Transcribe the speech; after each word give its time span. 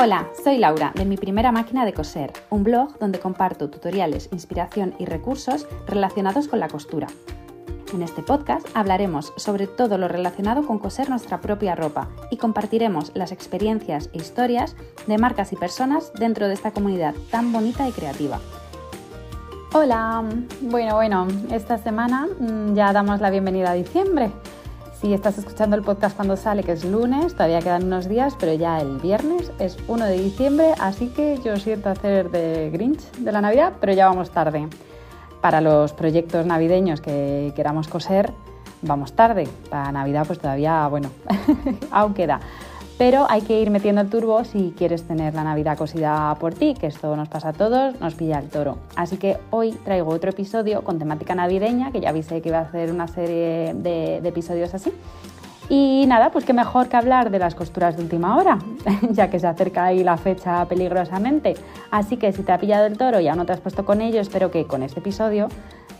Hola, 0.00 0.28
soy 0.44 0.58
Laura 0.58 0.92
de 0.94 1.04
Mi 1.04 1.16
Primera 1.16 1.50
Máquina 1.50 1.84
de 1.84 1.92
Coser, 1.92 2.32
un 2.50 2.62
blog 2.62 2.96
donde 3.00 3.18
comparto 3.18 3.68
tutoriales, 3.68 4.28
inspiración 4.30 4.94
y 5.00 5.06
recursos 5.06 5.66
relacionados 5.88 6.46
con 6.46 6.60
la 6.60 6.68
costura. 6.68 7.08
En 7.92 8.02
este 8.02 8.22
podcast 8.22 8.64
hablaremos 8.74 9.32
sobre 9.36 9.66
todo 9.66 9.98
lo 9.98 10.06
relacionado 10.06 10.64
con 10.64 10.78
coser 10.78 11.10
nuestra 11.10 11.40
propia 11.40 11.74
ropa 11.74 12.08
y 12.30 12.36
compartiremos 12.36 13.10
las 13.16 13.32
experiencias 13.32 14.08
e 14.12 14.18
historias 14.18 14.76
de 15.08 15.18
marcas 15.18 15.52
y 15.52 15.56
personas 15.56 16.12
dentro 16.12 16.46
de 16.46 16.54
esta 16.54 16.70
comunidad 16.70 17.16
tan 17.32 17.52
bonita 17.52 17.88
y 17.88 17.90
creativa. 17.90 18.38
Hola, 19.72 20.22
bueno, 20.60 20.94
bueno, 20.94 21.26
esta 21.50 21.76
semana 21.76 22.28
mm, 22.38 22.74
ya 22.74 22.92
damos 22.92 23.20
la 23.20 23.30
bienvenida 23.30 23.72
a 23.72 23.74
diciembre. 23.74 24.30
Si 25.00 25.14
estás 25.14 25.38
escuchando 25.38 25.76
el 25.76 25.82
podcast 25.82 26.16
cuando 26.16 26.36
sale, 26.36 26.64
que 26.64 26.72
es 26.72 26.84
lunes, 26.84 27.34
todavía 27.34 27.60
quedan 27.60 27.84
unos 27.84 28.08
días, 28.08 28.34
pero 28.36 28.52
ya 28.54 28.80
el 28.80 28.98
viernes 28.98 29.52
es 29.60 29.76
1 29.86 30.04
de 30.04 30.18
diciembre, 30.18 30.74
así 30.80 31.06
que 31.10 31.38
yo 31.44 31.56
siento 31.56 31.88
hacer 31.88 32.32
de 32.32 32.70
Grinch 32.70 33.08
de 33.12 33.30
la 33.30 33.40
Navidad, 33.40 33.74
pero 33.80 33.92
ya 33.92 34.08
vamos 34.08 34.30
tarde. 34.30 34.66
Para 35.40 35.60
los 35.60 35.92
proyectos 35.92 36.46
navideños 36.46 37.00
que 37.00 37.52
queramos 37.54 37.86
coser, 37.86 38.32
vamos 38.82 39.12
tarde. 39.12 39.46
Para 39.70 39.92
Navidad, 39.92 40.24
pues 40.26 40.40
todavía, 40.40 40.88
bueno, 40.88 41.10
aún 41.92 42.12
queda 42.12 42.40
pero 42.98 43.26
hay 43.30 43.42
que 43.42 43.60
ir 43.60 43.70
metiendo 43.70 44.00
el 44.00 44.10
turbo 44.10 44.42
si 44.42 44.74
quieres 44.76 45.04
tener 45.04 45.32
la 45.32 45.44
Navidad 45.44 45.78
cosida 45.78 46.34
por 46.40 46.52
ti, 46.52 46.74
que 46.74 46.88
esto 46.88 47.14
nos 47.14 47.28
pasa 47.28 47.50
a 47.50 47.52
todos, 47.52 47.98
nos 48.00 48.14
pilla 48.16 48.40
el 48.40 48.48
toro. 48.48 48.78
Así 48.96 49.16
que 49.18 49.38
hoy 49.50 49.70
traigo 49.70 50.10
otro 50.10 50.30
episodio 50.30 50.82
con 50.82 50.98
temática 50.98 51.36
navideña, 51.36 51.92
que 51.92 52.00
ya 52.00 52.08
avisé 52.08 52.42
que 52.42 52.48
iba 52.48 52.58
a 52.58 52.62
hacer 52.62 52.90
una 52.90 53.06
serie 53.06 53.72
de, 53.74 54.16
episodios 54.16 54.74
así. 54.74 54.92
Y 55.68 56.06
nada, 56.08 56.32
pues 56.32 56.44
qué 56.44 56.52
mejor 56.52 56.88
que 56.88 56.96
hablar 56.96 57.30
de 57.30 57.38
las 57.38 57.54
costuras 57.54 57.96
de 57.96 58.02
última 58.02 58.36
hora, 58.36 58.58
ya 59.10 59.30
que 59.30 59.38
se 59.38 59.46
acerca 59.46 59.84
ahí 59.84 60.02
la 60.02 60.16
fecha 60.16 60.64
peligrosamente. 60.64 61.54
Así 61.92 62.16
que 62.16 62.32
si 62.32 62.42
te 62.42 62.50
ha 62.50 62.58
pillado 62.58 62.86
el 62.86 62.98
toro 62.98 63.20
y 63.20 63.28
aún 63.28 63.38
no 63.38 63.46
te 63.46 63.52
has 63.52 63.60
puesto 63.60 63.84
con 63.84 64.00
ello, 64.00 64.20
espero 64.20 64.50
que 64.50 64.66
con 64.66 64.82
este 64.82 64.98
episodio 64.98 65.48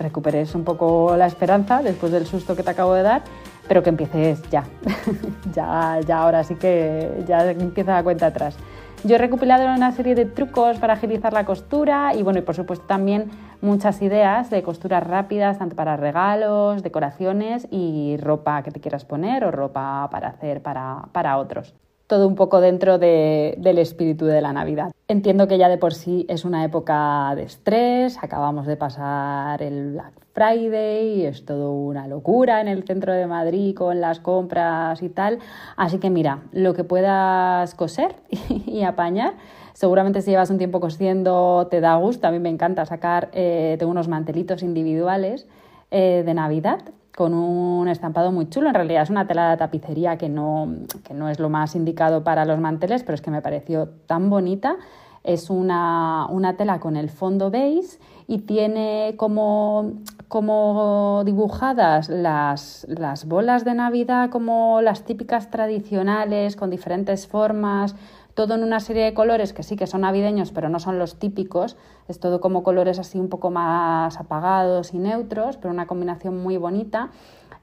recuperes 0.01 0.55
un 0.55 0.65
poco 0.65 1.17
la 1.17 1.27
esperanza 1.27 1.83
después 1.83 2.11
del 2.11 2.27
susto 2.27 2.57
que 2.57 2.63
te 2.63 2.71
acabo 2.71 2.95
de 2.95 3.03
dar 3.03 3.23
pero 3.69 3.83
que 3.83 3.91
empieces 3.91 4.43
ya. 4.51 4.65
ya, 5.55 6.01
ya 6.07 6.19
ahora 6.19 6.43
sí 6.43 6.57
que 6.57 7.23
ya 7.27 7.51
empieza 7.51 7.93
la 7.93 8.03
cuenta 8.03 8.27
atrás. 8.27 8.57
Yo 9.05 9.15
he 9.15 9.19
recopilado 9.19 9.65
una 9.73 9.93
serie 9.93 10.17
de 10.17 10.25
trucos 10.25 10.79
para 10.79 10.95
agilizar 10.95 11.33
la 11.33 11.45
costura 11.45 12.15
y 12.17 12.23
bueno, 12.25 12.41
y 12.41 12.43
por 12.43 12.57
supuesto 12.57 12.85
también 12.87 13.31
muchas 13.61 14.03
ideas 14.03 14.51
de 14.51 14.65
costuras 14.65 15.07
rápidas, 15.07 15.59
tanto 15.59 15.77
para 15.77 15.97
regalos, 15.97 16.83
decoraciones 16.83 17.69
y 17.71 18.17
ropa 18.21 18.63
que 18.65 18.73
te 18.73 18.81
quieras 18.81 19.05
poner 19.05 19.45
o 19.45 19.53
ropa 19.53 20.09
para 20.11 20.29
hacer 20.29 20.63
para, 20.63 21.09
para 21.13 21.39
otros 21.39 21.75
todo 22.09 22.27
un 22.27 22.35
poco 22.35 22.61
dentro 22.61 22.99
del 22.99 23.79
espíritu 23.79 24.25
de 24.25 24.41
la 24.41 24.53
Navidad. 24.53 24.91
Entiendo 25.07 25.47
que 25.47 25.59
ya 25.59 25.69
de 25.69 25.77
por 25.77 25.95
sí 25.95 26.25
es 26.29 26.45
una 26.45 26.65
época 26.65 27.33
de 27.37 27.43
estrés, 27.45 28.19
acabamos 28.23 28.67
de 28.67 28.77
pasar 28.77 29.63
el 29.63 29.93
Black 29.93 30.15
Friday, 30.33 31.27
es 31.27 31.45
todo 31.45 31.73
una 31.73 32.09
locura 32.09 32.61
en 32.61 32.69
el 32.69 32.85
centro 32.85 33.13
de 33.13 33.27
Madrid 33.27 33.75
con 33.75 34.01
las 34.01 34.21
compras 34.21 35.03
y 35.03 35.11
tal, 35.11 35.39
así 35.77 35.99
que 35.99 36.09
mira, 36.09 36.43
lo 36.53 36.75
que 36.75 36.83
puedas 36.83 37.75
coser 37.75 38.17
y 38.67 38.83
apañar. 38.83 39.35
Seguramente 39.75 40.23
si 40.23 40.31
llevas 40.31 40.51
un 40.51 40.59
tiempo 40.59 40.81
cosiendo 40.81 41.69
te 41.71 41.81
da 41.81 41.95
gusto, 41.97 42.27
a 42.27 42.31
mí 42.31 42.39
me 42.39 42.49
encanta 42.49 42.87
sacar, 42.87 43.29
eh, 43.33 43.77
tengo 43.79 43.93
unos 43.93 44.09
mantelitos 44.09 44.63
individuales 44.63 45.47
eh, 45.91 46.23
de 46.25 46.35
Navidad 46.35 46.81
con 47.19 47.35
un 47.35 47.89
estampado 47.89 48.31
muy 48.31 48.49
chulo. 48.49 48.69
En 48.69 48.75
realidad 48.75 49.03
es 49.03 49.11
una 49.11 49.27
tela 49.27 49.51
de 49.51 49.57
tapicería 49.57 50.17
que 50.17 50.29
no, 50.29 50.73
que 51.03 51.15
no 51.15 51.29
es 51.29 51.41
lo 51.41 51.49
más 51.49 51.75
indicado 51.75 52.23
para 52.23 52.45
los 52.45 52.61
manteles, 52.61 53.03
pero 53.03 53.17
es 53.17 53.21
que 53.21 53.33
me 53.33 53.43
pareció 53.43 53.89
tan 54.07 54.31
bonita. 54.31 54.77
Es 55.25 55.51
una, 55.51 56.29
tela 56.57 56.79
con 56.79 56.97
el 56.97 57.11
fondo 57.11 57.51
beige 57.51 57.99
y 58.29 58.39
tiene 58.39 59.15
como, 59.17 59.95
como 60.29 61.23
dibujadas 61.25 62.09
las, 62.09 62.87
las 62.89 63.25
bolas 63.25 63.65
de 63.65 63.75
Navidad 63.75 64.31
como 64.31 64.81
las 64.81 65.03
típicas 65.03 65.51
tradicionales, 65.51 66.55
con 66.55 66.71
diferentes 66.71 67.27
formas, 67.27 67.97
todo 68.39 68.55
en 68.55 68.63
una 68.63 68.79
serie 68.79 69.03
de 69.03 69.15
colores 69.15 69.53
que 69.53 69.65
sí 69.65 69.75
que 69.75 69.89
son 69.89 70.03
navideños, 70.03 70.53
pero 70.53 70.69
no 70.69 70.79
son 70.79 70.97
los 71.01 71.19
típicos. 71.19 71.77
Es 72.07 72.21
todo 72.21 72.41
como 72.41 72.63
colores 72.63 73.01
así 73.01 73.19
un 73.19 73.29
poco 73.29 73.51
más 73.51 74.17
apagados 74.17 74.95
y 74.95 74.99
neutros, 74.99 75.57
pero 75.57 75.75
una 75.75 75.89
combinación 75.89 76.41
muy 76.41 76.57
bonita. 76.57 77.11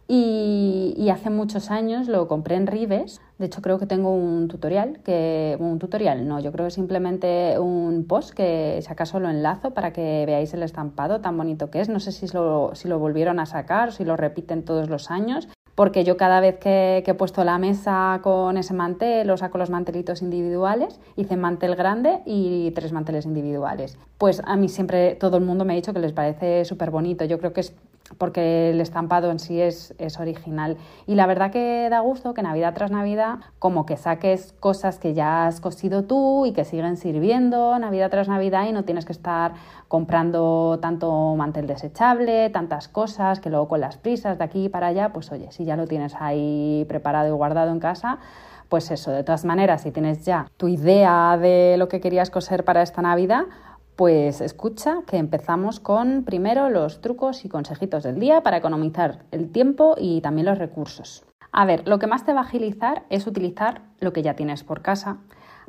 Y, 0.09 1.08
hace 1.09 1.30
muchos 1.30 1.72
años 1.72 2.09
lo 2.09 2.28
compré 2.28 2.58
en 2.58 2.68
Rives. 2.68 3.22
De 3.38 3.46
hecho, 3.46 3.62
creo 3.62 3.80
que 3.80 3.85
tengo 3.85 4.14
un 4.14 4.50
tutorial, 4.50 5.00
que 5.02 5.56
un 5.62 5.80
tutorial, 5.80 6.28
no, 6.28 6.41
yo 6.41 6.52
creo 6.52 6.66
que 6.66 6.72
simplemente 6.72 7.58
un 7.58 8.03
post 8.06 8.31
que 8.31 8.81
si 8.81 8.91
acaso 8.91 9.22
lo 9.22 9.30
enlazo 9.30 9.72
para 9.72 9.94
que 9.94 10.25
veáis 10.28 10.53
el 10.53 10.62
estampado 10.62 11.22
tan 11.22 11.38
bonito 11.38 11.72
que 11.72 11.80
es. 11.80 11.88
No 11.88 12.02
sé 12.02 12.12
si 12.12 12.28
lo, 12.28 12.75
si 12.75 12.90
lo 12.90 13.00
volvieron 13.00 13.40
a 13.40 13.46
sacar, 13.46 13.94
si 13.94 14.03
lo 14.03 14.18
repiten 14.18 14.66
todos 14.66 14.90
los 14.90 15.09
años, 15.09 15.47
porque 15.75 16.06
yo 16.06 16.18
cada 16.18 16.40
vez 16.40 16.58
que, 16.58 17.03
he 17.06 17.13
puesto 17.13 17.44
la 17.44 17.58
mesa 17.58 18.19
con 18.24 18.58
ese 18.58 18.74
mantel 18.74 19.30
o 19.30 19.38
saco 19.38 19.58
los 19.58 19.69
mantelitos 19.69 20.22
individuales, 20.22 21.00
hice 21.18 21.36
mantel 21.36 21.75
grande 21.75 22.22
y 22.25 22.72
tres 22.72 22.94
manteles 22.94 23.25
individuales. 23.25 23.97
Pues 24.18 24.41
a 24.46 24.56
mí 24.56 24.69
siempre 24.69 25.16
todo 25.16 25.38
el 25.38 25.44
mundo 25.44 25.66
me 25.66 25.74
ha 25.74 25.75
dicho 25.75 25.94
que 25.94 26.00
les 26.00 26.14
parece 26.14 26.64
súper 26.66 26.91
bonito. 26.91 27.25
Yo 27.25 27.38
creo 27.40 27.53
que 27.53 27.62
es 27.62 27.74
porque 28.18 28.70
el 28.70 28.82
estampado 28.82 29.32
en 29.32 29.40
sí 29.40 29.60
es, 29.60 29.94
es, 29.98 30.20
original. 30.20 30.78
Y 31.08 31.16
la 31.16 31.26
verdad 31.26 31.52
que 31.52 31.88
da 31.90 32.00
gusto 32.00 32.34
que 32.34 32.44
Navidad 32.44 32.74
tras 32.74 32.92
Navidad, 32.92 33.40
como 33.60 33.86
que 33.86 33.98
saques 33.98 34.54
cosas 34.60 35.00
que 35.00 35.14
ya 35.14 35.48
has 35.48 35.60
cosido 35.60 36.04
tú 36.04 36.46
y 36.46 36.54
que 36.54 36.66
siguen 36.66 36.98
sirviendo 36.98 37.78
Navidad 37.80 38.12
tras 38.12 38.28
Navidad 38.28 38.68
y 38.68 38.72
no 38.72 38.84
tienes 38.86 39.06
que 39.06 39.12
estar 39.12 39.54
comprando 39.88 40.80
tanto 40.82 41.36
mantel 41.36 41.68
desechable, 41.68 42.50
tantas 42.52 42.88
cosas, 42.88 43.40
que 43.40 43.50
luego 43.50 43.68
con 43.68 43.82
las 43.82 43.98
prisas 43.98 44.38
de 44.38 44.44
aquí 44.44 44.70
para 44.70 44.88
allá, 44.88 45.12
pues 45.12 45.32
oye, 45.32 45.52
si 45.52 45.66
ya 45.66 45.76
lo 45.76 45.88
tienes 45.88 46.16
ahí 46.20 46.86
preparado 46.88 47.28
y 47.28 47.32
guardado 47.32 47.72
en 47.72 47.80
casa, 47.80 48.20
pues 48.70 48.90
eso, 48.92 49.12
de 49.12 49.24
todas 49.24 49.46
maneras, 49.46 49.82
si 49.82 49.92
tienes 49.92 50.26
ya 50.26 50.48
tu 50.58 50.68
idea 50.68 51.38
de 51.40 51.76
lo 51.78 51.88
que 51.88 52.02
querías 52.02 52.30
coser 52.30 52.66
para 52.66 52.82
esta 52.82 53.02
Navidad, 53.02 53.46
pues 53.96 54.42
escucha 54.42 55.00
que 55.08 55.18
empezamos 55.18 55.80
con 55.80 56.24
primero 56.24 56.70
los 56.70 57.02
trucos 57.02 57.46
y 57.46 57.50
consejitos 57.50 58.04
del 58.04 58.20
día 58.20 58.42
para 58.42 58.58
economizar 58.58 59.26
el 59.32 59.52
tiempo 59.52 59.96
y 59.98 60.22
también 60.22 60.48
los 60.48 60.58
recursos. 60.58 61.26
A 61.52 61.66
ver, 61.66 61.88
lo 61.88 62.00
que 62.00 62.08
más 62.08 62.26
te 62.26 62.34
va 62.34 62.42
a 62.42 62.44
agilizar 62.44 63.04
es 63.10 63.28
utilizar 63.28 63.84
lo 64.00 64.12
que 64.12 64.22
ya 64.22 64.36
tienes 64.36 64.64
por 64.64 64.82
casa 64.82 65.20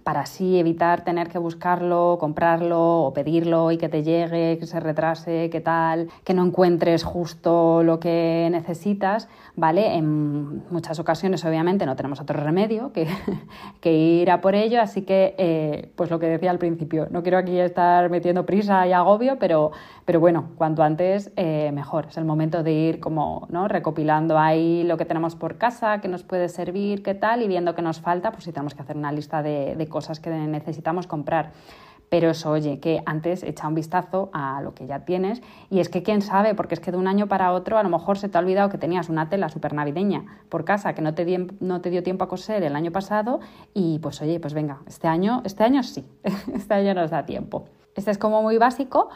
para 0.06 0.21
así 0.21 0.56
evitar 0.56 1.03
tener 1.03 1.28
que 1.28 1.39
buscarlo, 1.39 2.17
comprarlo 2.21 3.00
o 3.00 3.12
pedirlo 3.12 3.72
y 3.72 3.77
que 3.77 3.89
te 3.89 4.05
llegue, 4.05 4.56
que 4.56 4.65
se 4.65 4.78
retrase, 4.78 5.50
que 5.50 5.61
tal, 5.61 6.09
que 6.22 6.33
no 6.33 6.47
encuentres 6.47 7.03
justo 7.03 7.83
lo 7.83 7.99
que 7.99 8.47
necesitas, 8.53 9.28
¿vale? 9.56 9.97
En 9.97 10.62
muchas 10.71 11.00
ocasiones, 11.00 11.45
obviamente, 11.45 11.87
no 11.87 11.97
tenemos 11.97 12.21
otro 12.21 12.41
remedio 12.41 12.93
que, 12.93 13.09
que 13.81 13.95
ir 13.95 14.31
a 14.31 14.41
por 14.41 14.55
ello, 14.55 14.81
así 14.81 15.03
que, 15.03 15.34
eh, 15.39 15.91
pues 15.97 16.09
lo 16.09 16.21
que 16.21 16.27
decía 16.27 16.53
al 16.53 16.61
principio, 16.61 17.09
no 17.11 17.25
quiero 17.25 17.39
aquí 17.39 17.59
estar 17.59 18.09
metiendo 18.09 18.47
prisa 18.47 18.87
y 18.87 18.93
agobio, 18.93 19.39
pero, 19.41 19.72
pero 20.05 20.21
bueno, 20.21 20.50
cuanto 20.56 20.84
antes, 20.84 21.33
eh, 21.34 21.72
mejor. 21.72 22.06
Es 22.11 22.16
el 22.16 22.25
momento 22.25 22.62
de 22.62 22.71
ir 22.71 23.00
como, 23.00 23.49
¿no? 23.50 23.66
Recopilando 23.66 24.39
ahí 24.39 24.84
lo 24.84 24.99
que 24.99 25.05
tenemos 25.05 25.34
por 25.34 25.59
casa, 25.59 26.00
que 26.00 26.06
nos 26.06 26.22
puede 26.22 26.49
servir, 26.49 27.03
qué 27.03 27.15
tal, 27.15 27.43
y 27.43 27.49
viendo 27.49 27.75
qué 27.75 27.83
nos 27.83 28.00
falta, 28.00 28.31
pues 28.31 28.45
si 28.45 28.53
tenemos 28.53 28.77
que 28.77 28.83
hacer 28.83 28.97
una 28.97 29.11
lista 29.11 29.43
de, 29.43 29.75
de 29.75 29.89
cosas 29.97 30.21
que 30.21 30.29
necesitamos 30.29 31.07
comprar. 31.07 31.53
Pero 32.11 32.29
eso, 32.29 32.51
oye, 32.51 32.81
que 32.81 33.03
antes 33.07 33.43
echa 33.43 33.67
un 33.67 33.75
vistazo 33.75 34.29
a 34.34 34.61
lo 34.61 34.75
que 34.75 34.87
ya 34.87 35.07
tienes 35.07 35.41
y 35.71 35.81
es 35.81 35.89
que 35.89 36.03
quién 36.03 36.21
sabe, 36.21 36.55
porque 36.55 36.75
es 36.75 36.81
que 36.81 36.93
de 36.93 36.99
un 36.99 37.09
año 37.09 37.29
para 37.29 37.51
otro 37.53 37.79
a 37.79 37.83
lo 37.83 37.89
mejor 37.89 38.19
se 38.19 38.29
te 38.29 38.37
ha 38.37 38.43
olvidado 38.43 38.69
que 38.69 38.77
tenías 38.77 39.09
una 39.09 39.31
tela 39.31 39.49
súper 39.49 39.73
navideña 39.73 40.21
por 40.51 40.67
casa 40.67 40.95
que 40.95 41.01
no 41.01 41.15
te, 41.15 41.47
no 41.61 41.81
te 41.81 41.89
dio 41.89 42.03
tiempo 42.03 42.25
a 42.25 42.29
coser 42.29 42.62
el 42.62 42.77
año 42.77 42.93
pasado 42.93 43.41
y 43.73 43.99
pues 44.01 44.21
oye, 44.21 44.39
pues 44.39 44.53
venga, 44.53 44.83
este 44.87 45.09
año, 45.09 45.41
este 45.47 45.65
año 45.65 45.83
sí, 45.83 46.04
este 46.54 46.75
año 46.75 46.93
nos 46.93 47.10
da 47.10 47.25
tiempo. 47.25 47.65
Este 47.95 48.10
es 48.10 48.19
como 48.19 48.43
muy 48.43 48.59
básico, 48.59 49.09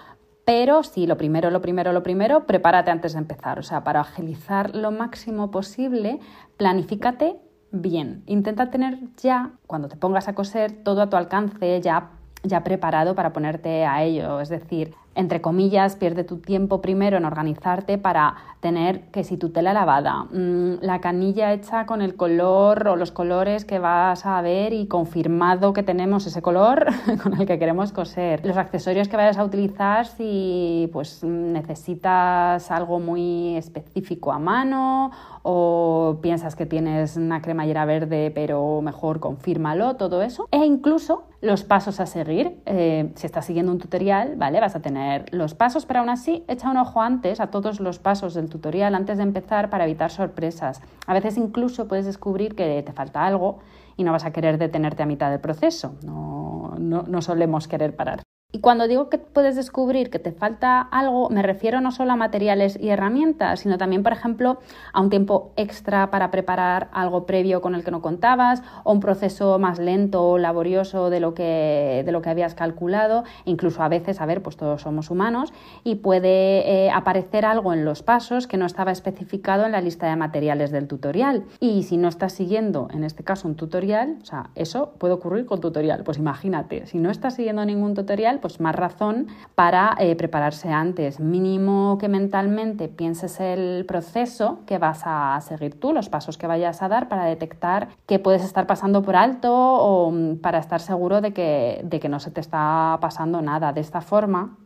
pero 0.47 0.83
sí, 0.83 1.07
lo 1.07 1.19
primero, 1.19 1.51
lo 1.51 1.61
primero, 1.61 1.93
lo 1.93 2.03
primero, 2.03 2.47
prepárate 2.47 2.91
antes 2.91 3.13
de 3.13 3.19
empezar. 3.19 3.59
O 3.59 3.63
sea, 3.63 3.85
para 3.85 4.01
agilizar 4.01 4.75
lo 4.75 4.91
máximo 4.91 5.51
posible, 5.51 6.19
planifícate 6.57 7.37
bien. 7.73 8.23
Intenta 8.27 8.71
tener 8.71 8.99
ya, 9.17 9.51
cuando 9.67 9.89
te 9.89 9.97
pongas 9.97 10.29
a 10.29 10.35
coser, 10.35 10.73
todo 10.73 11.03
a 11.03 11.11
tu 11.11 11.17
alcance, 11.17 11.81
ya, 11.81 12.11
ya 12.43 12.65
preparado 12.65 13.15
para 13.15 13.33
ponerte 13.33 13.85
a 13.85 14.03
ello. 14.03 14.41
Es 14.41 14.49
decir, 14.49 14.95
entre 15.15 15.41
comillas, 15.41 15.97
pierde 15.97 16.23
tu 16.23 16.39
tiempo 16.39 16.81
primero 16.81 17.17
en 17.17 17.25
organizarte 17.25 17.99
para 17.99 18.37
tener 18.61 19.03
que 19.11 19.25
si 19.25 19.37
tu 19.37 19.51
tela 19.51 19.73
lavada, 19.73 20.25
mm, 20.25 20.83
la 20.83 21.01
canilla 21.01 21.53
hecha 21.53 21.85
con 21.85 22.01
el 22.01 22.15
color 22.15 22.87
o 22.87 22.97
los 22.97 23.11
colores 23.11 23.65
que 23.65 23.79
vas 23.79 24.25
a 24.25 24.41
ver 24.41 24.73
y 24.73 24.87
confirmado 24.87 25.73
que 25.73 25.83
tenemos 25.83 26.27
ese 26.27 26.43
color 26.43 26.87
con 27.23 27.41
el 27.41 27.47
que 27.47 27.59
queremos 27.59 27.93
coser, 27.93 28.47
los 28.47 28.57
accesorios 28.57 29.09
que 29.09 29.17
vayas 29.17 29.39
a 29.39 29.45
utilizar 29.45 30.07
si 30.07 30.89
pues 30.93 31.25
necesitas 31.25 32.71
algo 32.71 33.01
muy 33.01 33.57
específico 33.57 34.33
a 34.33 34.39
mano 34.39 35.11
o 35.43 36.19
piensas 36.23 36.57
que 36.57 36.67
tienes 36.67 37.17
una 37.17 37.43
cremallera 37.43 37.85
verde 37.85 38.31
pero 38.35 38.81
mejor 38.83 39.21
confírmalo, 39.21 39.97
todo 39.97 40.23
eso. 40.23 40.49
E 40.51 40.65
incluso 40.65 41.25
los 41.41 41.65
pasos 41.65 42.01
a 42.01 42.07
seguir. 42.07 42.61
Eh, 42.67 43.13
si 43.15 43.27
estás 43.27 43.47
siguiendo 43.47 43.73
un 43.73 43.79
tutorial, 43.79 44.37
¿vale? 44.37 44.61
Vas 44.61 44.77
a 44.77 44.81
tener 44.81 45.33
los 45.33 45.55
pasos, 45.55 45.87
pero 45.87 46.01
aún 46.01 46.11
así 46.11 46.45
echa 46.49 46.71
un 46.71 46.77
ojo 46.77 47.01
antes 47.01 47.41
a 47.41 47.49
todos 47.49 47.81
los 47.81 47.99
pasos 47.99 48.35
del 48.35 48.49
tutorial 48.49 48.95
antes 48.95 49.19
de 49.19 49.25
empezar 49.25 49.71
para 49.71 49.85
evitar 49.85 50.11
sorpresas. 50.11 50.81
A 51.07 51.15
veces 51.15 51.37
incluso 51.37 51.89
puedes 51.89 52.07
descubrir 52.07 52.55
que 52.55 52.83
te 52.83 52.93
falta 52.93 53.27
algo 53.27 53.59
y 53.97 54.05
no 54.05 54.13
vas 54.13 54.25
a 54.25 54.33
querer 54.33 54.59
detenerte 54.59 55.03
a 55.03 55.07
mitad 55.07 55.31
del 55.31 55.41
proceso. 55.41 55.95
no, 56.03 56.75
no 56.79 57.23
solemos 57.23 57.69
querer 57.69 57.95
parar. 57.95 58.23
Y 58.53 58.59
cuando 58.59 58.89
digo 58.89 59.09
que 59.09 59.19
puedes 59.19 59.55
descubrir 59.55 60.11
que 60.11 60.19
te 60.19 60.33
falta 60.33 60.81
algo, 60.81 61.31
me 61.31 61.41
refiero 61.41 61.81
no 61.81 61.93
solo 61.93 62.13
a 62.13 62.17
materiales 62.17 62.77
y 62.81 62.89
herramientas, 62.89 63.61
sino 63.61 63.79
también, 63.79 64.03
por 64.03 64.13
ejemplo, 64.13 64.59
a 64.93 65.01
un 65.01 65.09
tiempo 65.09 65.53
extra 65.55 66.11
para 66.11 66.33
preparar 66.33 66.89
algo 66.93 67.27
previo 67.27 67.61
con 67.61 67.77
el 67.77 67.85
que 67.85 67.93
no 67.93 68.03
contabas, 68.03 68.65
o 68.83 68.93
un 68.93 68.99
proceso 68.99 69.61
más 69.61 69.79
lento 69.79 70.25
o 70.27 70.39
laborioso 70.39 71.11
de 71.11 71.21
lo 71.21 71.33
que, 71.33 72.03
de 72.05 72.11
lo 72.11 72.23
que 72.23 72.31
habías 72.31 72.57
calculado. 72.57 73.23
Incluso 73.45 73.85
a 73.85 73.89
veces, 73.89 74.21
a 74.21 74.27
ver, 74.27 74.43
pues 74.43 74.57
todos 74.57 74.83
somos 74.83 75.11
humanos 75.11 75.53
y 75.85 75.97
puede 75.97 76.87
eh, 76.87 76.91
aparecer 76.91 77.45
algo 77.45 77.73
en 77.73 77.85
los 77.85 78.03
pasos 78.03 78.49
que 78.49 78.57
no 78.57 78.67
estaba 78.67 78.91
especificado 78.91 79.65
en 79.65 79.73
la 79.73 79.81
lista 79.81 80.09
de 80.09 80.17
materiales 80.17 80.73
del 80.73 80.89
tutorial. 80.89 81.45
Y 81.61 81.85
si 81.85 81.97
no 81.97 82.09
estás 82.09 82.33
siguiendo, 82.33 82.89
en 82.93 83.05
este 83.05 83.23
caso, 83.23 83.47
un 83.47 83.55
tutorial, 83.55 84.19
o 84.23 84.25
sea, 84.25 84.51
eso 84.57 84.95
puede 84.99 85.15
ocurrir 85.15 85.47
con 85.47 85.61
tutorial. 85.61 86.03
Pues 86.03 86.19
imagínate, 86.19 86.87
si 86.87 86.99
no 86.99 87.11
estás 87.11 87.35
siguiendo 87.35 87.65
ningún 87.65 87.95
tutorial, 87.95 88.40
pues 88.41 88.61
más 88.61 88.75
razón 88.75 89.29
para 89.55 89.97
eh, 89.99 90.17
prepararse 90.17 90.71
antes. 90.71 91.21
Mínimo 91.21 91.99
que 91.99 92.09
mentalmente 92.09 92.89
pienses 92.89 93.41
el 93.41 93.85
proceso 93.87 94.61
que 94.67 94.79
vas 94.79 95.03
a 95.05 95.41
seguir 95.41 95.79
tú, 95.79 95.93
los 95.93 96.09
pasos 96.09 96.39
que 96.39 96.47
vayas 96.47 96.83
a 96.83 96.89
dar 96.89 97.09
para 97.09 97.25
detectar 97.25 97.89
que 98.07 98.19
puedes 98.19 98.43
estar 98.43 98.67
pasando 98.67 99.03
por 99.03 99.17
alto 99.17 99.53
o 99.53 100.11
mm, 100.11 100.37
para 100.37 100.59
estar 100.59 100.81
seguro 100.81 101.21
de 101.21 101.33
que, 101.33 101.81
de 101.85 102.01
que 102.01 102.09
no 102.09 102.21
se 102.21 102.31
te 102.31 102.41
está 102.41 102.99
pasando 103.01 103.43
nada. 103.43 103.73
De 103.73 103.81
esta 103.81 104.01
forma, 104.01 104.57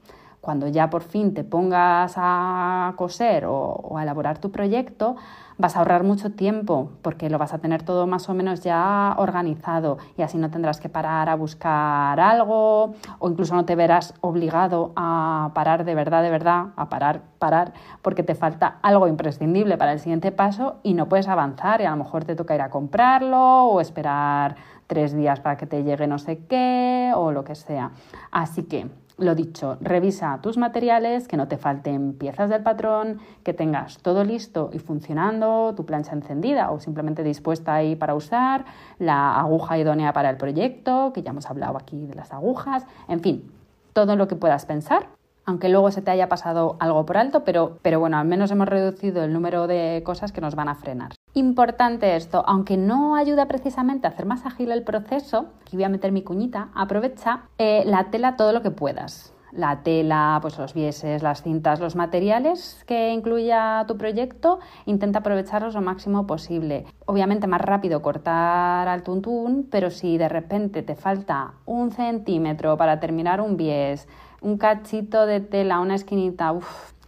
cuando 0.45 0.69
ya 0.69 0.91
por 0.91 1.03
fin 1.03 1.33
te 1.33 1.43
pongas 1.43 2.15
a 2.17 2.93
coser 2.97 3.47
o, 3.47 3.97
a 3.97 4.03
elaborar 4.03 4.39
tu 4.39 4.53
proyecto, 4.53 5.17
vas 5.59 5.77
a 5.77 5.81
ahorrar 5.81 6.03
mucho 6.03 6.33
tiempo 6.33 6.91
porque 7.03 7.31
lo 7.31 7.39
vas 7.39 7.53
a 7.55 7.59
tener 7.59 7.83
todo 7.83 8.07
más 8.07 8.29
o 8.29 8.35
menos 8.35 8.63
ya 8.63 9.15
organizado 9.19 9.99
y 10.17 10.23
así 10.23 10.39
no 10.39 10.51
tendrás 10.51 10.81
que 10.81 10.89
parar 10.89 11.29
a 11.29 11.35
buscar 11.35 12.19
algo 12.19 12.95
o 13.19 13.31
incluso 13.31 13.55
no 13.55 13.65
te 13.65 13.77
verás 13.77 14.15
obligado 14.21 14.93
a 14.97 15.51
parar 15.55 15.85
de 15.85 15.95
verdad, 15.95 16.23
de 16.23 16.31
verdad, 16.31 16.67
a 16.77 16.89
parar, 16.89 17.23
parar, 17.39 17.73
porque 18.03 18.23
te 18.23 18.35
falta 18.35 18.79
algo 18.83 19.09
imprescindible 19.09 19.77
para 19.77 19.93
el 19.93 20.01
siguiente 20.01 20.33
paso 20.33 20.77
y 20.83 20.95
no 20.95 21.09
puedes 21.09 21.29
avanzar 21.29 21.81
y 21.81 21.85
a 21.85 21.91
lo 21.91 21.97
mejor 21.97 22.25
te 22.25 22.35
toca 22.35 22.55
ir 22.55 22.63
a 22.63 22.71
comprarlo 22.71 23.65
o 23.65 23.81
esperar 23.81 24.57
tres 24.87 25.15
días 25.15 25.41
para 25.41 25.57
que 25.57 25.67
te 25.67 25.83
llegue 25.83 26.07
no 26.07 26.19
sé 26.19 26.45
qué 26.47 27.13
o 27.15 27.33
lo 27.33 27.45
que 27.45 27.55
sea. 27.55 27.93
Así 28.31 28.65
que 28.65 28.89
lo 29.17 29.35
dicho, 29.35 29.79
revisa 29.81 30.41
tus 30.43 30.59
materiales, 30.59 31.29
que 31.29 31.37
no 31.37 31.47
te 31.47 31.57
falten 31.57 32.15
piezas 32.15 32.51
del 32.51 32.63
patrón, 32.63 33.21
que 33.43 33.53
tengas 33.53 33.99
todo 33.99 34.25
listo 34.25 34.71
y 34.73 34.79
funcionando, 34.79 35.75
tu 35.77 35.87
plancha 35.87 36.13
encendida 36.13 36.71
o 36.71 36.81
simplemente 36.81 37.23
dispuesta 37.23 37.75
ahí 37.75 37.95
para 37.95 38.15
usar, 38.15 38.65
la 38.99 39.39
aguja 39.39 39.79
idónea 39.79 40.13
para 40.13 40.31
el 40.31 40.37
proyecto, 40.37 41.13
que 41.13 41.23
ya 41.23 41.31
hemos 41.31 41.47
hablado 41.47 41.77
aquí 41.77 42.07
de 42.07 42.15
las 42.15 42.33
agujas, 42.33 42.87
en 43.09 43.21
fin, 43.21 43.53
todo 43.93 44.17
lo 44.17 44.27
que 44.27 44.37
puedas 44.37 44.67
pensar 44.67 45.07
aunque 45.47 45.69
luego 45.69 45.91
se 45.91 46.03
te 46.03 46.11
haya 46.11 46.29
pasado 46.29 46.77
algo 46.81 47.05
por 47.07 47.17
alto, 47.17 47.45
pero, 47.45 47.79
pero 47.83 48.01
bueno, 48.01 48.17
al 48.19 48.27
menos 48.27 48.51
hemos 48.51 48.69
reducido 48.69 49.25
el 49.25 49.33
número 49.33 49.67
de 49.67 50.03
cosas 50.05 50.33
que 50.33 50.41
nos 50.41 50.55
van 50.55 50.69
a 50.69 50.75
frenar. 50.75 51.13
Importante 51.35 52.17
esto, 52.17 52.45
aunque 52.47 52.77
no 52.77 53.17
ayuda 53.17 53.47
precisamente 53.47 54.07
a 54.07 54.11
hacer 54.11 54.27
más 54.27 54.47
ágil 54.47 54.71
el 54.71 54.85
proceso, 54.85 55.47
aquí 55.63 55.77
voy 55.77 55.85
a 55.85 55.89
meter 55.89 56.13
mi 56.13 56.23
cuñita, 56.23 56.69
aprovecha 56.75 57.43
eh, 57.59 57.83
la 57.87 58.05
tela 58.05 58.37
todo 58.37 58.53
lo 58.53 58.63
que 58.63 58.71
puedas. 58.71 59.33
La 59.51 59.83
tela, 59.83 60.41
pues 60.43 60.59
los 60.59 60.75
vieses, 60.75 61.23
las 61.23 61.43
cintas, 61.43 61.79
los 61.79 61.95
materiales 61.95 62.83
que 62.89 63.13
incluya 63.13 63.85
tu 63.87 63.97
proyecto, 63.97 64.59
intenta 64.85 65.21
aprovecharlos 65.21 65.75
lo 65.75 65.81
máximo 65.81 66.27
posible. 66.27 66.87
Obviamente 67.07 67.47
más 67.47 67.61
rápido 67.61 68.03
cortar 68.03 68.89
al 68.89 69.05
tuntún, 69.05 69.69
pero 69.71 69.91
si 69.91 70.19
de 70.19 70.29
repente 70.29 70.83
te 70.83 70.97
falta 70.97 71.55
un 71.67 71.93
centímetro 71.93 72.77
para 72.77 72.99
terminar 72.99 73.41
un 73.41 73.57
bies, 73.57 74.09
un 74.45 74.59
cachito 74.59 75.27
de 75.27 75.41
tela, 75.41 75.81
una 75.81 75.95
esquinita, 75.95 76.55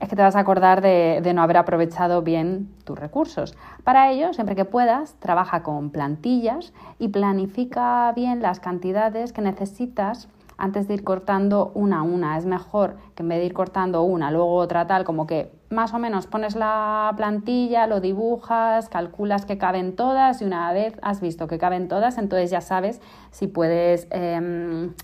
es 0.01 0.09
que 0.09 0.17
te 0.17 0.23
vas 0.23 0.37
a 0.37 0.41
acordar 0.41 0.81
de, 0.81 1.33
no 1.35 1.43
haber 1.43 1.59
aprovechado 1.59 2.23
bien 2.23 2.69
tus 2.85 2.99
recursos. 2.99 3.55
Para 3.85 4.11
ello, 4.11 4.33
siempre 4.33 4.57
que 4.57 4.65
puedas, 4.65 5.15
trabaja 5.21 5.63
con 5.63 5.91
plantillas 5.91 6.73
y 6.99 7.09
planifica 7.09 8.13
bien 8.15 8.43
las 8.43 8.59
cantidades 8.59 9.33
que 9.33 9.43
necesitas 9.43 10.29
antes 10.59 10.89
de 10.89 10.95
ir 10.95 11.05
cortando 11.05 11.73
una 11.75 12.01
a 12.01 12.03
una. 12.03 12.39
Es 12.39 12.47
mejor 12.47 12.97
que 13.15 13.23
en 13.23 13.29
vez 13.29 13.39
de 13.39 13.47
ir 13.47 13.53
cortando 13.53 14.03
una, 14.03 14.31
luego 14.31 14.55
otra 14.55 14.87
tal, 14.87 15.05
como 15.05 15.27
que 15.27 15.53
más 15.69 15.93
o 15.93 15.99
menos 15.99 16.27
pones 16.27 16.57
la 16.57 17.13
plantilla, 17.17 17.87
lo 17.87 18.01
dibujas, 18.01 18.89
calculas 18.89 19.45
que 19.45 19.59
caben 19.59 19.95
todas 19.97 20.41
y 20.41 20.45
una 20.45 20.73
vez 20.73 20.99
has 21.03 21.21
visto 21.21 21.49
que 21.49 21.59
caben 21.59 21.89
todas, 21.89 22.17
entonces 22.17 22.51
ya 22.51 22.63
sabes 22.63 23.01
si 23.31 23.47
puedes... 23.47 24.09
Em, 24.11 24.95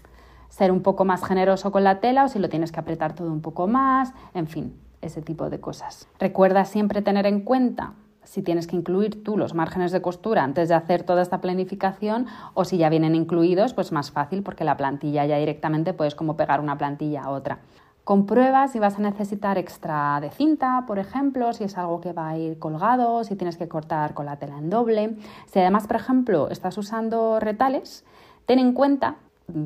ser 0.52 0.70
un 0.70 0.82
poco 0.82 1.06
más 1.06 1.24
generoso 1.24 1.72
con 1.72 1.82
la 1.82 1.98
tela 2.00 2.24
o 2.24 2.28
si 2.28 2.38
lo 2.38 2.50
tienes 2.50 2.72
que 2.72 2.78
apretar 2.78 3.14
todo 3.14 3.32
un 3.32 3.40
poco 3.40 3.66
más, 3.68 4.12
en 4.34 4.46
fin, 4.46 4.78
ese 5.00 5.22
tipo 5.22 5.48
de 5.48 5.60
cosas. 5.60 6.06
Recuerda 6.18 6.66
siempre 6.66 7.00
tener 7.00 7.24
en 7.24 7.40
cuenta 7.40 7.94
si 8.22 8.42
tienes 8.42 8.66
que 8.66 8.76
incluir 8.76 9.24
tú 9.24 9.38
los 9.38 9.54
márgenes 9.54 9.92
de 9.92 10.02
costura 10.02 10.44
antes 10.44 10.68
de 10.68 10.74
hacer 10.74 11.04
toda 11.04 11.22
esta 11.22 11.40
planificación 11.40 12.26
o 12.52 12.66
si 12.66 12.76
ya 12.76 12.90
vienen 12.90 13.14
incluidos, 13.14 13.72
pues 13.72 13.92
más 13.92 14.10
fácil 14.10 14.42
porque 14.42 14.62
la 14.62 14.76
plantilla 14.76 15.24
ya 15.24 15.38
directamente 15.38 15.94
puedes 15.94 16.14
como 16.14 16.36
pegar 16.36 16.60
una 16.60 16.76
plantilla 16.76 17.22
a 17.22 17.30
otra. 17.30 17.60
Comprueba 18.04 18.68
si 18.68 18.78
vas 18.78 18.98
a 18.98 19.00
necesitar 19.02 19.56
extra 19.56 20.20
de 20.20 20.28
cinta, 20.28 20.84
por 20.86 20.98
ejemplo, 20.98 21.54
si 21.54 21.64
es 21.64 21.78
algo 21.78 22.02
que 22.02 22.12
va 22.12 22.28
a 22.28 22.36
ir 22.36 22.58
colgado, 22.58 23.24
si 23.24 23.36
tienes 23.36 23.56
que 23.56 23.68
cortar 23.68 24.12
con 24.12 24.26
la 24.26 24.36
tela 24.36 24.58
en 24.58 24.68
doble. 24.68 25.16
Si 25.46 25.60
además, 25.60 25.86
por 25.86 25.96
ejemplo, 25.96 26.50
estás 26.50 26.76
usando 26.76 27.40
retales, 27.40 28.04
ten 28.44 28.58
en 28.58 28.74
cuenta 28.74 29.16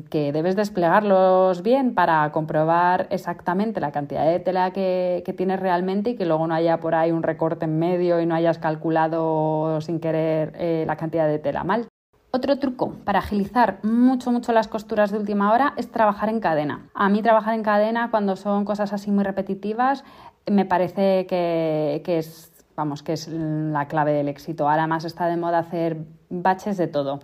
que 0.09 0.31
debes 0.31 0.55
desplegarlos 0.55 1.61
bien 1.61 1.93
para 1.93 2.31
comprobar 2.31 3.07
exactamente 3.09 3.79
la 3.79 3.91
cantidad 3.91 4.25
de 4.25 4.39
tela 4.39 4.71
que, 4.71 5.33
tienes 5.37 5.59
realmente 5.59 6.11
y 6.11 6.15
que 6.15 6.25
luego 6.25 6.47
no 6.47 6.53
haya 6.53 6.79
por 6.79 6.95
ahí 6.95 7.11
un 7.11 7.23
recorte 7.23 7.65
en 7.65 7.79
medio 7.79 8.19
y 8.19 8.25
no 8.25 8.35
hayas 8.35 8.57
calculado 8.57 9.79
sin 9.81 9.99
querer 9.99 10.53
eh, 10.55 10.83
la 10.87 10.95
cantidad 10.95 11.27
de 11.27 11.39
tela 11.39 11.63
mal. 11.63 11.87
Otro 12.31 12.59
truco 12.59 12.93
para 13.05 13.19
agilizar 13.19 13.79
mucho, 13.83 14.31
mucho 14.31 14.51
las 14.51 14.67
costuras 14.67 15.11
de 15.11 15.19
última 15.19 15.53
hora 15.53 15.73
es 15.77 15.91
trabajar 15.91 16.29
en 16.29 16.39
cadena. 16.39 16.89
A 16.93 17.09
mí 17.09 17.21
trabajar 17.21 17.53
en 17.53 17.63
cadena 17.63 18.11
cuando 18.11 18.35
son 18.35 18.65
cosas 18.65 18.93
así 18.93 19.11
muy 19.11 19.23
repetitivas 19.23 20.03
me 20.45 20.65
parece 20.65 21.25
que, 21.27 22.01
que 22.05 22.19
es 22.19 22.53
vamos, 22.77 23.01
que 23.03 23.13
es 23.13 23.27
la 23.27 23.87
clave 23.87 24.13
del 24.13 24.29
éxito. 24.29 24.69
Ahora 24.69 24.87
más 24.87 25.03
está 25.03 25.27
de 25.27 25.35
moda 25.35 25.59
hacer 25.59 25.97
baches 26.29 26.77
de 26.77 26.87
todo. 26.87 27.19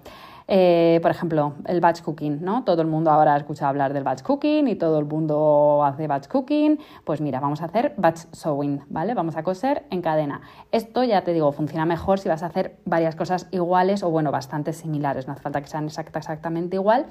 Eh, 0.48 1.00
por 1.02 1.12
ejemplo, 1.12 1.54
el 1.66 1.80
batch 1.80 2.02
cooking, 2.02 2.44
¿no? 2.44 2.64
Todo 2.64 2.82
el 2.82 2.88
mundo 2.88 3.12
ahora 3.12 3.36
escucha 3.38 3.70
hablar 3.70 3.94
del 3.94 4.04
batch 4.04 4.22
cooking 4.22 4.68
y 4.68 4.76
todo 4.76 5.00
el 5.00 5.06
mundo 5.06 5.84
hace 5.86 6.08
batch 6.08 6.28
cooking. 6.28 6.80
Pues 7.06 7.22
mira, 7.22 7.40
vamos 7.40 7.62
a 7.62 7.66
hacer 7.66 7.94
batch 7.98 8.26
sewing, 8.32 8.82
¿vale? 8.90 9.14
Vamos 9.14 9.36
a 9.38 9.44
coser 9.44 9.86
en 9.90 10.02
cadena. 10.02 10.42
Esto 10.72 11.04
ya 11.04 11.24
te 11.24 11.34
digo, 11.34 11.52
funciona 11.52 11.86
mejor 11.86 12.20
si 12.20 12.30
vas 12.30 12.44
a 12.44 12.48
hacer 12.48 12.78
varias 12.86 13.16
cosas 13.16 13.48
iguales 13.52 14.04
o, 14.04 14.10
bueno, 14.10 14.32
bastante 14.32 14.74
similares. 14.74 15.28
No 15.28 15.34
hace 15.34 15.42
falta 15.42 15.62
que 15.62 15.68
sean 15.68 15.86
exactamente 15.86 16.76
igual, 16.76 17.06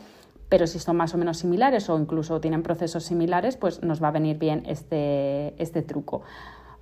pero 0.48 0.66
si 0.66 0.78
son 0.78 0.96
más 0.96 1.14
o 1.14 1.18
menos 1.18 1.38
similares 1.38 1.88
o 1.88 1.98
incluso 1.98 2.40
tienen 2.40 2.62
procesos 2.62 3.04
similares, 3.04 3.56
pues 3.56 3.82
nos 3.82 4.02
va 4.02 4.08
a 4.08 4.10
venir 4.10 4.38
bien 4.38 4.64
este, 4.66 5.54
este 5.62 5.82
truco. 5.82 6.22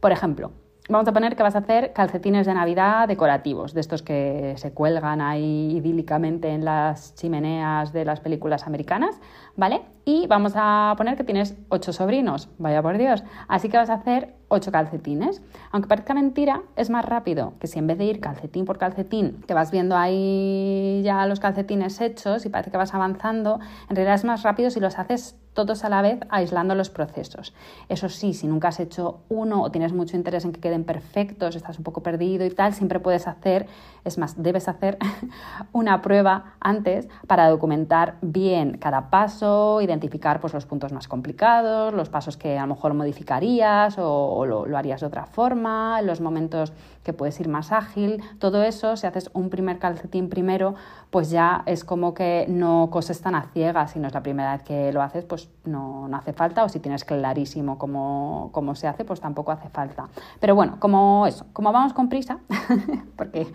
Por 0.00 0.10
ejemplo, 0.10 0.50
Vamos 0.90 1.06
a 1.06 1.12
poner 1.12 1.36
que 1.36 1.44
vas 1.44 1.54
a 1.54 1.58
hacer 1.58 1.92
calcetines 1.92 2.46
de 2.46 2.52
Navidad 2.52 3.06
decorativos, 3.06 3.74
de 3.74 3.80
estos 3.80 4.02
que 4.02 4.54
se 4.56 4.72
cuelgan 4.72 5.20
ahí 5.20 5.76
idílicamente 5.76 6.48
en 6.48 6.64
las 6.64 7.14
chimeneas 7.14 7.92
de 7.92 8.04
las 8.04 8.18
películas 8.18 8.66
americanas, 8.66 9.20
¿vale? 9.54 9.82
Y 10.04 10.26
vamos 10.26 10.52
a 10.56 10.94
poner 10.96 11.16
que 11.16 11.24
tienes 11.24 11.56
ocho 11.68 11.92
sobrinos, 11.92 12.48
vaya 12.58 12.82
por 12.82 12.98
Dios. 12.98 13.22
Así 13.48 13.68
que 13.68 13.76
vas 13.76 13.90
a 13.90 13.94
hacer 13.94 14.34
ocho 14.50 14.72
calcetines. 14.72 15.42
Aunque 15.70 15.88
parezca 15.88 16.12
mentira, 16.12 16.62
es 16.76 16.90
más 16.90 17.04
rápido 17.04 17.54
que 17.60 17.66
si 17.66 17.78
en 17.78 17.86
vez 17.86 17.98
de 17.98 18.04
ir 18.04 18.20
calcetín 18.20 18.64
por 18.64 18.78
calcetín, 18.78 19.40
te 19.46 19.54
vas 19.54 19.70
viendo 19.70 19.96
ahí 19.96 21.00
ya 21.04 21.26
los 21.26 21.40
calcetines 21.40 22.00
hechos 22.00 22.44
y 22.44 22.48
parece 22.48 22.70
que 22.70 22.76
vas 22.76 22.92
avanzando, 22.92 23.60
en 23.88 23.96
realidad 23.96 24.16
es 24.16 24.24
más 24.24 24.42
rápido 24.42 24.70
si 24.70 24.80
los 24.80 24.98
haces 24.98 25.36
todos 25.52 25.84
a 25.84 25.88
la 25.88 26.00
vez 26.00 26.20
aislando 26.30 26.74
los 26.74 26.90
procesos. 26.90 27.54
Eso 27.88 28.08
sí, 28.08 28.34
si 28.34 28.46
nunca 28.46 28.68
has 28.68 28.80
hecho 28.80 29.20
uno 29.28 29.62
o 29.62 29.70
tienes 29.70 29.92
mucho 29.92 30.16
interés 30.16 30.44
en 30.44 30.52
que 30.52 30.60
queden 30.60 30.84
perfectos, 30.84 31.56
estás 31.56 31.78
un 31.78 31.84
poco 31.84 32.02
perdido 32.02 32.44
y 32.46 32.50
tal, 32.50 32.72
siempre 32.72 33.00
puedes 33.00 33.26
hacer, 33.26 33.66
es 34.04 34.16
más, 34.16 34.40
debes 34.42 34.68
hacer 34.68 34.98
una 35.72 36.02
prueba 36.02 36.54
antes 36.60 37.08
para 37.26 37.48
documentar 37.48 38.16
bien 38.22 38.78
cada 38.78 39.10
paso 39.10 39.80
y 39.80 39.86
identificar 39.90 40.40
pues, 40.40 40.54
los 40.54 40.66
puntos 40.66 40.92
más 40.92 41.08
complicados, 41.08 41.92
los 41.92 42.08
pasos 42.08 42.36
que 42.36 42.58
a 42.58 42.62
lo 42.62 42.74
mejor 42.74 42.94
modificarías 42.94 43.96
o, 43.98 44.44
lo, 44.46 44.66
lo, 44.66 44.78
harías 44.78 45.00
de 45.00 45.06
otra 45.06 45.26
forma, 45.26 46.00
los 46.02 46.20
momentos 46.20 46.72
que 47.02 47.12
puedes 47.12 47.38
ir 47.40 47.48
más 47.48 47.72
ágil, 47.72 48.22
todo 48.38 48.62
eso, 48.62 48.96
si 48.96 49.06
haces 49.06 49.30
un 49.32 49.48
primer 49.48 49.78
calcetín 49.78 50.28
primero, 50.28 50.74
pues 51.10 51.30
ya 51.30 51.62
es 51.66 51.84
como 51.84 52.14
que 52.14 52.46
no 52.48 52.88
coses 52.90 53.20
tan 53.20 53.34
a 53.34 53.42
ciegas, 53.52 53.92
si 53.92 53.98
no 53.98 54.06
es 54.06 54.14
la 54.14 54.22
primera 54.22 54.52
vez 54.52 54.62
que 54.62 54.92
lo 54.92 55.02
haces, 55.02 55.24
pues 55.24 55.50
no, 55.64 56.08
no 56.08 56.16
hace 56.16 56.32
falta, 56.32 56.62
o 56.64 56.68
si 56.68 56.78
tienes 56.78 57.04
clarísimo 57.04 57.78
cómo, 57.78 58.50
cómo, 58.52 58.74
se 58.74 58.86
hace, 58.86 59.04
pues 59.04 59.20
tampoco 59.20 59.50
hace 59.50 59.68
falta. 59.70 60.08
Pero 60.40 60.54
bueno, 60.54 60.76
como 60.78 61.26
eso, 61.26 61.46
como 61.52 61.72
vamos 61.72 61.92
con 61.92 62.08
prisa, 62.08 62.38
porque 63.16 63.46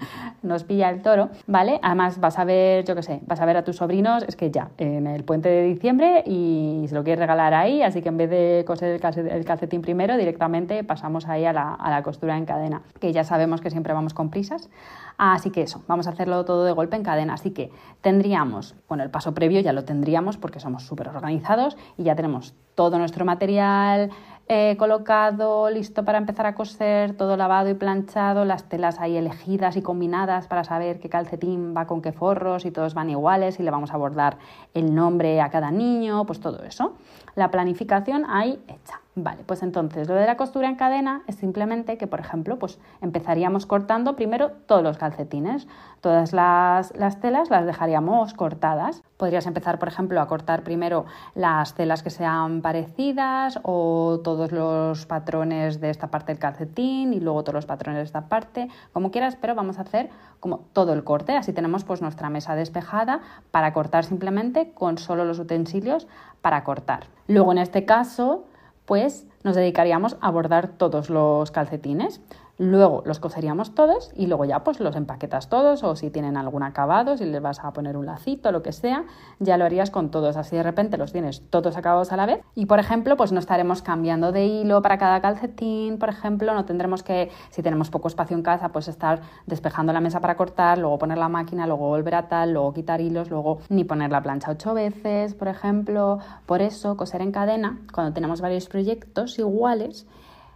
nos 0.42 0.64
pilla 0.64 0.90
el 0.90 1.02
toro, 1.02 1.30
¿vale? 1.48 1.80
Además 1.82 2.20
vas 2.20 2.38
a 2.40 2.44
ver, 2.44 2.84
yo 2.84 2.96
qué 2.96 3.04
sé, 3.04 3.22
vas 3.26 3.40
a 3.40 3.46
ver 3.46 3.58
a 3.58 3.64
tus 3.64 3.78
sobrinos, 3.78 4.24
es 4.24 4.36
que 4.36 4.52
ya, 4.52 4.70
en 4.78 5.08
el 5.08 5.24
puente 5.24 5.50
de 5.50 5.64
diciembre 5.64 6.24
y 6.26 6.86
se 6.90 6.96
lo 6.96 7.04
quieres 7.04 7.20
regalar 7.20 7.54
ahí, 7.54 7.82
así 7.84 8.02
que 8.02 8.10
en 8.10 8.18
vez 8.18 8.30
de 8.30 8.64
coser 8.68 9.00
el 9.00 9.46
calcetín 9.46 9.82
primero, 9.82 10.18
directamente 10.18 10.84
pasamos 10.84 11.28
ahí 11.28 11.46
a 11.46 11.54
la, 11.54 11.74
a 11.74 11.90
la 11.90 12.04
costura 12.04 12.38
en 12.38 12.46
cadena, 12.46 12.82
que 13.00 13.14
ya 13.14 13.24
sabemos 13.36 13.60
que 13.60 13.70
siempre 13.70 13.94
vamos 13.94 14.14
con 14.14 14.30
prisas. 14.30 14.70
Así 15.18 15.52
que 15.52 15.62
eso, 15.62 15.84
vamos 15.88 16.08
a 16.08 16.12
hacerlo 16.12 16.46
todo 16.46 16.64
de 16.64 16.72
golpe 16.72 16.96
en 16.96 17.04
cadena. 17.04 17.34
Así 17.34 17.52
que 17.52 17.70
tendríamos, 18.00 18.76
bueno, 18.88 19.04
el 19.04 19.10
paso 19.10 19.34
previo 19.34 19.60
ya 19.60 19.74
lo 19.74 19.84
tendríamos 19.84 20.38
porque 20.38 20.62
somos 20.62 20.84
súper 20.84 21.10
organizados 21.10 21.76
y 21.98 22.04
ya 22.04 22.16
tenemos 22.16 22.54
todo 22.76 22.98
nuestro 22.98 23.26
material 23.26 24.12
eh, 24.48 24.76
colocado, 24.78 25.70
listo 25.70 26.06
para 26.06 26.18
empezar 26.18 26.46
a 26.46 26.56
coser, 26.56 27.18
todo 27.18 27.36
lavado 27.36 27.70
y 27.70 27.74
planchado, 27.74 28.46
las 28.46 28.70
telas 28.70 29.00
ahí 29.00 29.18
elegidas 29.18 29.76
y 29.76 29.82
combinadas 29.82 30.48
para 30.48 30.64
saber 30.64 31.00
qué 31.00 31.10
calcetín 31.10 31.74
va 31.76 31.88
con 31.88 32.02
qué 32.02 32.14
forros 32.14 32.64
y 32.66 32.72
todos 32.72 32.94
van 32.94 33.10
iguales 33.10 33.60
y 33.60 33.64
le 33.64 33.72
vamos 33.72 33.92
a 33.92 33.98
bordar 33.98 34.38
el 34.74 34.96
nombre 34.96 35.42
a 35.42 35.50
cada 35.50 35.72
niño, 35.72 36.26
pues 36.26 36.40
todo 36.40 36.64
eso. 36.64 36.94
La 37.36 37.52
planificación 37.52 38.26
ahí 38.30 38.64
hecha. 38.68 39.02
Vale, 39.18 39.44
pues 39.46 39.64
entonces 39.64 40.10
lo 40.10 40.16
de 40.16 40.26
la 40.26 40.36
costura 40.36 40.68
en 40.68 40.76
cadena 40.76 41.22
es 41.28 41.36
simplemente 41.36 41.98
que, 41.98 42.06
por 42.06 42.20
ejemplo, 42.20 42.60
pues 42.60 42.80
empezaríamos 43.00 43.66
cortando 43.66 44.18
primero 44.18 44.52
todos 44.68 44.84
los 44.84 44.98
calcetines. 44.98 45.70
Todas 46.02 46.34
las, 46.34 46.94
las, 46.98 47.22
telas 47.22 47.50
las 47.50 47.66
dejaríamos 47.66 48.34
cortadas. 48.34 49.04
Podrías 49.16 49.48
empezar, 49.48 49.80
por 49.80 49.88
ejemplo, 49.88 50.20
a 50.20 50.28
cortar 50.28 50.64
primero 50.64 51.06
las 51.34 51.76
telas 51.76 52.04
que 52.04 52.10
sean 52.10 52.62
parecidas 52.62 53.58
o 53.64 54.20
todos 54.22 54.52
los 54.52 55.06
patrones 55.06 55.80
de 55.80 55.92
esta 55.92 56.08
parte 56.08 56.34
del 56.34 56.40
calcetín 56.40 57.14
y 57.14 57.22
luego 57.22 57.44
todos 57.44 57.56
los 57.56 57.66
patrones 57.66 58.00
de 58.00 58.04
esta 58.04 58.28
parte, 58.28 58.68
como 58.92 59.12
quieras, 59.12 59.38
pero 59.40 59.56
vamos 59.56 59.78
a 59.78 59.84
hacer 59.84 60.10
como 60.42 60.60
todo 60.74 60.92
el 60.92 61.06
corte. 61.06 61.38
Así 61.38 61.54
tenemos 61.54 61.86
pues 61.86 62.02
nuestra 62.02 62.30
mesa 62.30 62.54
despejada 62.56 63.22
para 63.52 63.72
cortar 63.72 64.04
simplemente 64.04 64.74
con 64.74 64.98
solo 64.98 65.24
los 65.24 65.40
utensilios 65.40 66.06
para 66.42 66.64
cortar. 66.64 67.06
Luego, 67.28 67.52
en 67.52 67.58
este 67.58 67.86
caso, 67.86 68.46
pues 68.86 69.26
nos 69.44 69.56
dedicaríamos 69.56 70.18
a 70.22 70.32
bordar 70.32 70.68
todos 70.68 71.10
los 71.10 71.52
calcetines. 71.52 72.22
Luego 72.58 73.04
los 73.06 73.20
coseríamos 73.20 73.76
todos 73.76 74.12
y 74.16 74.28
luego 74.28 74.46
ya 74.46 74.64
pues 74.64 74.80
los 74.80 74.96
empaquetas 74.96 75.50
todos 75.50 75.84
o 75.84 75.98
si 75.98 76.10
tienen 76.10 76.38
algún 76.38 76.64
acabado, 76.64 77.18
si 77.18 77.26
les 77.26 77.42
vas 77.42 77.60
a 77.64 77.74
poner 77.74 77.98
un 77.98 78.06
lacito, 78.06 78.52
lo 78.54 78.64
que 78.64 78.72
sea, 78.72 79.04
ya 79.40 79.58
lo 79.58 79.66
harías 79.66 79.92
con 79.92 80.10
todos. 80.10 80.38
Así 80.38 80.56
de 80.56 80.64
repente 80.64 80.98
los 80.98 81.12
tienes 81.12 81.42
todos 81.50 81.76
acabados 81.76 82.14
a 82.14 82.18
la 82.18 82.26
vez 82.26 82.42
y 82.56 82.66
por 82.66 82.80
ejemplo 82.80 83.18
pues 83.18 83.34
no 83.34 83.40
estaremos 83.40 83.82
cambiando 83.82 84.32
de 84.32 84.46
hilo 84.46 84.82
para 84.82 84.98
cada 84.98 85.20
calcetín, 85.22 85.98
por 85.98 86.08
ejemplo, 86.08 86.54
no 86.54 86.64
tendremos 86.66 87.04
que, 87.04 87.30
si 87.50 87.62
tenemos 87.62 87.90
poco 87.90 88.08
espacio 88.08 88.38
en 88.38 88.44
casa, 88.44 88.70
pues 88.70 88.88
estar 88.88 89.22
despejando 89.46 89.92
la 89.92 90.00
mesa 90.00 90.22
para 90.22 90.38
cortar, 90.38 90.78
luego 90.78 90.98
poner 90.98 91.18
la 91.18 91.30
máquina, 91.30 91.68
luego 91.68 91.90
volver 91.90 92.16
a 92.16 92.28
tal, 92.30 92.54
luego 92.54 92.74
quitar 92.74 93.02
hilos, 93.02 93.30
luego 93.30 93.60
ni 93.70 93.84
poner 93.84 94.12
la 94.12 94.24
plancha 94.24 94.52
ocho 94.52 94.74
veces, 94.74 95.34
por 95.34 95.48
ejemplo. 95.48 96.20
Por 96.46 96.62
eso 96.62 96.96
coser 96.96 97.22
en 97.22 97.32
cadena, 97.32 97.80
cuando 97.94 98.14
tenemos 98.14 98.42
varios 98.42 98.68
proyectos 98.68 99.38
iguales, 99.40 100.08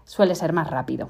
suele 0.06 0.36
ser 0.36 0.54
más 0.54 0.70
rápido. 0.70 1.10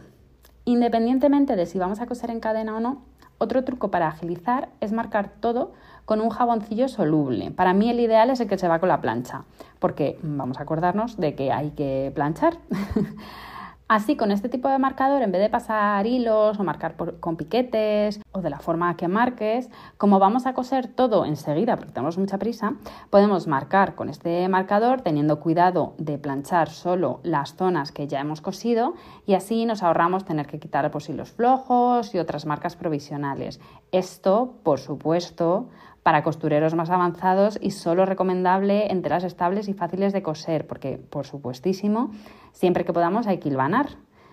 Independientemente 0.70 1.56
de 1.56 1.66
si 1.66 1.80
vamos 1.80 2.00
a 2.00 2.06
coser 2.06 2.30
en 2.30 2.40
cadena 2.40 2.78
o 2.78 2.80
no, 2.80 3.02
otro 3.40 3.64
truco 3.64 3.90
para 3.90 4.08
agilizar 4.08 4.70
es 4.82 4.92
marcar 4.92 5.32
todo 5.40 5.72
con 6.06 6.22
un 6.22 6.30
jaboncillo 6.30 6.88
soluble. 6.88 7.50
Para 7.50 7.74
mí 7.74 7.90
el 7.90 8.00
ideal 8.00 8.30
es 8.30 8.40
el 8.40 8.48
que 8.48 8.60
se 8.60 8.68
va 8.68 8.78
con 8.78 8.88
la 8.88 9.02
plancha, 9.02 9.46
porque 9.80 10.20
vamos 10.22 10.60
a 10.60 10.62
acordarnos 10.62 11.18
de 11.18 11.34
que 11.34 11.52
hay 11.52 11.72
que 11.72 12.12
planchar. 12.14 12.60
Así, 13.92 14.16
con 14.16 14.30
este 14.30 14.50
tipo 14.50 14.70
de 14.70 14.78
marcador, 14.78 15.24
en 15.24 15.32
vez 15.32 15.42
de 15.42 15.50
pasar 15.50 16.06
hilos 16.06 16.60
o 16.60 16.64
marcar 16.64 16.94
con 17.20 17.36
piquetes 17.38 18.22
o 18.32 18.40
de 18.40 18.52
la 18.52 18.60
forma 18.60 18.96
que 18.96 19.08
marques, 19.08 19.68
como 19.98 20.20
vamos 20.20 20.46
a 20.46 20.54
coser 20.54 20.88
todo 20.90 21.26
enseguida 21.26 21.76
porque 21.76 21.92
tenemos 21.92 22.20
mucha 22.20 22.38
prisa, 22.38 22.76
podemos 23.10 23.48
marcar 23.48 23.96
con 23.96 24.08
este 24.08 24.48
marcador 24.48 25.02
teniendo 25.02 25.40
cuidado 25.40 25.96
de 25.98 26.20
planchar 26.20 26.70
solo 26.70 27.20
las 27.24 27.56
zonas 27.56 27.92
que 27.92 28.06
ya 28.06 28.20
hemos 28.20 28.42
cosido 28.42 28.94
y 29.26 29.34
así 29.34 29.66
nos 29.66 29.82
ahorramos 29.82 30.24
tener 30.24 30.46
que 30.46 30.60
quitar 30.60 30.92
pues, 30.92 31.10
hilos 31.10 31.32
flojos 31.32 32.14
y 32.14 32.20
otras 32.20 32.46
marcas 32.46 32.76
provisionales. 32.76 33.60
Esto, 33.92 34.54
por 34.62 34.78
supuesto, 34.78 35.68
para 36.04 36.24
costureros 36.24 36.76
más 36.76 36.92
avanzados 36.92 37.58
y 37.60 37.72
solo 37.72 38.06
recomendable 38.06 38.92
en 38.92 39.02
telas 39.02 39.24
estables 39.24 39.68
y 39.68 39.74
fáciles 39.74 40.14
de 40.14 40.22
coser, 40.22 40.68
porque 40.68 40.98
por 40.98 41.26
supuestísimo, 41.26 42.12
siempre 42.52 42.86
que 42.86 42.94
podamos 42.94 43.28
hay 43.28 43.40
que 43.40 43.50
hilvanar. 43.50 43.88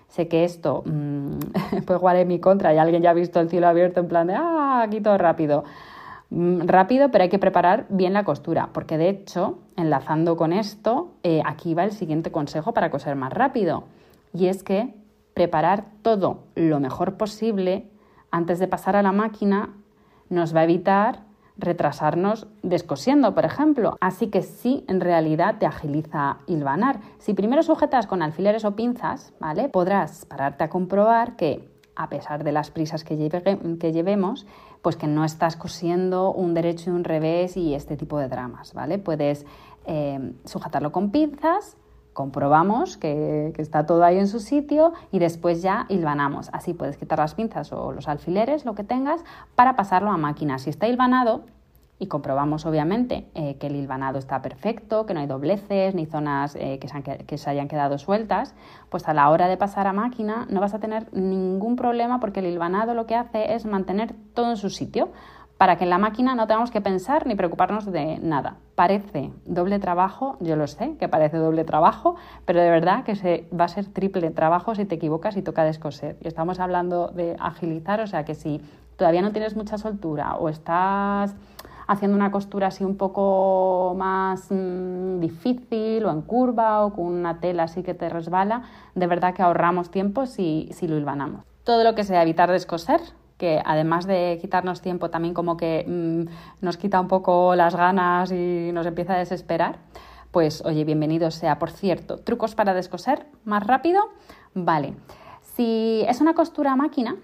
Sé 0.09 0.29
que 0.29 0.45
esto 0.45 0.83
mmm, 0.87 1.39
puede 1.87 1.99
jugar 1.99 2.17
en 2.17 2.29
mi 2.29 2.39
contra 2.39 2.75
y 2.75 2.79
alguien 2.79 3.03
ya 3.03 3.11
ha 3.11 3.15
visto 3.15 3.41
el 3.41 3.49
cielo 3.49 3.69
abierto 3.69 4.01
en 4.01 4.09
plan 4.09 4.27
de, 4.27 4.35
ah, 4.35 4.83
aquí 4.85 5.01
todo 5.01 5.19
rápido. 5.19 5.65
Mm, 6.31 6.67
rápido, 6.67 7.11
pero 7.11 7.23
hay 7.23 7.31
que 7.31 7.39
preparar 7.39 7.87
bien 7.89 8.13
la 8.13 8.25
costura, 8.25 8.71
porque 8.73 8.99
de 8.99 9.09
hecho, 9.09 9.59
enlazando 9.77 10.37
con 10.37 10.53
esto, 10.53 11.13
eh, 11.23 11.41
aquí 11.45 11.75
va 11.75 11.85
el 11.85 11.93
siguiente 11.93 12.33
consejo 12.33 12.73
para 12.75 12.91
coser 12.91 13.15
más 13.15 13.33
rápido, 13.33 13.85
y 14.33 14.47
es 14.47 14.65
que 14.65 14.95
preparar 15.35 15.85
todo 16.03 16.45
lo 16.57 16.81
mejor 16.81 17.17
posible 17.17 17.89
antes 18.31 18.59
de 18.59 18.67
pasar 18.67 18.97
a 18.97 19.03
la 19.03 19.13
máquina 19.13 19.71
nos 20.29 20.55
va 20.55 20.61
a 20.61 20.65
evitar 20.65 21.21
retrasarnos 21.59 22.47
descosiendo, 22.63 23.35
por 23.35 23.45
ejemplo. 23.45 23.97
Así 24.01 24.29
que 24.29 24.43
sí, 24.43 24.85
en 24.89 25.01
realidad 25.01 25.57
te 25.59 25.67
agiliza 25.67 26.39
hilvanar. 26.47 27.01
Si 27.19 27.35
primero 27.35 27.63
sujetas 27.63 28.07
con 28.07 28.23
alfileres 28.23 28.65
o 28.65 28.77
pinzas, 28.77 29.33
¿vale? 29.41 29.69
Podrás 29.69 30.27
pararte 30.27 30.65
a 30.65 30.71
comprobar 30.71 31.37
que 31.37 31.69
a 31.97 32.09
pesar 32.11 32.45
de 32.45 32.53
las 32.53 32.71
prisas 32.71 33.05
que, 33.05 33.17
llevemos, 33.17 34.47
pues 34.83 34.97
que 34.97 35.07
no 35.07 35.25
estás 35.25 35.57
cosiendo 35.57 36.31
un 36.33 36.53
derecho 36.53 36.91
y 36.91 36.93
un 36.93 37.05
revés 37.05 37.57
y 37.57 37.75
este 37.75 37.97
tipo 37.97 38.19
de 38.19 38.29
dramas, 38.29 38.75
¿vale? 38.75 38.99
Puedes 38.99 39.47
eh, 39.87 40.35
sujetarlo 40.45 40.93
con 40.93 41.11
pinzas 41.11 41.77
comprobamos 42.17 42.97
que, 42.97 43.53
está 43.59 43.85
todo 43.85 44.03
ahí 44.03 44.19
en 44.19 44.27
su 44.27 44.41
sitio 44.41 44.95
y 45.13 45.19
después 45.19 45.61
ya 45.61 45.85
hilvanamos. 45.91 46.49
Así 46.55 46.73
puedes 46.73 46.97
quitar 46.97 47.19
las 47.19 47.35
pinzas 47.35 47.75
o 47.75 47.93
los 47.93 48.09
alfileres, 48.09 48.65
lo 48.65 48.75
que 48.75 48.85
tengas, 48.85 49.23
para 49.55 49.77
pasarlo 49.77 50.11
a 50.11 50.17
máquina. 50.17 50.59
Si 50.59 50.71
está 50.71 50.89
hilvanado, 50.89 51.45
y 51.99 52.07
comprobamos 52.09 52.65
obviamente 52.67 53.27
eh, 53.35 53.57
que 53.59 53.67
el 53.67 53.77
hilvanado 53.77 54.19
está 54.19 54.41
perfecto, 54.41 55.05
que 55.05 55.13
no 55.13 55.21
hay 55.21 55.27
dobleces 55.27 55.95
ni 55.95 56.07
zonas 56.07 56.55
eh, 56.57 56.79
que, 56.79 56.89
se 56.89 57.03
que, 57.03 57.39
se 57.39 57.51
hayan 57.51 57.69
quedado 57.69 57.99
sueltas, 57.99 58.55
pues 58.91 59.09
a 59.09 59.15
la 59.15 59.29
hora 59.31 59.47
de 59.47 59.57
pasar 59.59 59.87
a 59.87 59.93
máquina 59.93 60.47
no 60.51 60.61
vas 60.61 60.75
a 60.75 60.79
tener 60.79 61.13
ningún 61.15 61.77
problema 61.77 62.21
porque 62.21 62.41
el 62.41 62.47
hilvanado 62.47 62.95
lo 62.95 63.07
que 63.07 63.15
hace 63.15 63.55
es 63.55 63.65
mantener 63.67 64.15
todo 64.35 64.51
en 64.51 64.57
su 64.57 64.69
sitio 64.71 65.11
para 65.59 65.77
que 65.77 65.85
en 65.85 65.91
la 65.91 65.99
máquina 65.99 66.35
no 66.35 66.47
tengamos 66.47 66.71
que 66.71 66.81
pensar 66.81 67.27
ni 67.27 67.35
preocuparnos 67.35 67.91
de 67.91 68.19
nada. 68.19 68.57
Parece 68.75 69.33
doble 69.47 69.79
trabajo, 69.79 70.37
yo 70.41 70.57
lo 70.57 70.67
sé 70.67 70.97
que 70.99 71.09
parece 71.09 71.39
doble 71.39 71.65
trabajo, 71.65 72.17
pero 72.45 72.61
de 72.61 72.71
verdad 72.71 73.05
que 73.05 73.17
se, 73.17 73.49
va 73.59 73.65
a 73.65 73.69
ser 73.69 73.87
triple 73.87 74.31
trabajo 74.31 74.75
si 74.75 74.85
te 74.85 74.97
equivocas 74.97 75.37
y 75.37 75.43
toca 75.43 75.65
descoser. 75.65 76.17
Y 76.21 76.29
estamos 76.29 76.61
hablando 76.61 77.09
de 77.09 77.37
agilizar, 77.41 78.01
o 78.01 78.07
sea 78.07 78.25
que 78.25 78.35
si 78.35 78.61
todavía 78.97 79.23
no 79.23 79.33
tienes 79.33 79.57
mucha 79.57 79.79
soltura 79.79 80.37
o 80.37 80.49
estás 80.49 81.35
haciendo 81.87 82.17
una 82.17 82.31
costura 82.31 82.67
así 82.67 82.85
un 82.85 82.97
poco 82.97 83.95
más 83.97 84.49
mm, 84.51 85.21
difícil 85.21 86.05
o 86.05 86.11
en 86.11 86.23
curva 86.23 86.85
o 86.85 86.93
con 86.93 87.07
una 87.07 87.41
tela 87.41 87.65
así 87.65 87.83
que 87.83 87.95
te 87.95 88.09
resbala, 88.09 88.63
de 88.95 89.07
verdad 89.07 89.35
que 89.35 89.43
ahorramos 89.43 89.91
tiempo 89.91 90.27
si, 90.27 90.69
si 90.73 90.89
lo 90.89 90.97
hilvanamos. 90.97 91.45
Todo 91.65 91.85
lo 91.85 91.95
que 91.95 92.05
sea 92.05 92.23
evitar 92.23 92.51
descoser, 92.51 93.01
que 93.39 93.63
además 93.65 94.07
de 94.07 94.39
quitarnos 94.41 94.81
tiempo 94.81 95.11
también 95.11 95.35
como 95.35 95.57
que 95.57 95.85
mm, 95.87 96.65
nos 96.65 96.77
quita 96.77 97.01
un 97.01 97.09
poco 97.09 97.55
las 97.55 97.75
ganas 97.77 98.33
y 98.33 98.71
nos 98.73 98.87
empieza 98.87 99.15
a 99.15 99.19
desesperar, 99.19 99.79
pues 100.31 100.63
oye, 100.65 100.85
bienvenido 100.85 101.31
sea. 101.31 101.59
Por 101.59 101.71
cierto, 101.71 102.19
trucos 102.19 102.55
para 102.55 102.75
descoser 102.75 103.27
más 103.45 103.67
rápido. 103.67 104.03
Vale, 104.55 104.95
si 105.43 106.05
es 106.09 106.21
una 106.21 106.35
costura 106.35 106.77
máquina, 106.77 107.17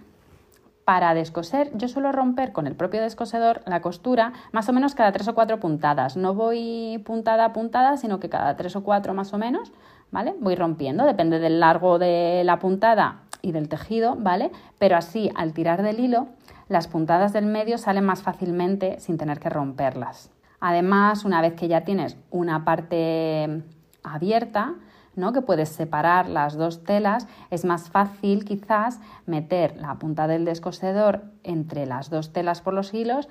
para 0.85 1.15
descoser 1.15 1.71
yo 1.77 1.89
suelo 1.89 2.11
romper 2.11 2.53
con 2.53 2.67
el 2.67 2.75
propio 2.75 3.01
descosedor 3.01 3.63
la 3.67 3.81
costura 3.81 4.33
más 4.51 4.69
o 4.69 4.73
menos 4.73 4.95
cada 4.95 5.13
tres 5.13 5.29
o 5.29 5.35
cuatro 5.35 5.61
puntadas. 5.61 6.17
No 6.17 6.35
voy 6.35 7.01
puntada 7.05 7.45
a 7.47 7.53
puntada, 7.53 7.97
sino 7.97 8.19
que 8.19 8.29
cada 8.29 8.57
tres 8.57 8.75
o 8.77 8.83
cuatro 8.83 9.15
más 9.15 9.33
o 9.33 9.39
menos, 9.39 9.73
¿vale? 10.11 10.35
Voy 10.41 10.57
rompiendo, 10.57 11.05
depende 11.05 11.39
del 11.39 11.61
largo 11.61 11.99
de 11.99 12.43
la 12.45 12.59
puntada 12.59 13.21
y 13.43 13.53
del 13.53 13.69
tejido, 13.69 14.17
¿vale? 14.17 14.51
Pero 14.79 14.97
así, 14.97 15.31
al 15.35 15.53
tirar 15.53 15.83
del 15.83 16.01
hilo, 16.01 16.29
las 16.69 16.89
puntadas 16.89 17.33
del 17.33 17.47
medio 17.47 17.77
salen 17.77 18.05
más 18.05 18.23
fácilmente 18.23 18.99
sin 19.01 19.19
tener 19.19 19.41
que 19.41 19.51
romperlas. 19.51 20.31
Además, 20.61 21.25
una 21.25 21.41
vez 21.41 21.55
que 21.55 21.69
ya 21.69 21.83
tienes 21.83 22.17
una 22.31 22.65
parte 22.65 23.63
abierta, 24.05 24.77
¿no? 25.17 25.33
que 25.33 25.43
puedes 25.43 25.69
separar 25.69 26.29
las 26.29 26.55
dos 26.55 26.85
telas, 26.85 27.27
es 27.51 27.65
más 27.65 27.91
fácil 27.91 28.45
quizás 28.45 29.01
meter 29.27 29.77
la 29.77 29.97
punta 29.97 30.27
del 30.27 30.45
descosedor 30.45 31.25
entre 31.43 31.85
las 31.85 32.11
dos 32.11 32.33
telas 32.33 32.61
por 32.61 32.75
los 32.75 32.95
hilos, 32.95 33.29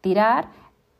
tirar 0.00 0.48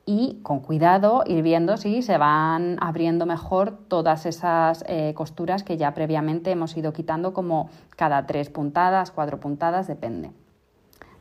y 0.06 0.40
con 0.42 0.61
cuidado 0.61 1.25
ir 1.26 1.42
viendo 1.42 1.76
si 1.76 2.02
se 2.02 2.18
van 2.18 2.76
abriendo 2.80 3.26
mejor 3.26 3.78
todas 3.88 4.26
esas 4.26 4.84
eh, 4.87 5.14
costuras 5.14 5.62
que 5.62 5.76
ya 5.76 5.94
previamente 5.94 6.50
hemos 6.50 6.76
ido 6.76 6.92
quitando 6.92 7.32
como 7.32 7.70
cada 7.96 8.26
tres 8.26 8.50
puntadas, 8.50 9.11
cuatro 9.11 9.40
puntadas, 9.40 9.87
depende. 9.87 10.30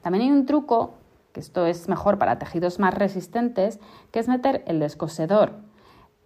También 0.01 0.25
hay 0.25 0.31
un 0.31 0.45
truco, 0.45 0.95
que 1.31 1.39
esto 1.39 1.65
es 1.65 1.87
mejor 1.87 2.17
para 2.17 2.39
tejidos 2.39 2.79
más 2.79 2.93
resistentes, 2.93 3.79
que 4.11 4.19
es 4.19 4.27
meter 4.27 4.63
el 4.67 4.79
descosedor 4.79 5.53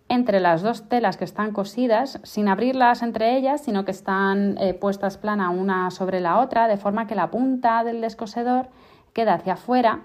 entre 0.09 0.39
las 0.39 0.61
dos 0.61 0.87
telas 0.87 1.17
que 1.17 1.25
están 1.25 1.51
cosidas, 1.51 2.19
sin 2.23 2.47
abrirlas 2.47 3.01
entre 3.01 3.35
ellas, 3.35 3.61
sino 3.61 3.83
que 3.83 3.91
están 3.91 4.57
eh, 4.57 4.73
puestas 4.73 5.17
plana 5.17 5.49
una 5.49 5.91
sobre 5.91 6.21
la 6.21 6.39
otra, 6.39 6.67
de 6.67 6.77
forma 6.77 7.07
que 7.07 7.15
la 7.15 7.29
punta 7.29 7.83
del 7.83 8.01
descosedor 8.01 8.69
queda 9.13 9.33
hacia 9.33 9.53
afuera 9.53 10.01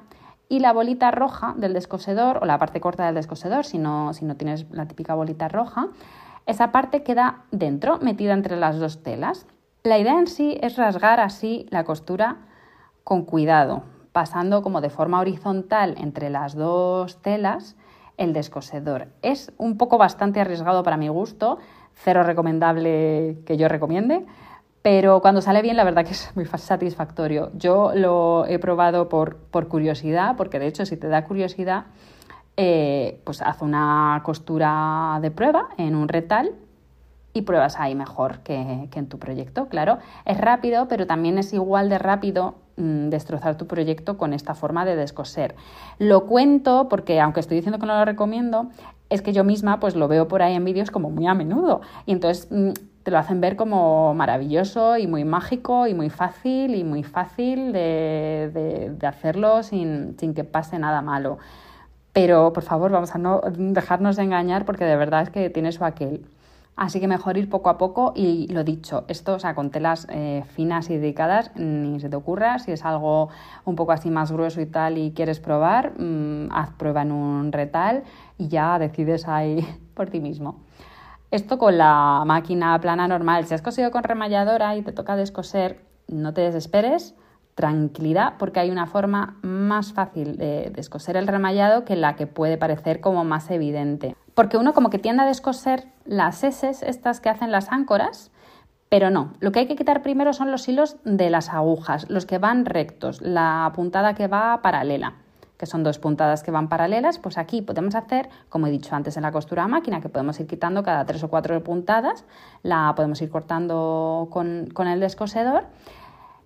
y 0.52 0.59
la 0.59 0.75
bolita 0.75 1.11
roja 1.11 1.54
del 1.56 1.73
descosedor, 1.73 2.40
o 2.42 2.44
la 2.44 2.59
parte 2.59 2.78
corta 2.78 3.06
del 3.06 3.14
descosedor, 3.14 3.64
si 3.64 3.78
no, 3.78 4.12
si 4.12 4.26
no 4.26 4.37
tienes 4.37 4.66
la 4.71 4.85
típica 4.85 5.14
bolita 5.14 5.49
roja, 5.49 5.88
esa 6.44 6.73
parte 6.73 7.02
queda 7.02 7.44
dentro, 7.52 7.97
metida 8.00 8.35
entre 8.35 8.56
las 8.56 8.78
dos 8.78 9.02
telas. 9.02 9.47
La 9.82 9.99
idea 9.99 10.18
en 10.18 10.26
sí 10.26 10.59
es 10.61 10.76
rasgar 10.76 11.21
así 11.21 11.64
la 11.71 11.85
costura 11.85 12.37
con 13.02 13.25
cuidado, 13.25 13.85
pasando 14.12 14.61
como 14.61 14.82
de 14.82 14.90
forma 14.90 15.21
horizontal 15.21 15.94
entre 15.97 16.28
las 16.28 16.54
dos 16.54 17.23
telas 17.23 17.75
el 18.18 18.35
descosedor. 18.35 19.09
Es 19.23 19.54
un 19.56 19.78
poco 19.78 19.97
bastante 19.97 20.38
arriesgado 20.38 20.82
para 20.82 20.99
mi 20.99 21.09
gusto, 21.09 21.61
cero 21.94 22.25
recomendable 22.25 23.38
que 23.47 23.56
yo 23.56 23.68
recomiende, 23.68 24.26
pero 24.83 25.21
cuando 25.21 25.41
sale 25.41 25.62
bien 25.62 25.77
la 25.77 25.85
verdad 25.85 26.05
que 26.05 26.12
es 26.12 26.31
muy 26.35 26.45
satisfactorio. 26.45 27.51
Yo 27.55 27.93
lo 27.95 28.47
he 28.47 28.59
probado 28.59 29.09
por, 29.09 29.39
curiosidad, 29.69 30.37
porque 30.37 30.59
de 30.59 30.67
hecho 30.67 30.87
si 30.87 30.97
te 30.97 31.09
da 31.09 31.25
curiosidad, 31.25 31.87
eh, 32.57 33.21
pues 33.25 33.41
haz 33.43 33.62
una 33.62 34.21
costura 34.25 35.19
de 35.23 35.31
prueba 35.31 35.71
en 35.79 35.95
un 35.95 36.09
retal 36.09 36.53
y 37.33 37.43
pruebas 37.43 37.81
ahí 37.81 37.95
mejor 37.95 38.41
que, 38.41 38.89
que, 38.91 38.99
en 38.99 39.09
tu 39.09 39.19
proyecto. 39.19 39.69
Claro, 39.69 39.99
es 40.27 40.37
rápido, 40.37 40.87
pero 40.89 41.07
también 41.07 41.39
es 41.39 41.53
igual 41.55 41.89
de 41.89 41.99
rápido 41.99 42.57
Mm, 42.77 43.11
destrozar 43.11 43.59
tu 43.59 43.67
proyecto 43.67 44.17
con 44.17 44.33
esta 44.33 44.55
forma 44.55 44.87
de 44.87 44.97
descoser. 44.97 45.55
Lo 45.99 46.25
cuento 46.27 46.89
porque, 46.89 47.21
aunque 47.21 47.41
estoy 47.41 47.57
diciendo 47.57 47.79
que 47.79 47.85
no 47.85 47.99
lo 47.99 48.05
recomiendo, 48.07 48.71
es 49.11 49.21
que 49.21 49.35
yo 49.35 49.45
misma 49.45 49.79
pues 49.79 49.95
lo 49.95 50.09
veo 50.09 50.27
por 50.27 50.41
ahí 50.41 50.55
en 50.55 50.65
vídeos 50.65 50.91
como 50.91 51.11
muy 51.11 51.27
a 51.27 51.35
menudo 51.35 51.83
y 52.07 52.12
entonces 52.12 52.49
mm, 52.51 52.71
te 53.02 53.11
lo 53.11 53.18
hacen 53.18 53.40
ver 53.40 53.56
como 53.56 54.14
maravilloso 54.14 54.97
y 54.97 55.06
muy 55.06 55.25
mágico 55.25 55.87
y 55.87 55.94
muy 55.94 56.11
fácil 56.11 56.75
y 56.75 56.85
muy 56.85 57.02
fácil 57.02 57.73
de, 57.73 58.97
hacerlo 59.06 59.62
sin, 59.62 60.16
sin 60.18 60.35
que 60.35 60.44
pase 60.44 60.78
nada 60.78 61.02
malo. 61.02 61.38
Pero 62.12 62.52
por 62.52 62.62
favor, 62.62 62.90
vamos 62.90 63.14
a 63.14 63.18
no 63.18 63.40
dejarnos 63.56 64.16
de 64.16 64.25
engañar 64.25 64.64
porque 64.64 64.85
de 64.85 64.97
verdad 64.97 65.23
es 65.23 65.30
que 65.30 65.50
tiene 65.50 65.73
su 65.73 65.85
aquel. 65.85 66.25
Así 66.75 67.00
que 67.00 67.09
mejor 67.09 67.37
ir 67.37 67.50
poco 67.50 67.68
a 67.68 67.76
poco 67.76 68.12
y 68.16 68.49
lo 68.49 68.64
dicho, 68.64 69.04
esto, 69.09 69.35
o 69.35 69.38
sea, 69.38 69.54
con 69.54 69.71
telas 69.71 70.06
eh, 70.11 70.42
finas 70.54 70.88
y 70.88 70.97
dedicadas, 70.97 71.50
ni 71.54 72.00
se 72.00 72.09
te 72.09 72.16
ocurra. 72.16 72.59
Si 72.59 72.73
es 72.73 72.85
algo 72.85 73.28
un 73.64 73.76
poco 73.76 73.92
así 73.92 74.11
más 74.11 74.32
grueso 74.32 74.61
y 74.61 74.66
tal 74.66 74.97
y 74.97 75.12
quieres 75.12 75.38
probar, 75.38 75.92
mm, 76.00 76.49
haz 76.50 76.71
prueba 76.73 77.02
en 77.02 77.12
un 77.12 77.52
retal 77.52 78.04
y 78.38 78.49
ya 78.49 78.78
decides 78.78 79.28
ahí 79.28 79.66
por 79.94 80.09
ti 80.09 80.21
mismo. 80.21 80.56
Esto 81.33 81.57
con 81.57 81.79
la 81.79 82.25
máquina 82.27 82.79
plana 82.79 83.09
normal. 83.09 83.47
Si 83.47 83.55
has 83.55 83.62
cosido 83.62 83.91
con 83.91 84.05
remalladora 84.05 84.77
y 84.77 84.83
te 84.83 84.93
toca 84.93 85.17
descoser, 85.17 85.81
no 86.07 86.35
te 86.35 86.43
desesperes, 86.43 87.15
tranquilidad, 87.55 88.35
porque 88.39 88.61
hay 88.61 88.71
una 88.71 88.85
forma 88.85 89.39
más 89.41 89.95
fácil 89.95 90.37
de 90.37 90.71
descoser 90.75 91.17
el 91.17 91.27
remallado 91.27 91.87
que 91.87 91.97
la 91.97 92.17
que 92.17 92.27
puede 92.27 92.59
parecer 92.59 93.01
como 93.01 93.25
más 93.25 93.51
evidente. 93.51 94.15
Porque 94.35 94.59
uno 94.59 94.75
como 94.75 94.91
que 94.91 94.99
tiende 94.99 95.23
a 95.23 95.27
descoser 95.27 95.87
las 96.05 96.45
S, 96.45 96.69
estas 96.87 97.21
que 97.23 97.31
hacen 97.31 97.51
las 97.51 97.73
áncoras, 97.73 98.31
pero 98.90 99.09
no, 99.09 99.33
lo 99.40 99.53
que 99.53 99.61
hay 99.61 99.66
que 99.66 99.77
quitar 99.77 100.03
primero 100.03 100.35
son 100.35 100.51
los 100.51 100.68
hilos 100.68 100.99
de 101.05 101.31
las 101.31 101.49
agujas, 101.49 102.11
los 102.11 102.27
que 102.27 102.37
van 102.37 102.66
rectos, 102.66 103.23
la 103.23 103.73
puntada 103.75 104.12
que 104.12 104.29
va 104.29 104.61
paralela, 104.61 105.14
que 105.62 105.66
son 105.66 105.85
dos 105.85 106.01
puntadas 106.01 106.42
que 106.42 106.51
van 106.51 106.68
paralelas, 106.68 107.20
pues 107.20 107.38
aquí 107.38 107.62
podemos 107.62 107.94
hacer, 107.94 108.29
como 108.48 108.66
he 108.66 108.70
dicho 108.72 108.96
antes 108.96 109.16
en 109.16 109.22
la 109.22 109.31
costura 109.31 109.68
máquina, 109.68 110.01
que 110.01 110.09
podemos 110.09 110.40
ir 110.40 110.48
quitando 110.48 110.83
cada 110.83 111.05
tres 111.05 111.22
o 111.22 111.29
cuatro 111.29 111.62
puntadas, 111.62 112.25
la 112.64 112.92
podemos 112.96 113.22
ir 113.22 113.31
cortando 113.31 114.29
con 114.33 114.88
el 114.88 114.98
descosedor 114.98 115.66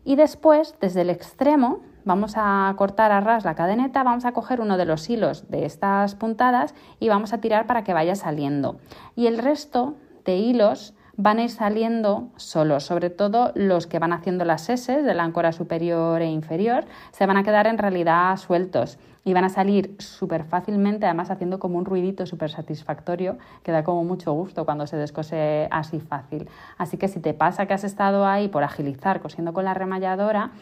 y 0.05 0.17
después, 0.17 0.75
desde 0.83 1.01
el 1.01 1.09
extremo, 1.09 1.81
vamos 2.05 2.35
a 2.37 2.75
cortar 2.77 3.11
a 3.11 3.23
ras 3.23 3.47
la 3.47 3.55
cadeneta, 3.55 4.03
vamos 4.03 4.27
a 4.27 4.33
coger 4.33 4.61
uno 4.61 4.77
de 4.77 4.85
los 4.85 5.09
hilos 5.09 5.49
de 5.49 5.65
estas 5.65 6.15
puntadas 6.15 6.75
y 7.01 7.09
vamos 7.09 7.33
a 7.33 7.39
tirar 7.39 7.67
para 7.67 7.85
que 7.85 7.95
vaya 7.95 8.17
saliendo. 8.17 8.77
Y 9.15 9.29
el 9.29 9.39
resto 9.39 9.95
de 10.27 10.37
hilos 10.37 10.93
van 11.17 11.39
a 11.39 11.45
ir 11.45 11.51
saliendo 11.51 12.29
solos, 12.37 12.85
sobre 12.85 13.11
todo 13.11 13.53
los 13.55 13.87
que 13.87 13.99
van 13.99 14.13
haciendo 14.13 14.45
las 14.45 14.69
S 14.69 15.03
de 15.03 15.15
la 15.15 15.25
áncora 15.25 15.53
superior 15.53 16.21
e 16.21 16.27
inferior, 16.27 16.85
se 17.11 17.27
van 17.27 17.37
a 17.37 17.43
quedar 17.43 17.67
en 17.67 17.79
realidad 17.79 18.37
sueltos 18.37 18.99
y 19.25 19.33
van 19.33 19.45
a 19.45 19.49
salir 19.49 19.97
súper 19.99 20.45
fácilmente, 20.45 21.07
además 21.07 21.31
haciendo 21.31 21.59
como 21.59 21.79
un 21.79 21.85
ruidito 21.85 22.27
súper 22.27 22.51
satisfactorio 22.51 23.39
que 23.65 23.73
da 23.73 23.83
como 23.83 24.05
mucho 24.05 24.33
gusto 24.33 24.65
cuando 24.65 24.87
se 24.87 24.97
descose 24.97 25.69
así 25.71 26.01
fácil. 26.01 26.49
Así 26.79 26.97
que 26.97 27.09
si 27.09 27.19
te 27.19 27.35
pasa 27.35 27.67
que 27.67 27.75
has 27.75 27.85
estado 27.85 28.27
ahí 28.27 28.49
por 28.49 28.63
agilizar 28.63 29.21
cosiendo 29.21 29.53
con 29.53 29.65
la 29.65 29.75
remalladora 29.75 30.53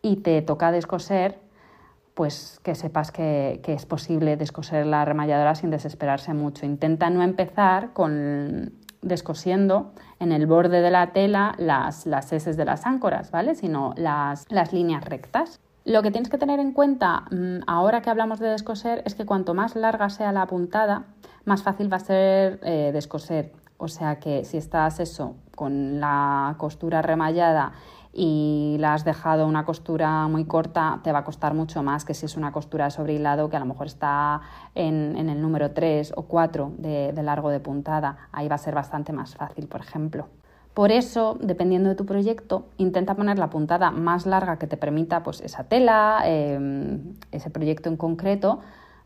y 0.00 0.16
te 0.16 0.42
toca 0.42 0.72
descoser, 0.72 1.38
pues 2.14 2.60
que 2.62 2.74
sepas 2.74 3.12
que, 3.12 3.60
que, 3.62 3.72
es 3.72 3.86
posible 3.86 4.36
descoser 4.36 4.84
la 4.84 5.04
remalladora 5.04 5.54
sin 5.54 5.70
desesperarse 5.70 6.34
mucho. 6.34 6.66
Intenta 6.66 7.08
no 7.08 7.22
empezar 7.22 7.92
con 7.92 8.72
descosiendo 9.02 9.92
en 10.20 10.32
el 10.32 10.46
borde 10.46 10.80
de 10.80 10.90
la 10.90 11.12
tela 11.12 11.54
las, 11.58 12.06
las 12.06 12.32
S 12.32 12.52
de 12.54 12.64
las 12.64 12.86
áncoras, 12.86 13.30
¿vale? 13.30 13.54
Sino 13.54 13.92
las, 13.96 14.46
las 14.50 14.72
líneas 14.72 15.04
rectas. 15.04 15.60
Lo 15.84 16.02
que 16.02 16.12
tienes 16.12 16.30
que 16.30 16.38
tener 16.38 16.60
en 16.60 16.72
cuenta 16.72 17.24
mm, 17.30 17.64
ahora 17.66 18.02
que 18.02 18.10
hablamos 18.10 18.38
de 18.38 18.48
descoser 18.48 19.02
es 19.04 19.14
que 19.14 19.26
cuanto 19.26 19.52
más 19.52 19.74
larga 19.74 20.08
sea 20.08 20.32
la 20.32 20.46
puntada, 20.46 21.06
más 21.44 21.62
fácil 21.62 21.92
va 21.92 21.96
a 21.96 22.00
ser 22.00 22.60
eh, 22.62 22.90
descoser. 22.92 23.52
O 23.78 23.88
sea 23.88 24.20
que 24.20 24.44
si 24.44 24.58
estás 24.58 25.00
eso 25.00 25.34
con 25.56 25.98
la 26.00 26.54
costura 26.56 27.02
remallada 27.02 27.72
y 28.12 28.76
la 28.78 28.94
has 28.94 29.04
dejado 29.04 29.46
una 29.46 29.64
costura 29.64 30.28
muy 30.28 30.44
corta, 30.44 31.00
te 31.02 31.12
va 31.12 31.20
a 31.20 31.24
costar 31.24 31.54
mucho 31.54 31.82
más 31.82 32.04
que 32.04 32.12
si 32.12 32.26
es 32.26 32.36
una 32.36 32.52
costura 32.52 32.90
sobre 32.90 33.14
hilado 33.14 33.48
que 33.48 33.56
a 33.56 33.60
lo 33.60 33.66
mejor 33.66 33.86
está 33.86 34.42
en, 34.74 35.16
el 35.16 35.40
número 35.40 35.70
3 35.70 36.12
o 36.16 36.22
4 36.22 36.72
de, 36.76 37.22
largo 37.22 37.48
de 37.48 37.60
puntada. 37.60 38.28
Ahí 38.32 38.48
va 38.48 38.56
a 38.56 38.58
ser 38.58 38.74
bastante 38.74 39.12
más 39.12 39.34
fácil, 39.34 39.66
por 39.66 39.80
ejemplo. 39.80 40.26
Por 40.74 40.90
eso, 40.90 41.38
dependiendo 41.40 41.88
de 41.88 41.94
tu 41.94 42.06
proyecto, 42.06 42.66
intenta 42.78 43.14
poner 43.14 43.38
la 43.38 43.50
puntada 43.50 43.90
más 43.90 44.24
larga 44.26 44.58
que 44.58 44.66
te 44.66 44.76
permita 44.76 45.22
pues, 45.22 45.40
esa 45.40 45.64
tela, 45.64 46.22
em, 46.24 47.14
ese 47.30 47.50
proyecto 47.50 47.90
en 47.90 47.96
concreto, 47.96 48.60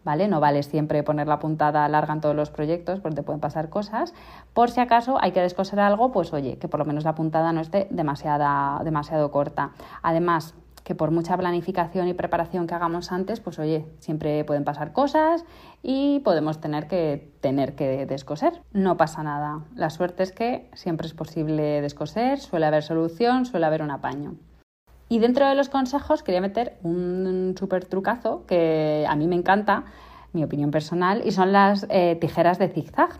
¿vale? 0.06 0.28
No 0.28 0.40
vale 0.40 0.62
siempre 0.62 1.02
poner 1.02 1.26
la 1.26 1.40
puntada 1.40 1.86
larga 1.88 2.14
en 2.14 2.20
todos 2.20 2.34
los 2.34 2.50
proyectos 2.50 3.00
porque 3.00 3.16
te 3.16 3.22
pueden 3.24 3.40
pasar 3.40 3.68
cosas. 3.68 4.14
Por 4.54 4.70
si 4.70 4.80
acaso 4.80 5.18
hay 5.20 5.32
que 5.32 5.40
descoser 5.40 5.80
algo, 5.80 6.12
pues 6.12 6.32
oye, 6.32 6.56
que 6.58 6.68
por 6.68 6.78
lo 6.78 6.86
menos 6.86 7.04
la 7.04 7.16
puntada 7.16 7.52
no 7.52 7.60
esté 7.60 7.88
demasiada, 7.90 8.80
demasiado 8.84 9.32
corta. 9.32 9.72
Además, 10.02 10.54
que 10.84 10.94
por 10.94 11.10
mucha 11.10 11.36
planificación 11.36 12.06
y 12.06 12.14
preparación 12.14 12.68
que 12.68 12.74
hagamos 12.76 13.10
antes, 13.10 13.40
pues 13.40 13.58
oye, 13.58 13.84
siempre 13.98 14.44
pueden 14.44 14.62
pasar 14.62 14.92
cosas 14.92 15.44
y 15.82 16.20
podemos 16.20 16.60
tener 16.60 16.86
que 16.86 17.32
tener 17.40 17.74
que 17.74 18.06
descoser. 18.06 18.62
No 18.72 18.96
pasa 18.96 19.24
nada. 19.24 19.64
La 19.74 19.90
suerte 19.90 20.22
es 20.22 20.30
que 20.30 20.70
siempre 20.74 21.08
es 21.08 21.14
posible 21.14 21.80
descoser, 21.80 22.38
suele 22.38 22.66
haber 22.66 22.84
solución, 22.84 23.44
suele 23.44 23.66
haber 23.66 23.82
un 23.82 23.90
apaño. 23.90 24.36
Y 25.08 25.20
dentro 25.20 25.48
de 25.48 25.54
los 25.54 25.68
consejos 25.68 26.22
quería 26.22 26.40
meter 26.40 26.76
un 26.82 27.54
súper 27.58 27.84
trucazo 27.84 28.44
que 28.46 29.06
a 29.08 29.14
mí 29.14 29.28
me 29.28 29.36
encanta, 29.36 29.84
mi 30.32 30.42
opinión 30.42 30.70
personal, 30.70 31.22
y 31.24 31.30
son 31.30 31.52
las 31.52 31.86
eh, 31.90 32.16
tijeras 32.20 32.58
de 32.58 32.68
zigzag. 32.68 33.10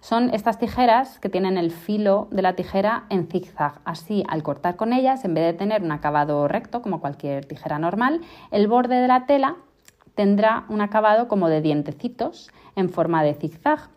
Son 0.00 0.32
estas 0.32 0.58
tijeras 0.58 1.18
que 1.18 1.28
tienen 1.28 1.58
el 1.58 1.70
filo 1.70 2.28
de 2.30 2.42
la 2.42 2.54
tijera 2.54 3.04
en 3.10 3.26
zigzag. 3.26 3.80
Así, 3.84 4.24
al 4.28 4.42
cortar 4.42 4.76
con 4.76 4.92
ellas, 4.92 5.24
en 5.24 5.34
vez 5.34 5.44
de 5.44 5.52
tener 5.52 5.82
un 5.82 5.92
acabado 5.92 6.48
recto 6.48 6.80
como 6.80 7.00
cualquier 7.00 7.44
tijera 7.44 7.78
normal, 7.78 8.20
el 8.50 8.66
borde 8.66 8.96
de 8.96 9.08
la 9.08 9.26
tela 9.26 9.56
tendrá 10.14 10.64
un 10.68 10.80
acabado 10.80 11.28
como 11.28 11.48
de 11.48 11.60
dientecitos 11.60 12.50
en 12.76 12.90
forma 12.90 13.22
de 13.22 13.34
zigzag. 13.34 13.88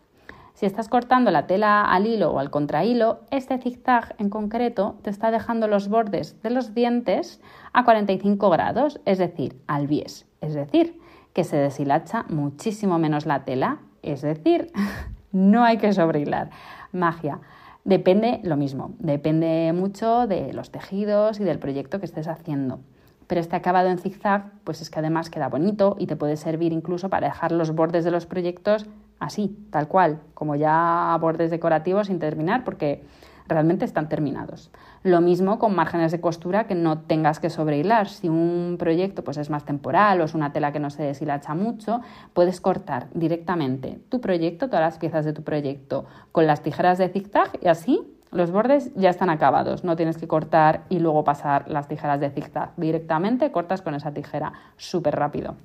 Si 0.54 0.66
estás 0.66 0.88
cortando 0.88 1.32
la 1.32 1.48
tela 1.48 1.82
al 1.82 2.06
hilo 2.06 2.30
o 2.30 2.38
al 2.38 2.50
contrahilo, 2.50 3.22
este 3.32 3.58
zigzag 3.58 4.14
en 4.18 4.30
concreto 4.30 4.96
te 5.02 5.10
está 5.10 5.32
dejando 5.32 5.66
los 5.66 5.88
bordes 5.88 6.40
de 6.42 6.50
los 6.50 6.74
dientes 6.74 7.40
a 7.72 7.84
45 7.84 8.50
grados, 8.50 9.00
es 9.04 9.18
decir, 9.18 9.60
al 9.66 9.88
bies. 9.88 10.26
Es 10.40 10.54
decir, 10.54 11.00
que 11.32 11.42
se 11.42 11.56
deshilacha 11.56 12.24
muchísimo 12.28 13.00
menos 13.00 13.26
la 13.26 13.44
tela, 13.44 13.78
es 14.02 14.22
decir, 14.22 14.70
no 15.32 15.64
hay 15.64 15.78
que 15.78 15.92
sobrehilar. 15.92 16.50
Magia. 16.92 17.40
Depende 17.82 18.40
lo 18.44 18.56
mismo, 18.56 18.94
depende 19.00 19.72
mucho 19.74 20.28
de 20.28 20.52
los 20.52 20.70
tejidos 20.70 21.40
y 21.40 21.44
del 21.44 21.58
proyecto 21.58 21.98
que 21.98 22.06
estés 22.06 22.28
haciendo. 22.28 22.78
Pero 23.26 23.40
este 23.40 23.56
acabado 23.56 23.88
en 23.88 23.98
zigzag, 23.98 24.52
pues 24.62 24.80
es 24.80 24.88
que 24.88 25.00
además 25.00 25.30
queda 25.30 25.48
bonito 25.48 25.96
y 25.98 26.06
te 26.06 26.14
puede 26.14 26.36
servir 26.36 26.72
incluso 26.72 27.10
para 27.10 27.26
dejar 27.26 27.50
los 27.50 27.74
bordes 27.74 28.04
de 28.04 28.10
los 28.12 28.26
proyectos 28.26 28.86
así, 29.18 29.56
tal 29.70 29.88
cual, 29.88 30.20
como 30.34 30.56
ya 30.56 31.16
bordes 31.20 31.50
decorativos 31.50 32.08
sin 32.08 32.18
terminar, 32.18 32.64
porque 32.64 33.04
realmente 33.46 33.84
están 33.84 34.08
terminados. 34.08 34.70
Lo 35.02 35.20
mismo 35.20 35.58
con 35.58 35.74
márgenes 35.74 36.12
de 36.12 36.20
costura 36.20 36.66
que 36.66 36.74
no 36.74 37.00
tengas 37.00 37.40
que 37.40 37.50
sobrehilar. 37.50 38.08
Si 38.08 38.28
un 38.28 38.76
proyecto 38.78 39.22
pues, 39.22 39.36
es 39.36 39.50
más 39.50 39.64
temporal 39.64 40.20
o 40.20 40.24
es 40.24 40.34
una 40.34 40.52
tela 40.52 40.72
que 40.72 40.80
no 40.80 40.90
se 40.90 41.02
deshilacha 41.02 41.54
mucho, 41.54 42.00
puedes 42.32 42.60
cortar 42.60 43.08
directamente 43.12 44.00
tu 44.08 44.20
proyecto, 44.20 44.68
todas 44.68 44.80
las 44.80 44.98
piezas 44.98 45.24
de 45.24 45.32
tu 45.32 45.42
proyecto, 45.42 46.06
con 46.32 46.46
las 46.46 46.62
tijeras 46.62 46.98
de 46.98 47.08
zigzag 47.08 47.50
y 47.62 47.68
así 47.68 48.00
los 48.30 48.50
bordes 48.50 48.92
ya 48.94 49.10
están 49.10 49.30
acabados. 49.30 49.84
No 49.84 49.94
tienes 49.94 50.18
que 50.18 50.26
cortar 50.26 50.84
y 50.88 50.98
luego 50.98 51.22
pasar 51.22 51.70
las 51.70 51.86
tijeras 51.86 52.20
de 52.20 52.30
zigzag. 52.30 52.72
Directamente 52.76 53.52
cortas 53.52 53.82
con 53.82 53.94
esa 53.94 54.12
tijera 54.12 54.52
súper 54.76 55.14
rápido. 55.16 55.56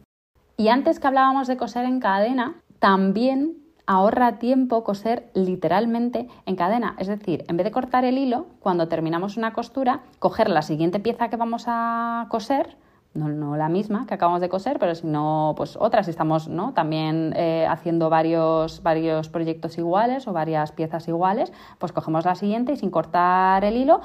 Y 0.56 0.68
antes 0.68 1.00
que 1.00 1.08
hablábamos 1.08 1.48
de 1.48 1.56
coser 1.56 1.86
en 1.86 2.02
cadena, 2.02 2.56
también 2.80 3.58
ahorra 3.86 4.38
tiempo 4.38 4.84
coser 4.84 5.32
literalmente 5.34 6.28
en 6.46 6.56
cadena. 6.56 6.96
Es 7.00 7.08
decir, 7.08 7.44
en 7.48 7.58
vez 7.58 7.64
de 7.66 7.72
cortar 7.72 8.06
el 8.06 8.18
hilo, 8.18 8.46
cuando 8.60 8.88
terminamos 8.88 9.36
una 9.36 9.54
costura, 9.54 10.02
coger 10.20 10.50
la 10.50 10.62
siguiente 10.62 11.00
pieza 11.00 11.30
que 11.30 11.38
vamos 11.38 11.66
a 11.68 12.28
coser, 12.30 12.78
no, 13.16 13.58
la 13.58 13.70
misma 13.70 14.06
que 14.06 14.14
acabamos 14.14 14.42
de 14.42 14.50
coser, 14.50 14.78
pero 14.78 14.94
sino 14.94 15.56
pues 15.58 15.76
otras. 15.76 16.06
Si 16.06 16.12
estamos 16.12 16.48
¿no? 16.48 16.74
también 16.74 17.34
eh, 17.36 17.66
haciendo 17.68 18.12
varios, 18.12 18.84
varios 18.84 19.30
proyectos 19.30 19.80
iguales 19.80 20.28
o 20.28 20.34
varias 20.34 20.72
piezas 20.72 21.08
iguales, 21.08 21.52
pues 21.80 21.92
cogemos 21.92 22.26
la 22.26 22.36
siguiente 22.36 22.74
y 22.74 22.78
sin 22.78 22.92
cortar 22.92 23.66
el 23.66 23.76
hilo 23.76 24.02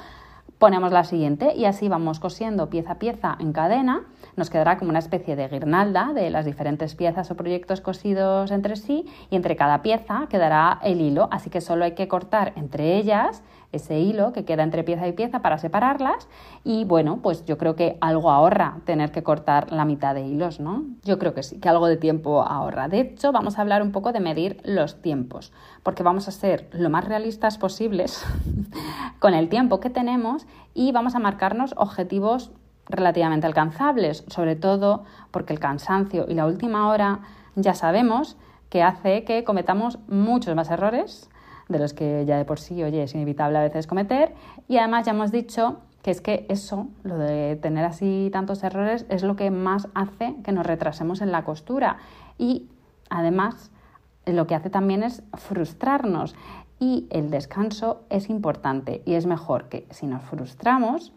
ponemos 0.57 0.91
la 0.91 1.03
siguiente 1.03 1.53
y 1.55 1.65
así 1.65 1.89
vamos 1.89 2.19
cosiendo 2.19 2.69
pieza 2.69 2.93
a 2.93 2.99
pieza 2.99 3.35
en 3.39 3.53
cadena. 3.53 4.03
Nos 4.35 4.49
quedará 4.49 4.77
como 4.77 4.89
una 4.89 4.99
especie 4.99 5.35
de 5.35 5.47
guirnalda 5.47 6.13
de 6.13 6.29
las 6.29 6.45
diferentes 6.45 6.95
piezas 6.95 7.29
o 7.31 7.35
proyectos 7.35 7.81
cosidos 7.81 8.51
entre 8.51 8.75
sí 8.75 9.05
y 9.29 9.35
entre 9.35 9.55
cada 9.55 9.81
pieza 9.81 10.27
quedará 10.29 10.79
el 10.83 11.01
hilo, 11.01 11.27
así 11.31 11.49
que 11.49 11.61
solo 11.61 11.85
hay 11.85 11.93
que 11.93 12.07
cortar 12.07 12.53
entre 12.55 12.97
ellas 12.97 13.43
ese 13.75 13.99
hilo 13.99 14.33
que 14.33 14.45
queda 14.45 14.63
entre 14.63 14.83
pieza 14.83 15.07
y 15.07 15.11
pieza 15.11 15.41
para 15.41 15.57
separarlas 15.57 16.27
y 16.63 16.85
bueno, 16.85 17.19
pues 17.21 17.45
yo 17.45 17.57
creo 17.57 17.75
que 17.75 17.97
algo 18.01 18.31
ahorra 18.31 18.79
tener 18.85 19.11
que 19.11 19.23
cortar 19.23 19.71
la 19.71 19.85
mitad 19.85 20.15
de 20.15 20.25
hilos, 20.25 20.59
¿no? 20.59 20.85
Yo 21.03 21.19
creo 21.19 21.33
que 21.33 21.43
sí, 21.43 21.59
que 21.59 21.69
algo 21.69 21.87
de 21.87 21.97
tiempo 21.97 22.41
ahorra. 22.41 22.87
De 22.87 22.99
hecho, 22.99 23.31
vamos 23.31 23.57
a 23.57 23.61
hablar 23.61 23.81
un 23.81 23.91
poco 23.91 24.11
de 24.11 24.19
medir 24.19 24.61
los 24.63 25.01
tiempos, 25.01 25.51
porque 25.83 26.03
vamos 26.03 26.27
a 26.27 26.31
ser 26.31 26.67
lo 26.71 26.89
más 26.89 27.05
realistas 27.05 27.57
posibles 27.57 28.25
con 29.19 29.33
el 29.33 29.49
tiempo 29.49 29.79
que 29.79 29.89
tenemos 29.89 30.47
y 30.73 30.91
vamos 30.91 31.15
a 31.15 31.19
marcarnos 31.19 31.73
objetivos 31.77 32.51
relativamente 32.87 33.47
alcanzables, 33.47 34.23
sobre 34.27 34.55
todo 34.55 35.03
porque 35.31 35.53
el 35.53 35.59
cansancio 35.59 36.25
y 36.27 36.33
la 36.33 36.45
última 36.45 36.89
hora 36.89 37.21
ya 37.55 37.73
sabemos 37.73 38.37
que 38.69 38.83
hace 38.83 39.23
que 39.23 39.43
cometamos 39.43 39.99
muchos 40.07 40.55
más 40.55 40.69
errores 40.69 41.29
de 41.67 41.79
los 41.79 41.93
que 41.93 42.25
ya 42.25 42.37
de 42.37 42.45
por 42.45 42.59
sí, 42.59 42.83
oye, 42.83 43.03
es 43.03 43.13
inevitable 43.15 43.57
a 43.57 43.61
veces 43.61 43.87
cometer. 43.87 44.33
Y 44.67 44.77
además 44.77 45.05
ya 45.05 45.11
hemos 45.11 45.31
dicho 45.31 45.79
que 46.01 46.11
es 46.11 46.21
que 46.21 46.45
eso, 46.49 46.87
lo 47.03 47.17
de 47.17 47.55
tener 47.55 47.85
así 47.85 48.29
tantos 48.31 48.63
errores, 48.63 49.05
es 49.09 49.23
lo 49.23 49.35
que 49.35 49.49
más 49.49 49.87
hace 49.95 50.35
que 50.43 50.51
nos 50.51 50.65
retrasemos 50.65 51.21
en 51.21 51.31
la 51.31 51.43
costura. 51.43 51.97
Y 52.37 52.67
además 53.09 53.71
lo 54.25 54.47
que 54.47 54.55
hace 54.55 54.69
también 54.69 55.03
es 55.03 55.23
frustrarnos. 55.33 56.35
Y 56.79 57.07
el 57.09 57.31
descanso 57.31 58.03
es 58.09 58.29
importante 58.29 59.01
y 59.05 59.13
es 59.13 59.25
mejor 59.25 59.69
que 59.69 59.87
si 59.91 60.07
nos 60.07 60.21
frustramos, 60.23 61.13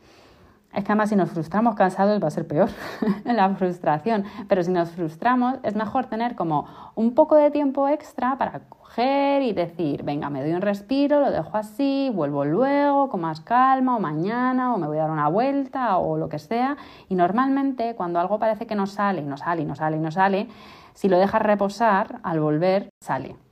es 0.79 0.85
que 0.85 0.93
además 0.93 1.09
si 1.09 1.17
nos 1.17 1.31
frustramos 1.31 1.75
cansados 1.75 2.23
va 2.23 2.29
a 2.29 2.31
ser 2.31 2.47
peor 2.47 2.71
la 3.25 3.49
frustración, 3.57 4.25
pero 4.49 4.63
si 4.63 4.71
nos 4.71 4.91
frustramos 4.91 5.57
es 5.65 5.75
mejor 5.75 6.07
tener 6.07 6.37
como 6.37 6.67
un 6.95 7.15
poco 7.15 7.35
de 7.35 7.51
tiempo 7.51 7.89
extra 7.89 8.39
para 8.39 8.61
coger 8.69 9.43
y 9.43 9.53
decir, 9.53 10.05
venga, 10.05 10.31
me 10.31 10.41
doy 10.41 10.53
un 10.53 10.61
respiro, 10.61 11.19
lo 11.19 11.33
dejo 11.33 11.57
así, 11.57 12.13
vuelvo 12.15 12.45
luego 12.45 13.09
con 13.09 13.23
más 13.23 13.41
calma 13.41 13.97
o 13.97 14.01
mañana 14.01 14.73
o 14.73 14.79
me 14.79 14.87
voy 14.87 14.99
a 14.99 15.03
dar 15.03 15.11
una 15.11 15.29
vuelta 15.29 15.99
o 15.99 16.17
lo 16.17 16.29
que 16.29 16.39
sea. 16.39 16.77
Y 17.09 17.17
normalmente 17.17 17.97
cuando 17.97 18.21
algo 18.21 18.39
parece 18.39 18.67
que 18.67 18.77
no 18.77 18.87
sale 18.87 19.21
y 19.21 19.25
no 19.25 19.37
sale 19.37 19.63
y 19.63 19.65
no 19.65 19.75
sale 19.75 19.97
y 19.97 20.01
no 20.01 20.13
sale, 20.13 20.49
si 20.95 21.09
lo 21.09 21.19
dejas 21.19 21.43
reposar, 21.43 22.21
al 22.23 22.39
volver 22.39 22.89
sale 23.03 23.48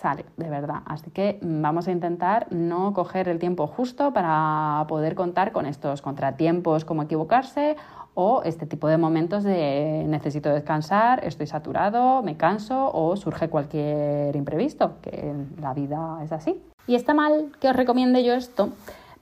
sale, 0.00 0.24
de 0.36 0.48
verdad. 0.48 0.82
Así 0.86 1.10
que 1.10 1.38
vamos 1.42 1.86
a 1.86 1.92
intentar 1.92 2.46
no 2.50 2.94
coger 2.94 3.28
el 3.28 3.38
tiempo 3.38 3.66
justo 3.66 4.12
para 4.12 4.84
poder 4.88 5.14
contar 5.14 5.52
con 5.52 5.66
estos 5.66 6.00
contratiempos 6.00 6.84
como 6.84 7.02
equivocarse 7.02 7.76
o 8.14 8.42
este 8.44 8.66
tipo 8.66 8.88
de 8.88 8.96
momentos 8.96 9.44
de 9.44 10.04
necesito 10.08 10.48
descansar, 10.48 11.24
estoy 11.24 11.46
saturado, 11.46 12.22
me 12.22 12.36
canso 12.36 12.90
o 12.92 13.14
surge 13.16 13.48
cualquier 13.48 14.34
imprevisto, 14.34 14.94
que 15.02 15.32
la 15.60 15.74
vida 15.74 16.18
es 16.24 16.32
así. 16.32 16.60
Y 16.86 16.94
está 16.94 17.14
mal 17.14 17.52
que 17.60 17.68
os 17.68 17.76
recomiende 17.76 18.24
yo 18.24 18.34
esto, 18.34 18.70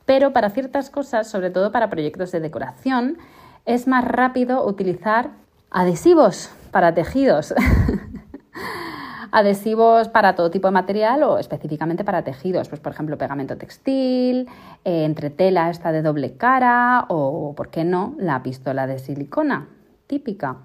pero 0.07 0.33
para 0.33 0.51
ciertas 0.51 0.91
cosas, 0.91 1.29
sobre 1.29 1.51
todo 1.51 1.71
para 1.71 1.91
proyectos 1.91 2.33
de 2.33 2.41
decoración, 2.41 3.19
es 3.67 3.87
más 3.87 4.05
rápido 4.05 4.67
utilizar 4.67 5.31
adhesivos 5.71 6.51
para 6.71 6.95
tejidos. 6.95 7.53
adhesivos 9.33 10.09
para 10.09 10.35
todo 10.35 10.51
tipo 10.51 10.69
de 10.69 10.73
material 10.73 11.23
o 11.23 11.39
específicamente 11.39 12.05
para 12.05 12.23
tejidos, 12.23 12.69
pues 12.69 12.81
por 12.81 12.93
ejemplo 12.93 13.19
pegamento 13.19 13.57
textil, 13.57 14.49
eh, 14.85 15.05
entre 15.05 15.31
tela 15.31 15.71
esta 15.71 15.93
de 15.93 16.03
doble 16.03 16.37
cara 16.37 17.07
o, 17.09 17.55
¿por 17.57 17.69
qué 17.69 17.85
no?, 17.85 18.15
la 18.19 18.43
pistola 18.43 18.87
de 18.87 18.99
silicona 18.99 19.69
típica. 20.07 20.57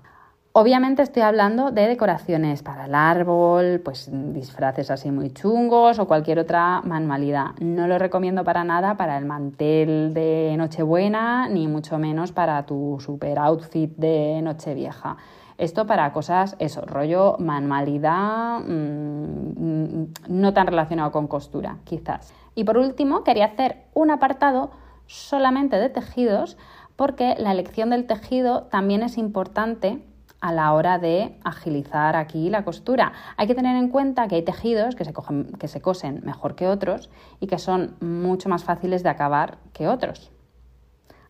Obviamente 0.56 1.02
estoy 1.02 1.23
hablando 1.23 1.71
de 1.71 1.88
decoraciones 1.88 2.62
para 2.62 2.86
el 2.86 2.93
árbol, 2.93 3.82
pues 3.84 4.08
disfraces 4.12 4.91
así 4.91 5.10
muy 5.10 5.32
chungos 5.32 5.97
o 5.97 6.08
cualquier 6.08 6.38
otra 6.38 6.82
manualidad. 6.84 7.56
No 7.60 7.88
lo 7.88 7.97
recomiendo 7.97 8.43
para 8.43 8.63
nada 8.63 8.95
para 8.95 9.17
el 9.17 9.26
mantel 9.26 10.13
de 10.13 10.54
Nochebuena, 10.56 11.49
ni 11.49 11.67
mucho 11.67 11.97
menos 11.97 12.32
para 12.32 12.67
tu 12.67 12.99
super 12.99 13.39
outfit 13.39 13.97
de 13.97 14.41
Nochevieja. 14.43 15.17
Esto 15.58 15.86
para 15.86 16.12
cosas, 16.13 16.56
eso, 16.60 16.82
rollo 16.82 17.38
manualidad, 17.39 18.60
mm, 18.60 20.06
no 20.28 20.54
tan 20.54 20.68
relacionado 20.68 21.12
con 21.12 21.28
costura, 21.28 21.78
quizás. 21.84 22.34
Y 22.56 22.63
por 22.63 22.78
último, 22.78 23.24
quería 23.24 23.46
hacer 23.46 23.84
un 23.94 24.12
apartado 24.12 24.72
solamente 25.06 25.78
de 25.78 25.89
tejidos, 25.89 26.58
porque 26.96 27.36
la 27.38 27.52
elección 27.52 27.89
del 27.89 28.06
tejido 28.06 28.63
también 28.63 29.04
es 29.04 29.18
importante 29.18 30.04
a 30.44 30.52
la 30.52 30.74
hora 30.74 31.00
de 31.00 31.39
agilizar 31.46 32.18
aquí 32.18 32.50
la 32.50 32.66
costura. 32.66 33.13
Hay 33.38 33.48
que 33.48 33.56
tener 33.56 33.78
en 33.78 33.88
cuenta 33.88 34.28
que 34.28 34.36
hay 34.36 34.42
tejidos 34.42 34.96
que 34.96 35.06
se, 35.06 35.13
que 35.58 35.68
se 35.70 35.82
cosen 35.82 36.22
mejor 36.26 36.56
que 36.56 36.68
otros 36.68 37.10
y 37.39 37.48
que 37.48 37.58
son 37.58 37.96
mucho 38.02 38.50
más 38.50 38.66
fáciles 38.66 39.04
de 39.04 39.10
acabar 39.10 39.58
que 39.72 39.88
otros. 39.88 40.32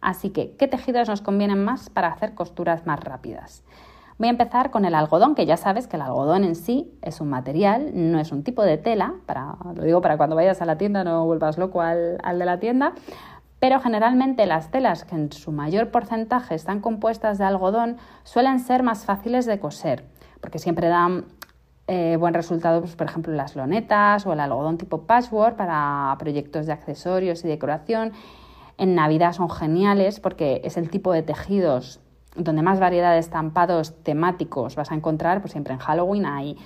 Así 0.01 0.31
que, 0.31 0.55
¿qué 0.57 0.67
tejidos 0.67 1.07
nos 1.07 1.21
convienen 1.21 1.63
más 1.63 1.89
para 1.89 2.07
hacer 2.07 2.33
costuras 2.33 2.87
más 2.87 2.99
rápidas? 2.99 3.63
Voy 4.17 4.27
a 4.27 4.31
empezar 4.31 4.69
con 4.69 4.85
el 4.85 4.93
algodón, 4.93 5.33
que 5.33 5.45
ya 5.45 5.57
sabes 5.57 5.87
que 5.87 5.95
el 5.95 6.03
algodón 6.03 6.43
en 6.43 6.55
sí 6.55 6.93
es 7.01 7.19
un 7.19 7.29
material, 7.29 7.91
no 7.93 8.19
es 8.19 8.31
un 8.31 8.43
tipo 8.43 8.63
de 8.63 8.77
tela, 8.77 9.15
para, 9.25 9.55
lo 9.75 9.83
digo 9.83 10.01
para 10.01 10.17
cuando 10.17 10.35
vayas 10.35 10.61
a 10.61 10.65
la 10.65 10.77
tienda 10.77 11.03
no 11.03 11.25
vuelvas 11.25 11.57
loco 11.57 11.81
al, 11.81 12.17
de 12.17 12.45
la 12.45 12.59
tienda, 12.59 12.93
pero 13.59 13.79
generalmente 13.79 14.45
las 14.45 14.69
telas 14.69 15.03
que 15.03 15.15
en 15.15 15.31
su 15.31 15.51
mayor 15.51 15.89
porcentaje 15.89 16.53
están 16.53 16.79
compuestas 16.79 17.37
de 17.37 17.45
algodón 17.45 17.97
suelen 18.23 18.59
ser 18.59 18.83
más 18.83 19.05
fáciles 19.05 19.45
de 19.45 19.59
coser, 19.59 20.05
porque 20.41 20.59
siempre 20.59 20.89
dan 20.89 21.25
eh, 21.87 22.15
buen 22.19 22.33
resultado, 22.33 22.81
pues, 22.81 22.95
por 22.95 23.07
ejemplo, 23.07 23.33
las 23.33 23.55
lonetas 23.55 24.25
o 24.25 24.33
el 24.33 24.39
algodón 24.39 24.77
tipo 24.77 25.01
patchwork 25.01 25.55
para 25.55 26.15
proyectos 26.19 26.67
de 26.67 26.73
accesorios 26.73 27.43
y 27.43 27.47
decoración. 27.47 28.11
En 28.77 28.95
Navidad 28.95 29.33
son 29.33 29.49
geniales 29.49 30.19
porque 30.19 30.61
es 30.63 30.77
el 30.77 30.89
tipo 30.89 31.11
de 31.11 31.23
tejidos 31.23 31.99
donde 32.35 32.61
más 32.61 32.79
variedad 32.79 33.13
de 33.13 33.19
estampados 33.19 34.03
temáticos 34.03 34.75
vas 34.75 34.91
a 34.91 34.95
encontrar, 34.95 35.41
pues 35.41 35.51
siempre 35.51 35.73
en 35.73 35.79
Halloween 35.79 36.25
hay, 36.25 36.57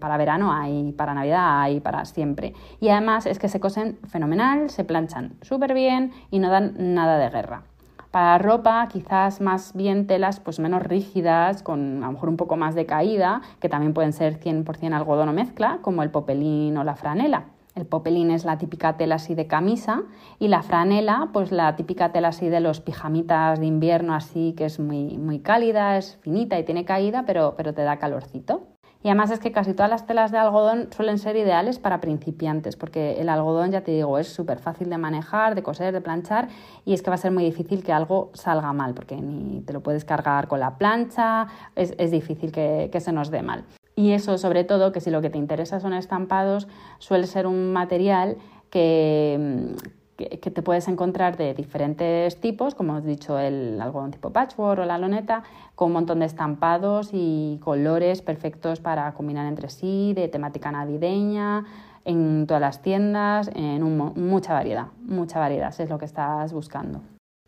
para 0.00 0.16
verano 0.16 0.52
hay, 0.52 0.92
para 0.92 1.14
Navidad 1.14 1.62
hay, 1.62 1.80
para 1.80 2.04
siempre. 2.04 2.54
Y 2.80 2.88
además 2.88 3.26
es 3.26 3.38
que 3.38 3.48
se 3.48 3.60
cosen 3.60 3.98
fenomenal, 4.08 4.70
se 4.70 4.84
planchan 4.84 5.34
súper 5.42 5.74
bien 5.74 6.12
y 6.30 6.38
no 6.38 6.50
dan 6.50 6.74
nada 6.94 7.18
de 7.18 7.30
guerra. 7.30 7.62
Para 8.10 8.36
ropa, 8.36 8.86
quizás 8.88 9.40
más 9.40 9.72
bien 9.74 10.06
telas 10.06 10.38
pues 10.38 10.58
menos 10.58 10.82
rígidas, 10.82 11.62
con 11.62 12.02
a 12.02 12.06
lo 12.06 12.12
mejor 12.12 12.28
un 12.28 12.36
poco 12.36 12.56
más 12.56 12.74
de 12.74 12.84
caída, 12.84 13.40
que 13.58 13.70
también 13.70 13.94
pueden 13.94 14.12
ser 14.12 14.38
100% 14.38 14.92
algodón 14.92 15.30
o 15.30 15.32
mezcla, 15.32 15.78
como 15.80 16.02
el 16.02 16.10
popelín 16.10 16.76
o 16.76 16.84
la 16.84 16.94
franela. 16.94 17.44
El 17.74 17.86
popelín 17.86 18.30
es 18.30 18.44
la 18.44 18.58
típica 18.58 18.96
tela 18.96 19.14
así 19.14 19.34
de 19.34 19.46
camisa 19.46 20.02
y 20.38 20.48
la 20.48 20.62
franela, 20.62 21.30
pues 21.32 21.52
la 21.52 21.74
típica 21.74 22.12
tela 22.12 22.28
así 22.28 22.48
de 22.48 22.60
los 22.60 22.80
pijamitas 22.80 23.60
de 23.60 23.66
invierno 23.66 24.14
así 24.14 24.54
que 24.56 24.66
es 24.66 24.78
muy, 24.78 25.16
muy 25.16 25.40
cálida, 25.40 25.96
es 25.96 26.18
finita 26.20 26.58
y 26.58 26.64
tiene 26.64 26.84
caída, 26.84 27.24
pero, 27.26 27.54
pero 27.56 27.72
te 27.72 27.82
da 27.82 27.98
calorcito. 27.98 28.66
Y 29.04 29.08
además 29.08 29.32
es 29.32 29.40
que 29.40 29.50
casi 29.50 29.74
todas 29.74 29.90
las 29.90 30.06
telas 30.06 30.30
de 30.30 30.38
algodón 30.38 30.88
suelen 30.92 31.18
ser 31.18 31.34
ideales 31.36 31.80
para 31.80 32.00
principiantes, 32.00 32.76
porque 32.76 33.20
el 33.20 33.28
algodón, 33.28 33.72
ya 33.72 33.80
te 33.80 33.90
digo, 33.90 34.16
es 34.18 34.28
súper 34.28 34.60
fácil 34.60 34.90
de 34.90 34.98
manejar, 34.98 35.56
de 35.56 35.62
coser, 35.64 35.92
de 35.92 36.00
planchar, 36.00 36.48
y 36.84 36.92
es 36.92 37.02
que 37.02 37.10
va 37.10 37.14
a 37.14 37.18
ser 37.18 37.32
muy 37.32 37.42
difícil 37.42 37.82
que 37.82 37.92
algo 37.92 38.30
salga 38.32 38.72
mal, 38.72 38.94
porque 38.94 39.16
ni 39.16 39.60
te 39.62 39.72
lo 39.72 39.82
puedes 39.82 40.04
cargar 40.04 40.46
con 40.46 40.60
la 40.60 40.78
plancha, 40.78 41.48
es, 41.74 42.10
difícil 42.12 42.52
que, 42.52 42.90
que 42.92 43.00
se 43.00 43.10
nos 43.12 43.30
dé 43.30 43.42
mal. 43.42 43.64
Y 43.94 44.12
eso, 44.12 44.38
sobre 44.38 44.64
todo, 44.64 44.92
que 44.92 45.00
si 45.00 45.10
lo 45.10 45.20
que 45.20 45.30
te 45.30 45.38
interesa 45.38 45.80
son 45.80 45.92
estampados, 45.92 46.68
suele 46.98 47.26
ser 47.26 47.46
un 47.46 47.72
material 47.72 48.38
que, 48.70 49.76
que, 50.16 50.50
te 50.50 50.62
puedes 50.62 50.88
encontrar 50.88 51.36
de 51.36 51.54
diferentes 51.54 52.40
tipos, 52.40 52.74
como 52.74 52.94
has 52.94 53.04
dicho, 53.04 53.38
el 53.38 53.80
algodón 53.80 54.12
tipo 54.12 54.30
patchwork 54.30 54.80
o 54.80 54.84
la 54.84 54.98
loneta, 54.98 55.42
con 55.74 55.88
un 55.88 55.92
montón 55.94 56.20
de 56.20 56.26
estampados 56.26 57.10
y 57.12 57.58
colores 57.62 58.22
perfectos 58.22 58.80
para 58.80 59.12
combinar 59.12 59.46
entre 59.46 59.68
sí, 59.68 60.12
de 60.14 60.28
temática 60.28 60.72
navideña, 60.72 61.64
en 62.04 62.46
todas 62.46 62.60
las 62.60 62.82
tiendas, 62.82 63.50
en 63.54 63.82
mucha 63.96 64.54
variedad, 64.54 64.86
mucha 65.02 65.38
variedad, 65.38 65.72
si 65.72 65.82
es 65.82 65.90
lo 65.90 65.98
que 65.98 66.06
estás 66.06 66.52
buscando. 66.52 67.00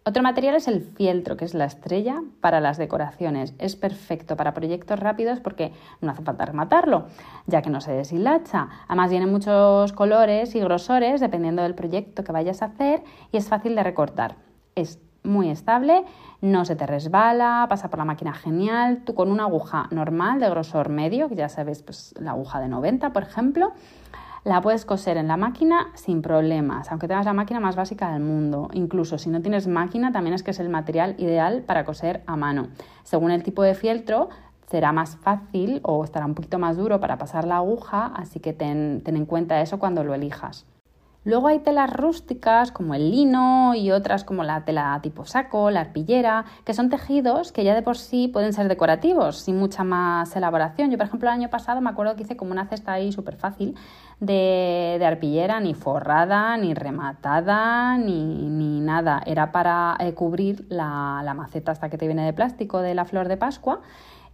Otro 0.07 0.23
material 0.23 0.55
es 0.55 0.69
el 0.69 0.83
fieltro, 0.83 1.39
que 1.39 1.47
es 1.47 1.55
la 1.55 1.65
estrella 1.65 2.23
para 2.43 2.61
las 2.61 2.77
decoraciones. 2.77 3.55
Es 3.59 3.75
perfecto 3.75 4.37
para 4.37 4.53
proyectos 4.53 5.01
rápidos 5.01 5.41
porque 5.41 5.73
no 6.03 6.11
hace 6.11 6.23
falta 6.23 6.45
rematarlo, 6.45 7.07
ya 7.47 7.63
que 7.63 7.71
no 7.71 7.81
se 7.81 7.93
deshilacha. 7.93 8.69
Además 8.87 9.09
viene 9.09 9.27
muchos 9.27 9.95
colores 9.95 10.55
y 10.55 10.61
grosores 10.61 11.23
dependiendo 11.23 11.63
del 11.63 11.75
proyecto 11.75 12.23
que 12.23 12.33
vayas 12.33 12.61
a 12.61 12.67
hacer 12.67 13.03
y 13.33 13.39
es 13.39 13.49
fácil 13.49 13.75
de 13.75 13.83
recortar. 13.83 14.37
Es 14.75 14.99
muy 15.23 15.49
estable, 15.49 16.05
no 16.43 16.67
se 16.67 16.77
te 16.77 16.87
resbala, 16.87 17.65
pasa 17.71 17.89
por 17.89 17.99
la 17.99 18.05
máquina 18.05 18.35
genial. 18.35 19.05
Tú 19.07 19.15
con 19.15 19.31
una 19.31 19.45
aguja 19.45 19.89
normal 19.91 20.39
de 20.39 20.51
grosor 20.51 20.91
medio, 20.91 21.31
que 21.31 21.37
ya 21.37 21.49
sabes, 21.49 21.83
pues 21.83 22.15
la 22.21 22.33
aguja 22.33 22.61
de 22.61 22.69
90, 22.69 23.15
por 23.15 23.23
ejemplo, 23.23 23.73
la 24.45 24.61
puedes 24.61 24.85
coser 24.85 25.17
en 25.17 25.27
la 25.27 25.39
máquina 25.39 25.89
sin 25.95 26.21
problemas, 26.21 26.91
aunque 26.91 27.09
tengas 27.09 27.25
la 27.25 27.33
máquina 27.33 27.61
más 27.61 27.77
básica 27.77 28.13
del 28.13 28.23
mundo. 28.23 28.69
Incluso 28.75 29.17
si 29.17 29.31
no 29.31 29.41
tienes 29.41 29.67
máquina, 29.67 30.13
también 30.13 30.35
es 30.35 30.43
que 30.43 30.51
es 30.51 30.61
el 30.61 30.69
material 30.69 31.15
ideal 31.19 31.63
para 31.63 31.87
coser 31.87 32.23
a 32.27 32.37
mano. 32.37 32.69
Según 33.05 33.31
el 33.31 33.43
tipo 33.43 33.63
de 33.63 33.75
fieltro, 33.75 34.29
será 34.67 34.93
más 34.93 35.17
fácil 35.17 35.81
o 35.83 36.05
estará 36.05 36.27
un 36.27 36.35
poquito 36.35 36.59
más 36.59 36.77
duro 36.77 37.01
para 37.01 37.17
pasar 37.17 37.47
la 37.47 37.57
aguja, 37.57 38.13
así 38.15 38.39
que 38.39 38.53
ten, 38.53 39.01
ten 39.03 39.17
en 39.17 39.25
cuenta 39.25 39.61
eso 39.63 39.79
cuando 39.79 40.05
lo 40.05 40.15
elijas. 40.15 40.67
Luego 41.25 41.49
hay 41.49 41.61
telas 41.61 41.91
rústicas 41.91 42.71
como 42.71 42.95
el 42.95 43.11
lino 43.11 43.75
y 43.75 43.91
otras 43.91 44.25
como 44.25 44.45
la 44.45 44.65
tela 44.67 44.99
tipo 45.03 45.25
saco, 45.25 45.71
la 45.71 45.81
arpillera, 45.81 46.45
que 46.65 46.75
son 46.75 46.91
tejidos 46.91 47.51
que 47.51 47.65
ya 47.65 47.75
de 47.75 47.81
por 47.81 47.97
sí 47.97 48.29
pueden 48.29 48.53
ser 48.53 48.69
decorativos, 48.69 49.39
sin 49.39 49.59
mucha 49.59 49.85
más 49.85 50.37
elaboración. 50.37 50.91
Yo, 50.91 50.99
por 50.99 51.07
ejemplo, 51.07 51.31
el 51.31 51.35
año 51.35 51.49
pasado 51.49 51.81
me 51.81 51.89
acuerdo 51.89 52.15
que 52.15 52.25
hice 52.25 52.37
como 52.37 52.53
una 52.53 52.67
cesta 52.67 52.93
ahí 52.93 53.11
súper 53.11 53.37
fácil 53.37 53.75
de, 54.21 55.03
arpillera, 55.03 55.61
ni 55.61 55.73
forrada, 55.73 56.59
ni 56.59 56.75
rematada, 56.75 57.97
ni, 57.97 58.81
nada. 58.81 59.23
Era 59.25 59.51
para 59.51 59.97
eh, 60.01 60.13
cubrir 60.13 60.67
la, 60.69 61.23
la 61.25 61.33
maceta 61.33 61.73
hasta 61.73 61.89
que 61.89 61.97
te 61.97 62.07
viene 62.07 62.27
de 62.27 62.35
plástico 62.35 62.81
de 62.81 62.95
la 62.95 63.07
flor 63.07 63.29
de 63.29 63.39
Pascua 63.39 63.81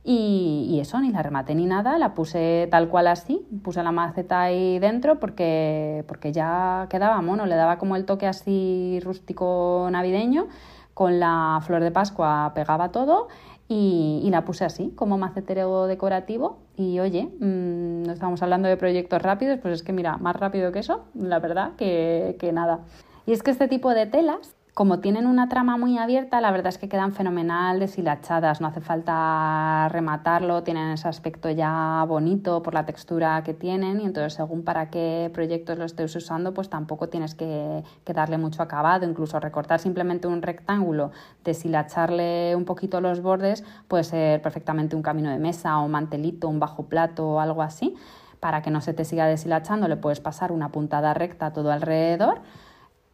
y, 0.03 0.79
eso, 0.81 0.99
ni 1.01 1.11
la 1.11 1.23
rematé 1.23 1.55
ni 1.55 1.67
nada, 1.67 1.99
la 1.99 2.15
puse 2.15 2.69
tal 2.71 2.89
cual 2.89 3.07
así, 3.07 3.47
puse 3.63 3.83
la 3.83 3.93
maceta 3.93 4.41
ahí 4.41 4.79
dentro 4.79 5.21
porque, 5.21 6.05
porque 6.09 6.33
ya 6.33 6.87
quedaba 6.89 7.21
mono, 7.21 7.45
le 7.45 7.55
daba 7.55 7.77
como 7.77 7.97
el 7.97 8.07
toque 8.07 8.27
así 8.27 8.99
rústico 9.03 9.89
navideño, 9.91 10.49
con 10.95 11.21
la 11.21 11.61
flor 11.67 11.83
de 11.83 11.91
Pascua 11.91 12.53
pegaba 12.55 12.91
todo 12.93 13.29
y, 13.69 14.27
la 14.31 14.45
puse 14.45 14.65
así, 14.65 14.93
como 14.97 15.19
macetero 15.19 15.87
decorativo. 15.87 16.59
Y 16.77 16.99
oye, 16.99 17.29
mmm, 17.39 18.03
no 18.03 18.13
estamos 18.13 18.43
hablando 18.43 18.69
de 18.69 18.77
proyectos 18.77 19.21
rápidos, 19.21 19.59
pues 19.61 19.75
es 19.75 19.83
que 19.83 19.93
mira, 19.93 20.17
más 20.17 20.35
rápido 20.35 20.73
que 20.73 20.81
eso, 20.81 21.05
la 21.15 21.39
verdad, 21.39 21.73
que, 21.77 22.37
que 22.41 22.53
nada. 22.53 22.81
Y 23.27 23.33
es 23.33 23.43
que 23.43 23.51
este 23.51 23.69
tipo 23.69 23.91
de 23.91 24.07
telas 24.07 24.57
como 24.75 25.01
tienen 25.01 25.27
una 25.27 25.49
trama 25.49 25.77
muy 25.77 25.99
abierta, 25.99 26.41
la 26.41 26.51
verdad 26.53 26.69
es 26.69 26.79
que 26.79 26.89
quedan 26.89 27.13
fenomenal 27.13 27.81
deshilachadas, 27.81 28.61
no 28.61 28.69
hace 28.69 28.81
falta 28.81 29.89
rematarlo, 29.91 30.63
tienen 30.63 30.91
ese 30.91 31.09
aspecto 31.09 31.51
ya 31.51 32.05
bonito 32.07 32.63
por 32.63 32.75
la 32.75 32.87
textura 32.87 33.43
que 33.43 33.53
tienen 33.53 34.01
y 34.01 34.05
entonces 34.05 34.35
según 34.35 34.63
para 34.63 34.89
qué 34.89 35.31
proyectos 35.35 35.77
lo 35.77 35.85
estés 35.85 36.15
usando, 36.15 36.55
pues 36.55 36.71
tampoco 36.71 37.09
tienes 37.09 37.35
que, 37.35 37.83
darle 38.15 38.39
mucho 38.39 38.63
acabado, 38.63 39.09
incluso 39.09 39.39
recortar 39.39 39.79
simplemente 39.79 40.27
un 40.27 40.43
rectángulo, 40.43 41.13
deshilacharle 41.45 42.55
un 42.57 42.65
poquito 42.65 43.01
los 43.01 43.23
bordes, 43.23 43.65
puede 43.87 44.05
ser 44.05 44.43
perfectamente 44.43 44.97
un 44.97 45.03
camino 45.03 45.31
de 45.31 45.39
mesa 45.39 45.79
un 45.79 45.93
mantelito, 45.93 46.49
un 46.49 46.59
bajo 46.59 46.85
plato 46.87 47.29
o 47.29 47.41
algo 47.41 47.63
así. 47.63 47.95
Para 48.41 48.63
que 48.63 48.71
no 48.71 48.81
se 48.81 48.95
te 48.95 49.05
siga 49.05 49.27
deshilachando, 49.27 49.87
le 49.87 49.97
puedes 49.97 50.21
pasar 50.21 50.51
una 50.51 50.71
puntada 50.71 51.13
recta 51.13 51.53
todo 51.53 51.71
alrededor 51.71 52.41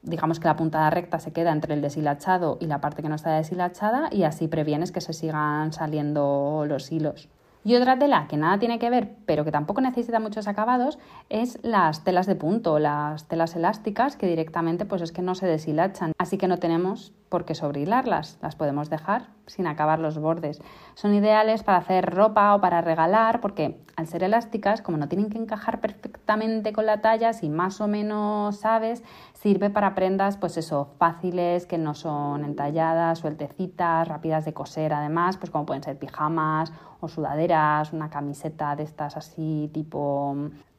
digamos 0.07 0.41
que 0.41 0.49
la 0.49 0.57
puntada 0.57 0.89
recta 0.89 1.19
se 1.19 1.33
queda 1.33 1.53
entre 1.53 1.75
el 1.75 1.83
deshilachado 1.83 2.57
y 2.61 2.67
la 2.67 2.81
parte 2.81 3.03
que 3.03 3.09
no 3.09 3.17
está 3.17 3.35
deshilachada 3.35 4.09
y 4.11 4.23
así 4.23 4.49
previenes 4.49 4.93
que 4.93 5.01
se 5.01 5.13
sigan 5.13 5.73
saliendo 5.73 6.65
los 6.67 6.91
hilos. 6.91 7.29
Y 7.65 7.75
otra 7.75 7.99
tela 7.99 8.29
que 8.29 8.37
nada 8.37 8.61
tiene 8.61 8.79
que 8.79 8.91
ver, 8.91 9.17
pero 9.27 9.45
que 9.45 9.51
tampoco 9.51 9.81
necesita 9.81 10.21
muchos 10.21 10.47
acabados, 10.47 11.01
es 11.31 11.59
las 11.65 12.05
telas 12.05 12.27
de 12.27 12.37
punto, 12.37 12.79
las 12.79 13.27
telas 13.27 13.57
elásticas 13.57 14.17
que 14.17 14.29
directamente 14.29 14.85
pues 14.85 15.03
es 15.03 15.11
que 15.11 15.21
no 15.21 15.35
se 15.35 15.47
deshilachan, 15.47 16.13
así 16.17 16.39
que 16.39 16.47
no 16.47 16.59
tenemos 16.59 17.13
por 17.29 17.45
qué 17.45 17.55
sobrehilarlas, 17.55 18.39
las 18.43 18.57
podemos 18.57 18.91
dejar 18.91 19.29
sin 19.47 19.67
acabar 19.67 19.99
los 19.99 20.19
bordes. 20.19 20.61
Son 20.95 21.15
ideales 21.15 21.63
para 21.63 21.79
hacer 21.79 22.05
ropa 22.07 22.55
o 22.55 22.61
para 22.61 22.81
regalar 22.81 23.41
porque 23.41 23.81
al 23.97 24.07
ser 24.07 24.23
elásticas, 24.23 24.83
como 24.83 24.99
no 24.99 25.09
tienen 25.09 25.31
que 25.31 25.39
encajar 25.39 25.81
perfectamente 25.81 26.73
con 26.73 26.87
la 26.87 27.01
talla, 27.01 27.33
si 27.33 27.49
más 27.49 27.81
o 27.81 27.89
menos 27.89 28.57
sabes, 28.59 29.03
sirve 29.33 29.71
para 29.71 29.95
prendas 29.95 30.37
pues 30.37 30.57
eso, 30.57 30.95
fáciles, 30.99 31.67
que 31.67 31.79
no 31.79 31.95
son 31.95 32.45
entalladas, 32.45 33.21
sueltecitas, 33.21 34.07
rápidas 34.07 34.45
de 34.45 34.53
coser 34.53 34.93
además, 34.93 35.37
pues 35.37 35.51
como 35.51 35.67
pueden 35.67 35.83
ser 35.83 35.99
pijamas 35.99 36.73
o 37.01 37.09
sudaderas, 37.09 37.93
una 37.93 38.11
camiseta 38.11 38.77
de 38.77 38.83
estas 38.83 39.17
así 39.17 39.71
tipo, 39.73 40.37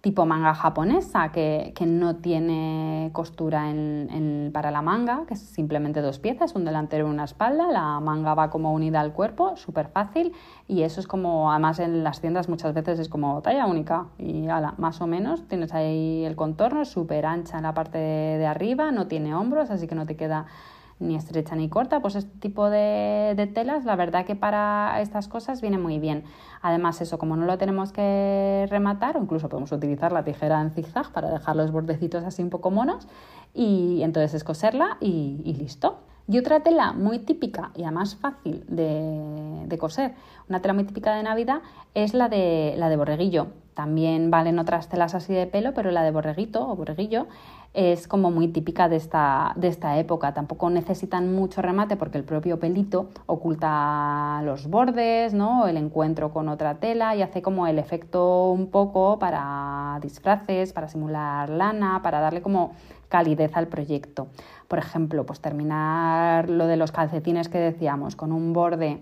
tipo 0.07 0.25
manga 0.25 0.53
japonesa 0.55 1.33
que, 1.33 1.73
no 1.85 2.15
tiene 2.15 3.09
costura 3.11 3.69
en, 3.69 4.51
para 4.53 4.71
la 4.71 4.81
manga, 4.81 5.25
que 5.27 5.33
es 5.33 5.41
simplemente 5.41 5.99
dos 5.99 6.17
piezas, 6.17 6.55
un 6.55 6.63
delantero 6.63 7.07
y 7.07 7.11
una 7.11 7.25
espalda, 7.25 7.67
la 7.69 7.99
manga 7.99 8.33
va 8.33 8.49
como 8.49 8.71
unida 8.71 9.01
al 9.01 9.11
cuerpo, 9.11 9.57
súper 9.57 9.89
fácil 9.89 10.31
y 10.65 10.83
eso 10.83 11.01
es 11.01 11.07
como, 11.07 11.51
además 11.51 11.79
en 11.79 12.05
las 12.05 12.21
tiendas 12.21 12.47
muchas 12.47 12.73
veces 12.73 12.99
es 12.99 13.09
como 13.09 13.41
talla 13.41 13.65
única 13.65 14.05
y 14.17 14.47
ala, 14.47 14.75
más 14.77 15.01
o 15.01 15.07
menos 15.07 15.45
tienes 15.49 15.73
ahí 15.73 16.23
el 16.23 16.37
contorno, 16.37 16.83
es 16.83 16.87
súper 16.87 17.25
ancha 17.25 17.57
en 17.57 17.63
la 17.63 17.73
parte 17.73 17.97
de 17.97 18.45
arriba, 18.45 18.91
no 18.91 19.07
tiene 19.07 19.35
hombros, 19.35 19.71
así 19.71 19.87
que 19.87 19.95
no 19.95 20.05
te 20.05 20.15
queda 20.15 20.45
ni 20.99 21.15
estrecha 21.15 21.55
ni 21.55 21.69
corta, 21.69 22.01
pues 22.01 22.15
este 22.15 22.37
tipo 22.39 22.69
de, 22.69 23.49
telas, 23.53 23.85
la 23.85 23.95
verdad 23.95 24.25
que 24.25 24.35
para 24.35 24.99
estas 25.01 25.27
cosas 25.27 25.61
viene 25.61 25.77
muy 25.77 25.99
bien. 25.99 26.23
Además, 26.61 27.01
eso, 27.01 27.17
como 27.19 27.35
no 27.35 27.45
lo 27.45 27.57
tenemos 27.57 27.91
que 27.91 28.65
rematar, 28.69 29.17
o 29.17 29.21
incluso 29.21 29.49
podemos 29.49 29.71
utilizar 29.71 30.11
la 30.11 30.23
tijera 30.23 30.61
en 30.61 30.71
zigzag 30.71 31.11
para 31.11 31.29
dejar 31.29 31.55
los 31.55 31.71
bordecitos 31.71 32.23
así 32.23 32.41
un 32.41 32.49
poco 32.49 32.71
monos, 32.71 33.07
y 33.53 34.01
entonces 34.01 34.33
es 34.33 34.43
coserla 34.43 34.97
y, 34.99 35.53
listo. 35.57 35.99
Y 36.29 36.37
otra 36.39 36.59
tela 36.59 36.91
muy 36.91 37.19
típica 37.19 37.71
y 37.73 37.83
además 37.83 38.15
fácil 38.17 38.65
de, 38.67 39.63
de, 39.65 39.77
coser, 39.77 40.13
una 40.49 40.61
tela 40.61 40.73
muy 40.73 40.83
típica 40.83 41.15
de 41.15 41.23
Navidad, 41.23 41.61
es 41.93 42.13
la 42.13 42.27
de, 42.27 42.73
la 42.77 42.89
de 42.89 42.97
borreguillo. 42.97 43.47
También 43.75 44.31
valen 44.31 44.59
otras 44.59 44.89
telas 44.89 45.13
así 45.15 45.33
de 45.33 45.45
pelo, 45.45 45.73
pero 45.73 45.91
la 45.91 46.03
de 46.03 46.11
borreguito 46.11 46.67
o 46.67 46.75
borreguillo 46.75 47.27
es 47.77 48.07
como 48.07 48.31
muy 48.31 48.47
típica 48.47 48.89
de 48.89 48.95
esta, 48.95 49.53
de 49.55 49.67
esta 49.67 49.99
época. 49.99 50.33
Tampoco 50.33 50.67
necesitan 50.71 51.31
mucho 51.35 51.61
remate 51.61 51.95
porque 51.95 52.17
el 52.17 52.23
propio 52.23 52.59
pelito 52.59 53.09
oculta 53.27 54.41
los 54.43 54.67
bordes, 54.67 55.35
¿no? 55.35 55.67
el 55.67 55.77
encuentro 55.77 56.33
con 56.33 56.49
otra 56.49 56.79
tela 56.79 57.15
y 57.15 57.21
hace 57.21 57.43
como 57.43 57.67
el 57.67 57.77
efecto 57.77 58.49
un 58.49 58.71
poco 58.71 59.19
para 59.19 59.99
disfraces, 60.01 60.73
para 60.73 60.87
simular 60.87 61.51
lana, 61.51 62.01
para 62.01 62.19
darle 62.19 62.41
como 62.41 62.71
calidez 63.09 63.55
al 63.55 63.67
proyecto. 63.67 64.27
Por 64.67 64.79
ejemplo, 64.79 65.27
pues 65.27 65.39
terminar 65.39 66.49
lo 66.49 66.65
de 66.65 66.77
los 66.77 66.91
calcetines 66.91 67.47
que 67.47 67.59
decíamos 67.59 68.15
con 68.15 68.31
un 68.31 68.53
borde 68.53 69.01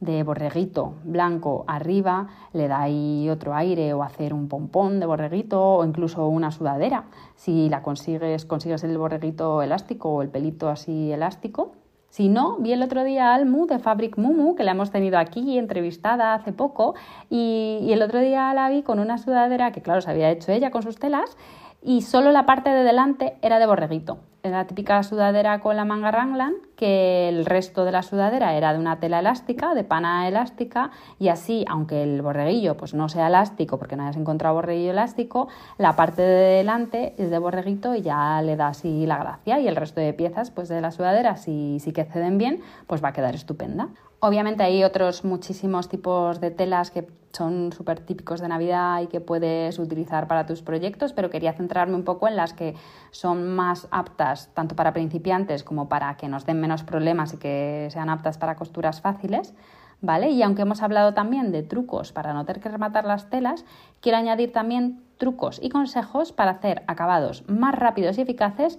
de 0.00 0.22
borreguito 0.22 0.94
blanco 1.04 1.64
arriba, 1.66 2.28
le 2.52 2.68
da 2.68 2.82
ahí 2.82 3.28
otro 3.30 3.54
aire 3.54 3.94
o 3.94 4.02
hacer 4.02 4.34
un 4.34 4.48
pompón 4.48 5.00
de 5.00 5.06
borreguito 5.06 5.62
o 5.62 5.84
incluso 5.84 6.26
una 6.28 6.50
sudadera. 6.50 7.04
Si 7.36 7.68
la 7.68 7.82
consigues, 7.82 8.44
consigues 8.44 8.84
el 8.84 8.98
borreguito 8.98 9.62
elástico 9.62 10.10
o 10.10 10.22
el 10.22 10.28
pelito 10.28 10.68
así 10.68 11.12
elástico. 11.12 11.72
Si 12.10 12.28
no, 12.28 12.58
vi 12.58 12.72
el 12.72 12.82
otro 12.82 13.02
día 13.02 13.34
Almu 13.34 13.66
de 13.66 13.80
Fabric 13.80 14.18
Mumu, 14.18 14.54
que 14.54 14.62
la 14.62 14.70
hemos 14.70 14.92
tenido 14.92 15.18
aquí 15.18 15.58
entrevistada 15.58 16.34
hace 16.34 16.52
poco, 16.52 16.94
y, 17.28 17.80
y 17.82 17.92
el 17.92 18.02
otro 18.02 18.20
día 18.20 18.54
la 18.54 18.68
vi 18.68 18.84
con 18.84 19.00
una 19.00 19.18
sudadera 19.18 19.72
que, 19.72 19.82
claro, 19.82 20.00
se 20.00 20.12
había 20.12 20.30
hecho 20.30 20.52
ella 20.52 20.70
con 20.70 20.82
sus 20.82 20.96
telas 21.00 21.36
y 21.84 22.00
solo 22.00 22.32
la 22.32 22.46
parte 22.46 22.70
de 22.70 22.82
delante 22.82 23.36
era 23.42 23.58
de 23.58 23.66
borreguito. 23.66 24.18
La 24.42 24.66
típica 24.66 25.02
sudadera 25.02 25.60
con 25.60 25.76
la 25.76 25.86
manga 25.86 26.10
ranglan, 26.10 26.54
que 26.76 27.28
el 27.30 27.46
resto 27.46 27.84
de 27.86 27.92
la 27.92 28.02
sudadera 28.02 28.54
era 28.54 28.74
de 28.74 28.78
una 28.78 29.00
tela 29.00 29.20
elástica, 29.20 29.74
de 29.74 29.84
pana 29.84 30.28
elástica, 30.28 30.90
y 31.18 31.28
así, 31.28 31.64
aunque 31.66 32.02
el 32.02 32.20
borreguillo 32.20 32.76
pues 32.76 32.92
no 32.92 33.08
sea 33.08 33.28
elástico, 33.28 33.78
porque 33.78 33.96
no 33.96 34.02
hayas 34.02 34.16
encontrado 34.16 34.54
borreguillo 34.54 34.90
elástico, 34.90 35.48
la 35.78 35.96
parte 35.96 36.20
de 36.20 36.56
delante 36.56 37.14
es 37.16 37.30
de 37.30 37.38
borreguito 37.38 37.94
y 37.94 38.02
ya 38.02 38.42
le 38.42 38.56
da 38.56 38.68
así 38.68 39.06
la 39.06 39.16
gracia, 39.16 39.60
y 39.60 39.68
el 39.68 39.76
resto 39.76 40.00
de 40.00 40.12
piezas 40.12 40.50
pues 40.50 40.68
de 40.68 40.82
la 40.82 40.90
sudadera, 40.90 41.36
si, 41.36 41.78
si 41.80 41.92
que 41.92 42.04
ceden 42.04 42.36
bien, 42.36 42.60
pues 42.86 43.02
va 43.02 43.08
a 43.08 43.12
quedar 43.14 43.34
estupenda. 43.34 43.88
Obviamente 44.26 44.62
hay 44.62 44.84
otros 44.84 45.22
muchísimos 45.22 45.90
tipos 45.90 46.40
de 46.40 46.50
telas 46.50 46.90
que 46.90 47.06
son 47.34 47.74
súper 47.74 48.00
típicos 48.00 48.40
de 48.40 48.48
Navidad 48.48 49.02
y 49.02 49.06
que 49.08 49.20
puedes 49.20 49.78
utilizar 49.78 50.28
para 50.28 50.46
tus 50.46 50.62
proyectos, 50.62 51.12
pero 51.12 51.28
quería 51.28 51.52
centrarme 51.52 51.94
un 51.94 52.04
poco 52.04 52.26
en 52.26 52.36
las 52.36 52.54
que 52.54 52.74
son 53.10 53.54
más 53.54 53.86
aptas 53.90 54.48
tanto 54.54 54.76
para 54.76 54.94
principiantes 54.94 55.62
como 55.62 55.90
para 55.90 56.16
que 56.16 56.28
nos 56.28 56.46
den 56.46 56.58
menos 56.58 56.84
problemas 56.84 57.34
y 57.34 57.36
que 57.36 57.88
sean 57.90 58.08
aptas 58.08 58.38
para 58.38 58.56
costuras 58.56 59.02
fáciles. 59.02 59.52
¿Vale? 60.00 60.30
Y 60.30 60.42
aunque 60.42 60.62
hemos 60.62 60.82
hablado 60.82 61.12
también 61.12 61.52
de 61.52 61.62
trucos 61.62 62.12
para 62.12 62.32
no 62.32 62.46
tener 62.46 62.62
que 62.62 62.68
rematar 62.70 63.04
las 63.04 63.28
telas, 63.28 63.66
quiero 64.00 64.16
añadir 64.16 64.52
también 64.52 65.02
trucos 65.18 65.60
y 65.62 65.68
consejos 65.68 66.32
para 66.32 66.52
hacer 66.52 66.82
acabados 66.86 67.44
más 67.46 67.74
rápidos 67.74 68.16
y 68.16 68.22
eficaces 68.22 68.78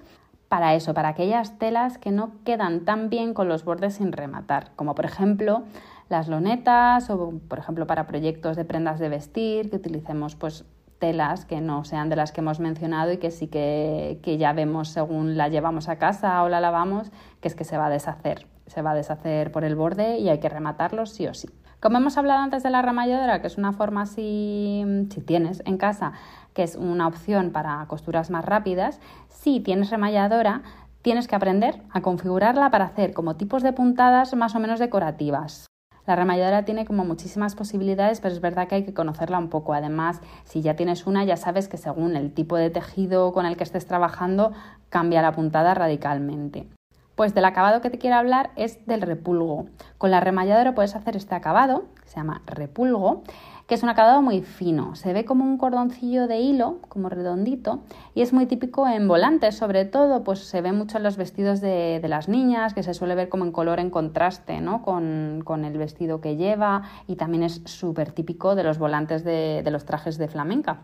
para 0.49 0.75
eso, 0.75 0.93
para 0.93 1.09
aquellas 1.09 1.57
telas 1.57 1.97
que 1.97 2.11
no 2.11 2.31
quedan 2.43 2.85
tan 2.85 3.09
bien 3.09 3.33
con 3.33 3.47
los 3.47 3.65
bordes 3.65 3.95
sin 3.95 4.11
rematar, 4.11 4.71
como 4.75 4.95
por 4.95 5.05
ejemplo 5.05 5.63
las 6.09 6.27
lonetas 6.27 7.09
o 7.09 7.33
por 7.47 7.59
ejemplo 7.59 7.87
para 7.87 8.05
proyectos 8.07 8.55
de 8.55 8.65
prendas 8.65 8.99
de 8.99 9.09
vestir, 9.09 9.69
que 9.69 9.77
utilicemos 9.77 10.35
pues 10.35 10.65
telas 10.99 11.45
que 11.45 11.61
no 11.61 11.83
sean 11.83 12.09
de 12.09 12.15
las 12.15 12.31
que 12.31 12.41
hemos 12.41 12.59
mencionado 12.59 13.11
y 13.11 13.17
que 13.17 13.31
sí 13.31 13.47
que, 13.47 14.19
que 14.23 14.37
ya 14.37 14.53
vemos 14.53 14.89
según 14.89 15.35
la 15.35 15.49
llevamos 15.49 15.89
a 15.89 15.97
casa 15.97 16.41
o 16.43 16.49
la 16.49 16.61
lavamos, 16.61 17.11
que 17.41 17.47
es 17.47 17.55
que 17.55 17.63
se 17.63 17.77
va 17.77 17.87
a 17.87 17.89
deshacer, 17.89 18.47
se 18.67 18.81
va 18.81 18.91
a 18.91 18.95
deshacer 18.95 19.51
por 19.51 19.63
el 19.63 19.75
borde 19.75 20.19
y 20.19 20.29
hay 20.29 20.39
que 20.39 20.49
rematarlos 20.49 21.09
sí 21.09 21.27
o 21.27 21.33
sí. 21.33 21.49
Como 21.81 21.97
hemos 21.97 22.17
hablado 22.17 22.41
antes 22.41 22.63
de 22.63 22.69
la 22.69 22.81
ramalladora, 22.81 23.41
que 23.41 23.47
es 23.47 23.57
una 23.57 23.73
forma 23.73 24.03
así, 24.03 24.83
si 25.11 25.21
tienes 25.21 25.61
en 25.65 25.77
casa, 25.77 26.13
que 26.55 26.63
es 26.63 26.75
una 26.75 27.05
opción 27.05 27.51
para 27.51 27.85
costuras 27.85 28.31
más 28.31 28.43
rápidas, 28.43 28.99
si 29.29 29.59
tienes 29.59 29.91
remalladora, 29.91 30.63
tienes 31.03 31.27
que 31.27 31.35
aprender 31.35 31.83
a 31.91 32.01
configurarla 32.01 32.71
para 32.71 32.85
hacer 32.85 33.13
como 33.13 33.35
tipos 33.35 33.61
de 33.61 33.73
puntadas 33.73 34.33
más 34.33 34.55
o 34.55 34.59
menos 34.59 34.79
decorativas. 34.79 35.67
La 36.07 36.15
remalladora 36.15 36.65
tiene 36.65 36.85
como 36.85 37.03
muchísimas 37.03 37.55
posibilidades, 37.55 38.21
pero 38.21 38.33
es 38.33 38.39
verdad 38.39 38.67
que 38.67 38.75
hay 38.75 38.85
que 38.85 38.93
conocerla 38.93 39.37
un 39.37 39.49
poco. 39.49 39.73
Además, 39.73 40.21
si 40.43 40.61
ya 40.61 40.75
tienes 40.75 41.07
una, 41.07 41.25
ya 41.25 41.35
sabes 41.35 41.67
que 41.67 41.77
según 41.77 42.15
el 42.15 42.31
tipo 42.31 42.55
de 42.57 42.69
tejido 42.69 43.33
con 43.33 43.45
el 43.45 43.57
que 43.57 43.63
estés 43.63 43.85
trabajando, 43.85 44.53
cambia 44.89 45.21
la 45.21 45.33
puntada 45.33 45.73
radicalmente. 45.73 46.69
Pues 47.15 47.33
del 47.33 47.45
acabado 47.45 47.79
que 47.79 47.89
te 47.89 47.97
quiero 47.97 48.17
hablar 48.17 48.51
es 48.57 48.85
del 48.85 49.01
repulgo. 49.01 49.67
Con 49.97 50.11
la 50.11 50.19
remalladora 50.19 50.75
puedes 50.75 50.95
hacer 50.95 51.15
este 51.15 51.33
acabado, 51.33 51.85
que 52.03 52.09
se 52.09 52.17
llama 52.17 52.41
repulgo, 52.45 53.23
que 53.67 53.75
es 53.75 53.83
un 53.83 53.89
acabado 53.89 54.21
muy 54.21 54.41
fino. 54.41 54.95
Se 54.95 55.13
ve 55.13 55.23
como 55.23 55.45
un 55.45 55.57
cordoncillo 55.57 56.27
de 56.27 56.39
hilo, 56.39 56.79
como 56.89 57.07
redondito, 57.07 57.79
y 58.15 58.21
es 58.21 58.33
muy 58.33 58.47
típico 58.47 58.85
en 58.85 59.07
volantes, 59.07 59.55
sobre 59.55 59.85
todo, 59.85 60.25
pues 60.25 60.39
se 60.39 60.59
ve 60.61 60.73
mucho 60.73 60.97
en 60.97 61.03
los 61.03 61.15
vestidos 61.15 61.61
de, 61.61 62.01
las 62.05 62.27
niñas, 62.27 62.73
que 62.73 62.83
se 62.83 62.93
suele 62.93 63.15
ver 63.15 63.29
como 63.29 63.45
en 63.45 63.53
color 63.53 63.79
en 63.79 63.89
contraste, 63.89 64.59
¿no? 64.59 64.83
Con, 64.83 65.65
el 65.65 65.77
vestido 65.77 66.19
que 66.19 66.35
lleva, 66.35 66.83
y 67.07 67.15
también 67.15 67.43
es 67.43 67.61
súper 67.63 68.11
típico 68.11 68.55
de 68.55 68.63
los 68.63 68.77
volantes 68.77 69.23
de, 69.23 69.61
de 69.63 69.71
los 69.71 69.85
trajes 69.85 70.17
de 70.17 70.27
flamenca. 70.27 70.81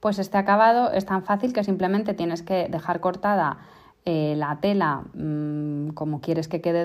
Pues 0.00 0.18
este 0.18 0.36
acabado 0.36 0.92
es 0.92 1.06
tan 1.06 1.22
fácil 1.22 1.54
que 1.54 1.64
simplemente 1.64 2.12
tienes 2.12 2.42
que 2.42 2.68
dejar 2.68 3.00
cortada 3.00 3.58
eh, 4.04 4.34
la 4.36 4.58
tela 4.60 5.04
mm, 5.14 5.90
como 5.90 6.20
quieres 6.20 6.48
que 6.48 6.60
quede 6.60 6.84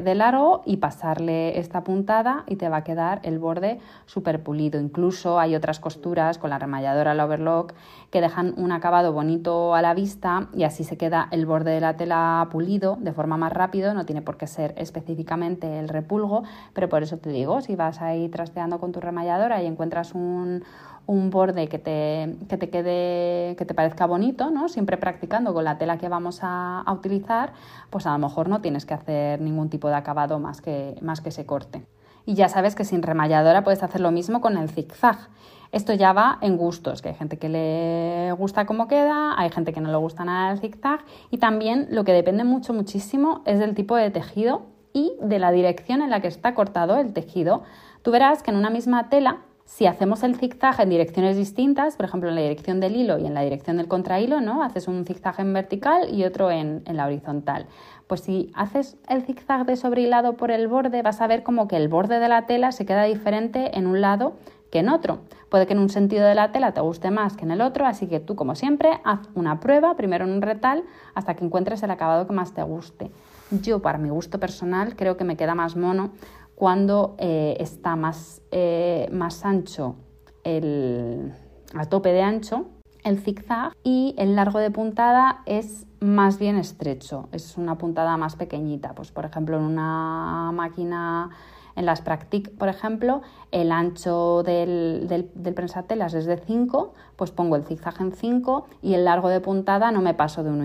de, 0.00 0.14
largo 0.14 0.62
y 0.64 0.78
pasarle 0.78 1.58
esta 1.58 1.84
puntada 1.84 2.44
y 2.46 2.56
te 2.56 2.70
va 2.70 2.78
a 2.78 2.84
quedar 2.84 3.20
el 3.22 3.38
borde 3.38 3.80
súper 4.06 4.42
pulido. 4.42 4.80
Incluso 4.80 5.38
hay 5.38 5.56
otras 5.56 5.78
costuras 5.78 6.38
con 6.38 6.48
la 6.48 6.58
remalladora, 6.58 7.12
la 7.12 7.26
overlock, 7.26 7.74
que 8.10 8.22
dejan 8.22 8.54
un 8.56 8.72
acabado 8.72 9.12
bonito 9.12 9.74
a 9.74 9.82
la 9.82 9.92
vista 9.92 10.48
y 10.54 10.62
así 10.62 10.84
se 10.84 10.96
queda 10.96 11.28
el 11.32 11.44
borde 11.44 11.72
de 11.72 11.80
la 11.80 11.98
tela 11.98 12.48
pulido 12.50 12.96
de 12.98 13.12
forma 13.12 13.36
más 13.36 13.52
rápido. 13.52 13.92
No 13.92 14.06
tiene 14.06 14.22
por 14.22 14.38
qué 14.38 14.46
ser 14.46 14.72
específicamente 14.78 15.78
el 15.78 15.90
repulgo, 15.90 16.44
pero 16.72 16.88
por 16.88 17.02
eso 17.02 17.18
te 17.18 17.28
digo, 17.28 17.60
si 17.60 17.76
vas 17.76 18.00
ahí 18.00 18.30
trasteando 18.30 18.80
con 18.80 18.90
tu 18.90 19.00
remalladora 19.00 19.62
y 19.62 19.66
encuentras 19.66 20.14
un 20.14 20.64
un 21.06 21.30
borde 21.30 21.68
que 21.68 21.78
te, 21.78 22.36
que 22.48 22.56
te 22.56 22.70
quede, 22.70 23.56
que 23.56 23.64
te 23.64 23.74
parezca 23.74 24.06
bonito, 24.06 24.50
¿no? 24.50 24.68
Siempre 24.68 24.96
practicando 24.96 25.52
con 25.52 25.64
la 25.64 25.76
tela 25.78 25.98
que 25.98 26.08
vamos 26.08 26.40
a, 26.42 26.84
utilizar, 26.90 27.52
pues 27.90 28.06
a 28.06 28.12
lo 28.12 28.18
mejor 28.18 28.48
no 28.48 28.60
tienes 28.60 28.86
que 28.86 28.94
hacer 28.94 29.40
ningún 29.40 29.68
tipo 29.68 29.88
de 29.88 29.94
acabado 29.94 30.38
más 30.38 30.60
que, 30.60 30.96
más 31.02 31.20
que 31.20 31.30
se 31.30 31.44
corte. 31.44 31.84
Y 32.26 32.34
ya 32.34 32.48
sabes 32.48 32.74
que 32.74 32.84
sin 32.84 33.02
remalladora 33.02 33.64
puedes 33.64 33.82
hacer 33.82 34.00
lo 34.00 34.10
mismo 34.10 34.40
con 34.40 34.56
el 34.56 34.70
zigzag. 34.70 35.28
Esto 35.72 35.92
ya 35.92 36.12
va 36.12 36.38
en 36.40 36.56
gustos, 36.56 37.02
que 37.02 37.10
hay 37.10 37.14
gente 37.16 37.36
que 37.36 37.48
le 37.48 38.32
gusta 38.38 38.64
cómo 38.64 38.86
queda, 38.86 39.38
hay 39.38 39.50
gente 39.50 39.72
que 39.72 39.80
no 39.80 39.90
le 39.90 39.96
gusta 39.96 40.24
nada 40.24 40.52
el 40.52 40.60
zigzag 40.60 41.00
y 41.30 41.38
también 41.38 41.88
lo 41.90 42.04
que 42.04 42.12
depende 42.12 42.44
mucho, 42.44 42.72
muchísimo 42.72 43.42
es 43.44 43.58
del 43.58 43.74
tipo 43.74 43.96
de 43.96 44.10
tejido 44.10 44.62
y 44.92 45.12
de 45.20 45.40
la 45.40 45.50
dirección 45.50 46.00
en 46.00 46.10
la 46.10 46.20
que 46.20 46.28
está 46.28 46.54
cortado 46.54 46.96
el 46.98 47.12
tejido. 47.12 47.64
Tú 48.02 48.12
verás 48.12 48.42
que 48.42 48.52
en 48.52 48.56
una 48.56 48.70
misma 48.70 49.10
tela 49.10 49.40
si 49.64 49.86
hacemos 49.86 50.22
el 50.22 50.36
zigzag 50.36 50.80
en 50.80 50.90
direcciones 50.90 51.36
distintas, 51.36 51.96
por 51.96 52.06
ejemplo 52.06 52.28
en 52.28 52.34
la 52.34 52.42
dirección 52.42 52.80
del 52.80 52.96
hilo 52.96 53.18
y 53.18 53.26
en 53.26 53.34
la 53.34 53.40
dirección 53.40 53.78
del 53.78 53.88
contrahilo, 53.88 54.40
¿no? 54.40 54.62
Haces 54.62 54.88
un 54.88 55.04
zigzag 55.04 55.40
en 55.40 55.52
vertical 55.52 56.14
y 56.14 56.24
otro 56.24 56.50
en, 56.50 56.82
la 56.86 57.06
horizontal. 57.06 57.66
Pues 58.06 58.20
si 58.20 58.50
haces 58.54 58.96
el 59.08 59.22
zigzag 59.22 59.64
de 59.64 59.76
sobrehilado 59.76 60.36
por 60.36 60.50
el 60.50 60.68
borde, 60.68 61.02
vas 61.02 61.20
a 61.20 61.26
ver 61.26 61.42
como 61.42 61.66
que 61.66 61.76
el 61.76 61.88
borde 61.88 62.18
de 62.20 62.28
la 62.28 62.46
tela 62.46 62.72
se 62.72 62.84
queda 62.84 63.04
diferente 63.04 63.76
en 63.78 63.86
un 63.86 64.00
lado 64.00 64.34
que 64.70 64.80
en 64.80 64.90
otro. 64.90 65.20
Puede 65.48 65.66
que 65.66 65.72
en 65.72 65.78
un 65.78 65.88
sentido 65.88 66.26
de 66.26 66.34
la 66.34 66.52
tela 66.52 66.74
te 66.74 66.80
guste 66.80 67.10
más 67.10 67.36
que 67.36 67.44
en 67.44 67.50
el 67.50 67.60
otro, 67.60 67.86
así 67.86 68.06
que 68.06 68.20
tú, 68.20 68.34
como 68.36 68.54
siempre, 68.56 69.00
haz 69.04 69.20
una 69.34 69.60
prueba, 69.60 69.96
primero 69.96 70.24
en 70.24 70.32
un 70.32 70.42
retal, 70.42 70.84
hasta 71.14 71.34
que 71.34 71.44
encuentres 71.44 71.82
el 71.82 71.90
acabado 71.90 72.26
que 72.26 72.32
más 72.32 72.52
te 72.52 72.62
guste. 72.62 73.10
Yo, 73.50 73.80
para 73.80 73.98
mi 73.98 74.08
gusto 74.08 74.40
personal, 74.40 74.96
creo 74.96 75.16
que 75.16 75.24
me 75.24 75.36
queda 75.36 75.54
más 75.54 75.76
mono 75.76 76.10
cuando 76.54 77.16
eh, 77.18 77.56
está 77.60 77.96
más, 77.96 78.42
eh, 78.50 79.08
más 79.12 79.44
ancho 79.44 79.96
el, 80.44 81.32
a 81.74 81.86
tope 81.86 82.12
de 82.12 82.22
ancho 82.22 82.66
el 83.04 83.18
zigzag 83.18 83.72
y 83.84 84.14
el 84.18 84.34
largo 84.34 84.58
de 84.58 84.70
puntada 84.70 85.42
es 85.44 85.86
más 86.00 86.38
bien 86.38 86.56
estrecho, 86.56 87.28
es 87.32 87.56
una 87.58 87.76
puntada 87.76 88.16
más 88.16 88.34
pequeñita. 88.36 88.94
Pues 88.94 89.12
por 89.12 89.26
ejemplo 89.26 89.58
en 89.58 89.64
una 89.64 90.50
máquina 90.52 91.30
en 91.76 91.86
las 91.86 92.00
Practic, 92.00 92.56
por 92.56 92.68
ejemplo, 92.68 93.22
el 93.50 93.72
ancho 93.72 94.42
del, 94.44 95.06
del, 95.08 95.30
del 95.34 95.54
prensatelas 95.54 96.14
es 96.14 96.24
de 96.24 96.36
5, 96.36 96.94
pues 97.16 97.30
pongo 97.32 97.56
el 97.56 97.64
zigzag 97.64 98.00
en 98.00 98.12
5 98.12 98.66
y 98.80 98.94
el 98.94 99.04
largo 99.04 99.28
de 99.28 99.40
puntada 99.40 99.90
no 99.90 100.00
me 100.00 100.14
paso 100.14 100.44
de 100.44 100.50
uno 100.50 100.64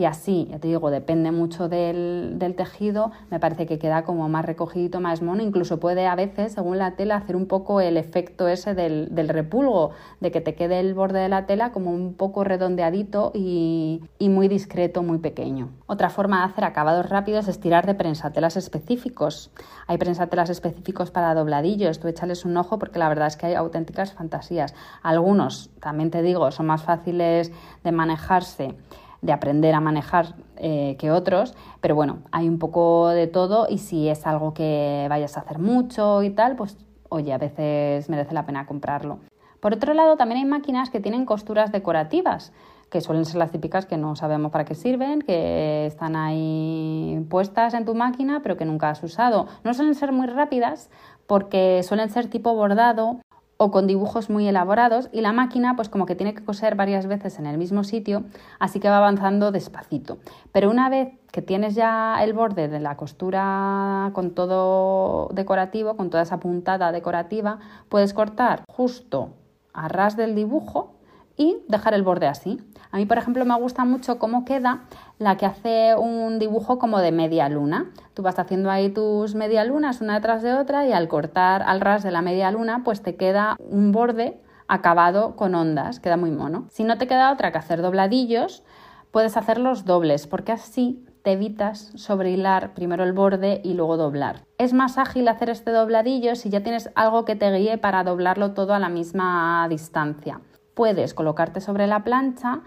y 0.00 0.06
así, 0.06 0.48
ya 0.50 0.58
te 0.58 0.68
digo, 0.68 0.90
depende 0.90 1.30
mucho 1.30 1.68
del, 1.68 2.38
tejido, 2.56 3.12
me 3.30 3.38
parece 3.38 3.66
que 3.66 3.78
queda 3.78 4.02
como 4.02 4.30
más 4.30 4.46
recogidito, 4.46 4.98
más 4.98 5.20
mono. 5.20 5.42
Incluso 5.42 5.78
puede 5.78 6.06
a 6.06 6.14
veces, 6.14 6.54
según 6.54 6.78
la 6.78 6.92
tela, 6.92 7.16
hacer 7.16 7.36
un 7.36 7.44
poco 7.44 7.82
el 7.82 7.98
efecto 7.98 8.48
ese 8.48 8.74
del, 8.74 9.14
del 9.14 9.28
repulgo, 9.28 9.90
de 10.20 10.30
que 10.30 10.40
te 10.40 10.54
quede 10.54 10.80
el 10.80 10.94
borde 10.94 11.18
de 11.18 11.28
la 11.28 11.44
tela 11.44 11.70
como 11.70 11.90
un 11.90 12.14
poco 12.14 12.44
redondeadito 12.44 13.30
y, 13.34 14.00
y 14.18 14.30
muy 14.30 14.48
discreto, 14.48 15.02
muy 15.02 15.18
pequeño. 15.18 15.68
Otra 15.86 16.08
forma 16.08 16.38
de 16.38 16.50
hacer 16.50 16.64
acabados 16.64 17.06
rápidos 17.10 17.46
es 17.48 17.60
tirar 17.60 17.84
de 17.84 17.94
prensatelas 17.94 18.56
específicos. 18.56 19.50
Hay 19.86 19.98
prensatelas 19.98 20.48
específicos 20.48 21.10
para 21.10 21.34
dobladillos, 21.34 22.00
tú 22.00 22.08
échales 22.08 22.46
un 22.46 22.56
ojo 22.56 22.78
porque 22.78 22.98
la 22.98 23.10
verdad 23.10 23.26
es 23.26 23.36
que 23.36 23.44
hay 23.44 23.54
auténticas 23.54 24.14
fantasías. 24.14 24.72
Algunos 25.02 25.68
también 25.78 26.10
te 26.10 26.22
digo, 26.22 26.50
son 26.52 26.64
más 26.64 26.84
fáciles 26.84 27.52
de 27.84 27.92
manejarse 27.92 28.76
de 29.22 29.32
aprender 29.32 29.74
a 29.74 29.80
manejar 29.80 30.34
eh, 30.56 30.96
que 30.98 31.10
otros, 31.10 31.54
pero 31.80 31.94
bueno, 31.94 32.18
hay 32.32 32.48
un 32.48 32.58
poco 32.58 33.08
de 33.08 33.26
todo 33.26 33.66
y 33.68 33.78
si 33.78 34.08
es 34.08 34.26
algo 34.26 34.54
que 34.54 35.06
vayas 35.08 35.36
a 35.36 35.40
hacer 35.40 35.58
mucho 35.58 36.22
y 36.22 36.30
tal, 36.30 36.56
pues 36.56 36.78
oye, 37.08 37.32
a 37.32 37.38
veces 37.38 38.08
merece 38.08 38.34
la 38.34 38.46
pena 38.46 38.66
comprarlo. 38.66 39.18
Por 39.60 39.74
otro 39.74 39.92
lado, 39.92 40.16
también 40.16 40.38
hay 40.38 40.46
máquinas 40.46 40.88
que 40.88 41.00
tienen 41.00 41.26
costuras 41.26 41.70
decorativas, 41.70 42.52
que 42.88 43.00
suelen 43.00 43.24
ser 43.24 43.36
las 43.36 43.50
típicas 43.50 43.86
que 43.86 43.96
no 43.96 44.16
sabemos 44.16 44.50
para 44.50 44.64
qué 44.64 44.74
sirven, 44.74 45.20
que 45.20 45.86
están 45.86 46.16
ahí 46.16 47.24
puestas 47.28 47.74
en 47.74 47.84
tu 47.84 47.94
máquina, 47.94 48.40
pero 48.42 48.56
que 48.56 48.64
nunca 48.64 48.90
has 48.90 49.02
usado. 49.02 49.46
No 49.62 49.74
suelen 49.74 49.94
ser 49.94 50.12
muy 50.12 50.26
rápidas 50.26 50.90
porque 51.26 51.82
suelen 51.84 52.08
ser 52.10 52.28
tipo 52.28 52.54
bordado 52.54 53.20
o 53.62 53.70
con 53.70 53.86
dibujos 53.86 54.30
muy 54.30 54.48
elaborados 54.48 55.10
y 55.12 55.20
la 55.20 55.34
máquina 55.34 55.76
pues 55.76 55.90
como 55.90 56.06
que 56.06 56.14
tiene 56.14 56.32
que 56.32 56.42
coser 56.42 56.76
varias 56.76 57.06
veces 57.06 57.38
en 57.38 57.44
el 57.44 57.58
mismo 57.58 57.84
sitio, 57.84 58.24
así 58.58 58.80
que 58.80 58.88
va 58.88 58.96
avanzando 58.96 59.52
despacito. 59.52 60.16
Pero 60.50 60.70
una 60.70 60.88
vez 60.88 61.12
que 61.30 61.42
tienes 61.42 61.74
ya 61.74 62.24
el 62.24 62.32
borde 62.32 62.68
de 62.68 62.80
la 62.80 62.96
costura 62.96 64.12
con 64.14 64.30
todo 64.30 65.28
decorativo, 65.34 65.94
con 65.94 66.08
toda 66.08 66.22
esa 66.22 66.40
puntada 66.40 66.90
decorativa, 66.90 67.58
puedes 67.90 68.14
cortar 68.14 68.64
justo 68.66 69.34
a 69.74 69.88
ras 69.88 70.16
del 70.16 70.34
dibujo 70.34 70.94
y 71.36 71.58
dejar 71.68 71.92
el 71.92 72.02
borde 72.02 72.28
así. 72.28 72.62
A 72.92 72.96
mí, 72.96 73.06
por 73.06 73.18
ejemplo, 73.18 73.44
me 73.44 73.56
gusta 73.56 73.84
mucho 73.84 74.18
cómo 74.18 74.44
queda 74.44 74.80
la 75.18 75.36
que 75.36 75.46
hace 75.46 75.94
un 75.94 76.38
dibujo 76.38 76.78
como 76.78 76.98
de 76.98 77.12
media 77.12 77.48
luna. 77.48 77.90
Tú 78.14 78.22
vas 78.22 78.38
haciendo 78.38 78.70
ahí 78.70 78.90
tus 78.90 79.34
media 79.34 79.64
lunas 79.64 80.00
una 80.00 80.14
detrás 80.14 80.42
de 80.42 80.54
otra 80.54 80.86
y 80.86 80.92
al 80.92 81.08
cortar 81.08 81.62
al 81.62 81.80
ras 81.80 82.02
de 82.02 82.10
la 82.10 82.22
media 82.22 82.50
luna, 82.50 82.82
pues 82.84 83.02
te 83.02 83.16
queda 83.16 83.56
un 83.58 83.92
borde 83.92 84.40
acabado 84.66 85.36
con 85.36 85.54
ondas, 85.54 86.00
queda 86.00 86.16
muy 86.16 86.30
mono. 86.30 86.66
Si 86.70 86.84
no 86.84 86.98
te 86.98 87.06
queda 87.06 87.32
otra 87.32 87.52
que 87.52 87.58
hacer 87.58 87.80
dobladillos, 87.80 88.64
puedes 89.10 89.36
hacerlos 89.36 89.84
dobles, 89.84 90.26
porque 90.26 90.52
así 90.52 91.04
te 91.22 91.32
evitas 91.32 91.92
sobrehilar 91.96 92.74
primero 92.74 93.04
el 93.04 93.12
borde 93.12 93.60
y 93.62 93.74
luego 93.74 93.96
doblar. 93.96 94.44
Es 94.58 94.72
más 94.72 94.98
ágil 94.98 95.28
hacer 95.28 95.50
este 95.50 95.70
dobladillo 95.70 96.34
si 96.34 96.50
ya 96.50 96.62
tienes 96.62 96.90
algo 96.94 97.24
que 97.24 97.36
te 97.36 97.52
guíe 97.52 97.78
para 97.78 98.04
doblarlo 98.04 98.52
todo 98.52 98.74
a 98.74 98.78
la 98.78 98.88
misma 98.88 99.66
distancia. 99.68 100.40
Puedes 100.74 101.14
colocarte 101.14 101.60
sobre 101.60 101.86
la 101.86 102.04
plancha 102.04 102.62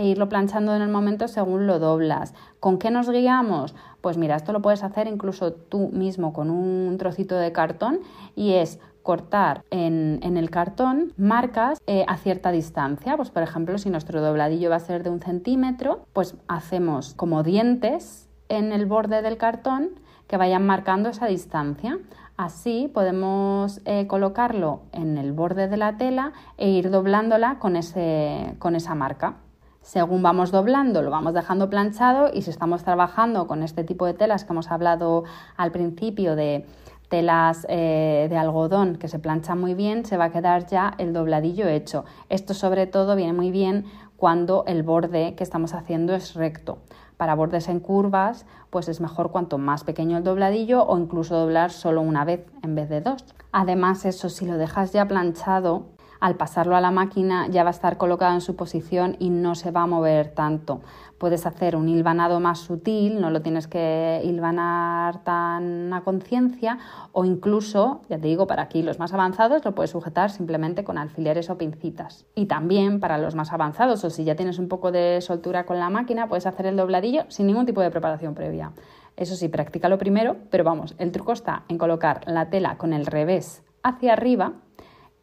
e 0.00 0.06
irlo 0.06 0.30
planchando 0.30 0.74
en 0.74 0.80
el 0.80 0.88
momento 0.88 1.28
según 1.28 1.66
lo 1.66 1.78
doblas. 1.78 2.32
¿Con 2.58 2.78
qué 2.78 2.90
nos 2.90 3.10
guiamos? 3.10 3.74
Pues 4.00 4.16
mira, 4.16 4.34
esto 4.34 4.54
lo 4.54 4.62
puedes 4.62 4.82
hacer 4.82 5.06
incluso 5.06 5.52
tú 5.52 5.90
mismo 5.92 6.32
con 6.32 6.48
un 6.48 6.96
trocito 6.96 7.36
de 7.36 7.52
cartón 7.52 8.00
y 8.34 8.54
es 8.54 8.80
cortar 9.02 9.62
en, 9.70 10.22
el 10.22 10.48
cartón 10.48 11.12
marcas 11.18 11.82
eh, 11.86 12.06
a 12.08 12.16
cierta 12.16 12.50
distancia. 12.50 13.14
Pues 13.18 13.30
por 13.30 13.42
ejemplo, 13.42 13.76
si 13.76 13.90
nuestro 13.90 14.22
dobladillo 14.22 14.70
va 14.70 14.76
a 14.76 14.80
ser 14.80 15.02
de 15.02 15.10
un 15.10 15.20
centímetro, 15.20 16.06
pues 16.14 16.34
hacemos 16.48 17.12
como 17.12 17.42
dientes 17.42 18.30
en 18.48 18.72
el 18.72 18.86
borde 18.86 19.20
del 19.20 19.36
cartón 19.36 20.00
que 20.28 20.38
vayan 20.38 20.64
marcando 20.64 21.10
esa 21.10 21.26
distancia. 21.26 21.98
Así 22.38 22.90
podemos 22.94 23.82
eh, 23.84 24.06
colocarlo 24.06 24.80
en 24.92 25.18
el 25.18 25.32
borde 25.32 25.68
de 25.68 25.76
la 25.76 25.98
tela 25.98 26.32
e 26.56 26.70
ir 26.70 26.88
doblándola 26.90 27.58
con, 27.58 27.76
ese, 27.76 28.54
con 28.58 28.76
esa 28.76 28.94
marca. 28.94 29.36
Según 29.82 30.22
vamos 30.22 30.50
doblando, 30.50 31.02
lo 31.02 31.10
vamos 31.10 31.32
dejando 31.32 31.70
planchado 31.70 32.30
y 32.32 32.42
si 32.42 32.50
estamos 32.50 32.84
trabajando 32.84 33.46
con 33.46 33.62
este 33.62 33.82
tipo 33.82 34.06
de 34.06 34.14
telas 34.14 34.44
que 34.44 34.52
hemos 34.52 34.70
hablado 34.70 35.24
al 35.56 35.72
principio 35.72 36.36
de 36.36 36.66
telas 37.08 37.66
eh, 37.68 38.28
de 38.30 38.36
algodón 38.36 38.96
que 38.96 39.08
se 39.08 39.18
planchan 39.18 39.58
muy 39.58 39.74
bien, 39.74 40.04
se 40.04 40.16
va 40.16 40.26
a 40.26 40.32
quedar 40.32 40.66
ya 40.66 40.94
el 40.98 41.12
dobladillo 41.12 41.66
hecho. 41.66 42.04
Esto 42.28 42.54
sobre 42.54 42.86
todo 42.86 43.16
viene 43.16 43.32
muy 43.32 43.50
bien 43.50 43.84
cuando 44.16 44.64
el 44.66 44.82
borde 44.82 45.34
que 45.34 45.42
estamos 45.42 45.74
haciendo 45.74 46.14
es 46.14 46.34
recto. 46.34 46.78
Para 47.16 47.34
bordes 47.34 47.68
en 47.68 47.80
curvas, 47.80 48.46
pues 48.70 48.88
es 48.88 49.00
mejor 49.00 49.30
cuanto 49.30 49.58
más 49.58 49.82
pequeño 49.82 50.18
el 50.18 50.24
dobladillo 50.24 50.84
o 50.84 50.98
incluso 50.98 51.36
doblar 51.36 51.70
solo 51.70 52.00
una 52.00 52.24
vez 52.24 52.46
en 52.62 52.74
vez 52.74 52.88
de 52.88 53.00
dos. 53.00 53.24
Además, 53.50 54.04
eso 54.04 54.28
si 54.28 54.46
lo 54.46 54.56
dejas 54.56 54.92
ya 54.92 55.08
planchado, 55.08 55.86
al 56.20 56.36
pasarlo 56.36 56.76
a 56.76 56.80
la 56.80 56.90
máquina 56.90 57.48
ya 57.48 57.64
va 57.64 57.70
a 57.70 57.72
estar 57.72 57.96
colocado 57.96 58.34
en 58.34 58.40
su 58.40 58.54
posición 58.54 59.16
y 59.18 59.30
no 59.30 59.54
se 59.54 59.70
va 59.70 59.82
a 59.82 59.86
mover 59.86 60.28
tanto. 60.28 60.82
Puedes 61.18 61.46
hacer 61.46 61.76
un 61.76 61.88
hilvanado 61.88 62.40
más 62.40 62.60
sutil, 62.60 63.20
no 63.20 63.30
lo 63.30 63.42
tienes 63.42 63.66
que 63.66 64.22
hilvanar 64.24 65.22
tan 65.24 65.92
a 65.92 66.02
conciencia 66.02 66.78
o 67.12 67.24
incluso, 67.24 68.02
ya 68.08 68.18
te 68.18 68.28
digo, 68.28 68.46
para 68.46 68.62
aquí 68.62 68.82
los 68.82 68.98
más 68.98 69.12
avanzados 69.12 69.64
lo 69.64 69.74
puedes 69.74 69.90
sujetar 69.90 70.30
simplemente 70.30 70.84
con 70.84 70.98
alfileres 70.98 71.50
o 71.50 71.58
pincitas. 71.58 72.26
Y 72.34 72.46
también 72.46 73.00
para 73.00 73.18
los 73.18 73.34
más 73.34 73.52
avanzados 73.52 74.04
o 74.04 74.10
si 74.10 74.24
ya 74.24 74.36
tienes 74.36 74.58
un 74.58 74.68
poco 74.68 74.92
de 74.92 75.20
soltura 75.20 75.64
con 75.64 75.78
la 75.78 75.90
máquina, 75.90 76.28
puedes 76.28 76.46
hacer 76.46 76.66
el 76.66 76.76
dobladillo 76.76 77.24
sin 77.28 77.46
ningún 77.46 77.66
tipo 77.66 77.80
de 77.80 77.90
preparación 77.90 78.34
previa. 78.34 78.72
Eso 79.16 79.34
sí, 79.36 79.48
practícalo 79.48 79.98
primero, 79.98 80.36
pero 80.50 80.64
vamos, 80.64 80.94
el 80.98 81.12
truco 81.12 81.32
está 81.32 81.64
en 81.68 81.76
colocar 81.76 82.22
la 82.26 82.48
tela 82.48 82.78
con 82.78 82.92
el 82.92 83.04
revés 83.04 83.62
hacia 83.82 84.12
arriba 84.12 84.54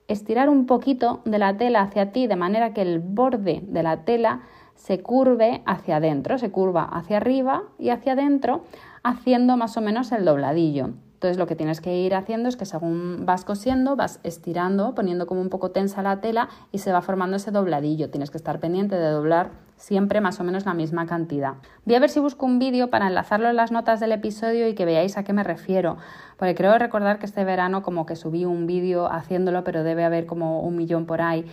estirar 0.08 0.50
un 0.50 0.66
poquito 0.66 1.22
de 1.26 1.38
la 1.38 1.58
tela 1.58 1.82
hacia 1.82 2.12
ti 2.12 2.28
de 2.28 2.36
manera 2.36 2.74
que 2.74 2.82
el 2.82 3.00
borde 3.00 3.62
de 3.64 3.84
la 3.84 4.04
tela 4.04 4.42
se 4.76 5.02
curve 5.02 5.64
hacia 5.66 5.98
adentro, 5.98 6.38
se 6.38 6.52
curva 6.52 6.84
hacia 6.84 7.18
arriba 7.18 7.64
y 7.80 7.90
hacia 7.90 8.14
adentro, 8.14 8.64
haciendo 9.04 9.58
más 9.58 9.76
o 9.76 9.82
menos 9.82 10.12
el 10.12 10.24
dobladillo. 10.24 10.92
Entonces 11.18 11.40
lo 11.40 11.48
que 11.48 11.56
tienes 11.56 11.82
que 11.82 11.98
ir 11.98 12.14
haciendo 12.14 12.48
es 12.48 12.58
que 12.58 12.66
según 12.66 13.26
vas 13.26 13.44
cosiendo, 13.44 13.96
vas 13.96 14.20
estirando, 14.22 14.94
poniendo 14.94 15.26
como 15.26 15.42
un 15.42 15.50
poco 15.50 15.72
tensa 15.72 16.04
la 16.04 16.22
tela 16.22 16.48
y 16.72 16.78
se 16.78 16.92
va 16.92 17.02
formando 17.02 17.38
ese 17.38 17.50
dobladillo. 17.50 18.12
Tienes 18.12 18.30
que 18.30 18.38
estar 18.38 18.60
pendiente 18.60 18.98
de 18.98 19.10
doblar 19.10 19.50
siempre 19.78 20.22
más 20.22 20.40
o 20.40 20.44
menos 20.44 20.68
la 20.68 20.76
misma 20.76 21.08
cantidad. 21.08 21.56
Voy 21.86 21.96
a 21.96 22.00
ver 22.00 22.12
si 22.12 22.20
busco 22.20 22.46
un 22.46 22.60
vídeo 22.60 22.92
para 22.92 23.08
enlazarlo 23.08 23.50
en 23.50 23.56
las 23.56 23.72
notas 23.72 24.00
del 24.00 24.12
episodio 24.12 24.68
y 24.68 24.76
que 24.76 24.86
veáis 24.86 25.18
a 25.18 25.24
qué 25.24 25.34
me 25.34 25.44
refiero, 25.44 25.98
porque 26.38 26.54
creo 26.54 26.78
recordar 26.78 27.18
que 27.18 27.26
este 27.26 27.44
verano 27.44 27.82
como 27.82 28.06
que 28.06 28.16
subí 28.16 28.46
un 28.46 28.68
vídeo 28.68 29.12
haciéndolo, 29.12 29.64
pero 29.64 29.84
debe 29.84 30.04
haber 30.04 30.28
como 30.28 30.62
un 30.62 30.76
millón 30.76 31.08
por 31.08 31.24
ahí. 31.24 31.46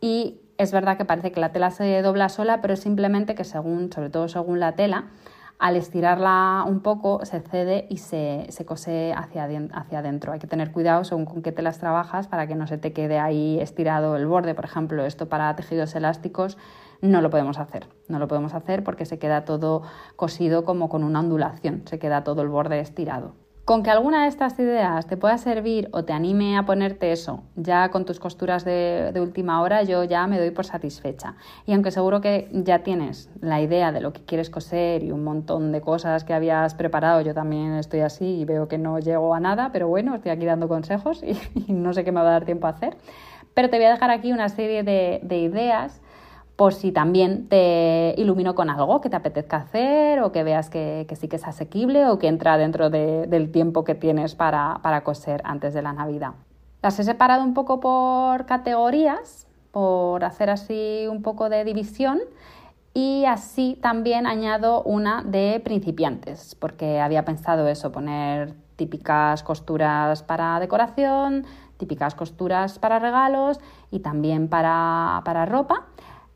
Y 0.00 0.40
es 0.58 0.72
verdad 0.72 0.96
que 0.96 1.04
parece 1.04 1.30
que 1.30 1.38
la 1.38 1.52
tela 1.52 1.70
se 1.70 2.02
dobla 2.02 2.28
sola, 2.28 2.60
pero 2.60 2.74
es 2.74 2.80
simplemente 2.80 3.36
que 3.36 3.44
según, 3.44 3.92
sobre 3.92 4.10
todo 4.10 4.26
según 4.26 4.58
la 4.58 4.72
tela, 4.72 5.04
al 5.62 5.76
estirarla 5.76 6.64
un 6.66 6.80
poco 6.80 7.24
se 7.24 7.38
cede 7.38 7.86
y 7.88 7.98
se, 7.98 8.48
cose 8.66 9.14
hacia, 9.16 9.44
hacia 9.44 9.98
adentro. 10.00 10.32
Hay 10.32 10.40
que 10.40 10.48
tener 10.48 10.72
cuidado 10.72 11.04
según 11.04 11.24
con 11.24 11.40
qué 11.40 11.52
telas 11.52 11.78
trabajas 11.78 12.26
para 12.26 12.48
que 12.48 12.56
no 12.56 12.66
se 12.66 12.78
te 12.78 12.92
quede 12.92 13.20
ahí 13.20 13.60
estirado 13.60 14.16
el 14.16 14.26
borde. 14.26 14.56
Por 14.56 14.64
ejemplo, 14.64 15.04
esto 15.04 15.28
para 15.28 15.54
tejidos 15.54 15.94
elásticos 15.94 16.58
no 17.00 17.20
lo 17.20 17.30
podemos 17.30 17.60
hacer. 17.60 17.86
No 18.08 18.18
lo 18.18 18.26
podemos 18.26 18.54
hacer 18.54 18.82
porque 18.82 19.04
se 19.04 19.20
queda 19.20 19.44
todo 19.44 19.82
cosido 20.16 20.64
como 20.64 20.88
con 20.88 21.04
una 21.04 21.20
ondulación, 21.20 21.82
se 21.86 22.00
queda 22.00 22.24
todo 22.24 22.42
el 22.42 22.48
borde 22.48 22.80
estirado. 22.80 23.34
Con 23.64 23.84
que 23.84 23.90
alguna 23.90 24.24
de 24.24 24.28
estas 24.28 24.58
ideas 24.58 25.06
te 25.06 25.16
pueda 25.16 25.38
servir 25.38 25.88
o 25.92 26.04
te 26.04 26.12
anime 26.12 26.58
a 26.58 26.66
ponerte 26.66 27.12
eso 27.12 27.44
ya 27.54 27.90
con 27.90 28.04
tus 28.04 28.18
costuras 28.18 28.64
de, 28.64 29.12
última 29.20 29.62
hora, 29.62 29.84
yo 29.84 30.02
ya 30.02 30.26
me 30.26 30.36
doy 30.36 30.50
por 30.50 30.66
satisfecha. 30.66 31.36
Y 31.64 31.72
aunque 31.72 31.92
seguro 31.92 32.20
que 32.20 32.48
ya 32.52 32.80
tienes 32.80 33.30
la 33.40 33.60
idea 33.60 33.92
de 33.92 34.00
lo 34.00 34.12
que 34.12 34.24
quieres 34.24 34.50
coser 34.50 35.04
y 35.04 35.12
un 35.12 35.22
montón 35.22 35.70
de 35.70 35.80
cosas 35.80 36.24
que 36.24 36.34
habías 36.34 36.74
preparado, 36.74 37.20
yo 37.20 37.34
también 37.34 37.74
estoy 37.74 38.00
así 38.00 38.40
y 38.40 38.44
veo 38.44 38.66
que 38.66 38.78
no 38.78 38.98
llego 38.98 39.32
a 39.32 39.38
nada, 39.38 39.70
pero 39.72 39.86
bueno, 39.86 40.16
estoy 40.16 40.32
aquí 40.32 40.44
dando 40.44 40.66
consejos 40.66 41.22
y, 41.54 41.72
no 41.72 41.92
sé 41.92 42.02
qué 42.02 42.10
me 42.10 42.20
va 42.20 42.30
a 42.30 42.32
dar 42.32 42.44
tiempo 42.44 42.66
a 42.66 42.70
hacer. 42.70 42.96
Pero 43.54 43.70
te 43.70 43.76
voy 43.76 43.86
a 43.86 43.90
dejar 43.90 44.10
aquí 44.10 44.32
una 44.32 44.48
serie 44.48 44.82
de, 44.82 45.20
de 45.22 45.38
ideas 45.38 46.01
por 46.56 46.74
si 46.74 46.92
también 46.92 47.48
te 47.48 48.14
ilumino 48.18 48.54
con 48.54 48.70
algo 48.70 49.00
que 49.00 49.08
te 49.08 49.16
apetezca 49.16 49.56
hacer 49.58 50.20
o 50.20 50.32
que 50.32 50.44
veas 50.44 50.70
que, 50.70 51.06
sí 51.18 51.28
que 51.28 51.36
es 51.36 51.46
asequible 51.46 52.06
o 52.06 52.18
que 52.18 52.28
entra 52.28 52.58
dentro 52.58 52.90
del 52.90 53.50
tiempo 53.50 53.84
que 53.84 53.94
tienes 53.94 54.34
para, 54.34 54.80
para 54.82 55.02
coser 55.02 55.40
antes 55.44 55.74
de 55.74 55.82
la 55.82 55.92
Navidad. 55.92 56.32
Las 56.82 56.98
he 56.98 57.04
separado 57.04 57.42
un 57.44 57.54
poco 57.54 57.80
por 57.80 58.44
categorías, 58.44 59.46
por 59.70 60.24
hacer 60.24 60.50
así 60.50 61.06
un 61.10 61.22
poco 61.22 61.48
de 61.48 61.64
división 61.64 62.20
y 62.92 63.24
así 63.24 63.78
también 63.80 64.26
añado 64.26 64.82
una 64.82 65.22
de 65.22 65.60
principiantes, 65.64 66.54
porque 66.56 67.00
había 67.00 67.24
pensado 67.24 67.66
eso, 67.68 67.90
poner 67.90 68.52
típicas 68.76 69.42
costuras 69.42 70.22
para 70.22 70.60
decoración, 70.60 71.46
típicas 71.78 72.14
costuras 72.14 72.78
para 72.78 72.98
regalos 72.98 73.60
y 73.90 74.00
también 74.00 74.48
para, 74.48 75.22
para 75.24 75.46
ropa 75.46 75.86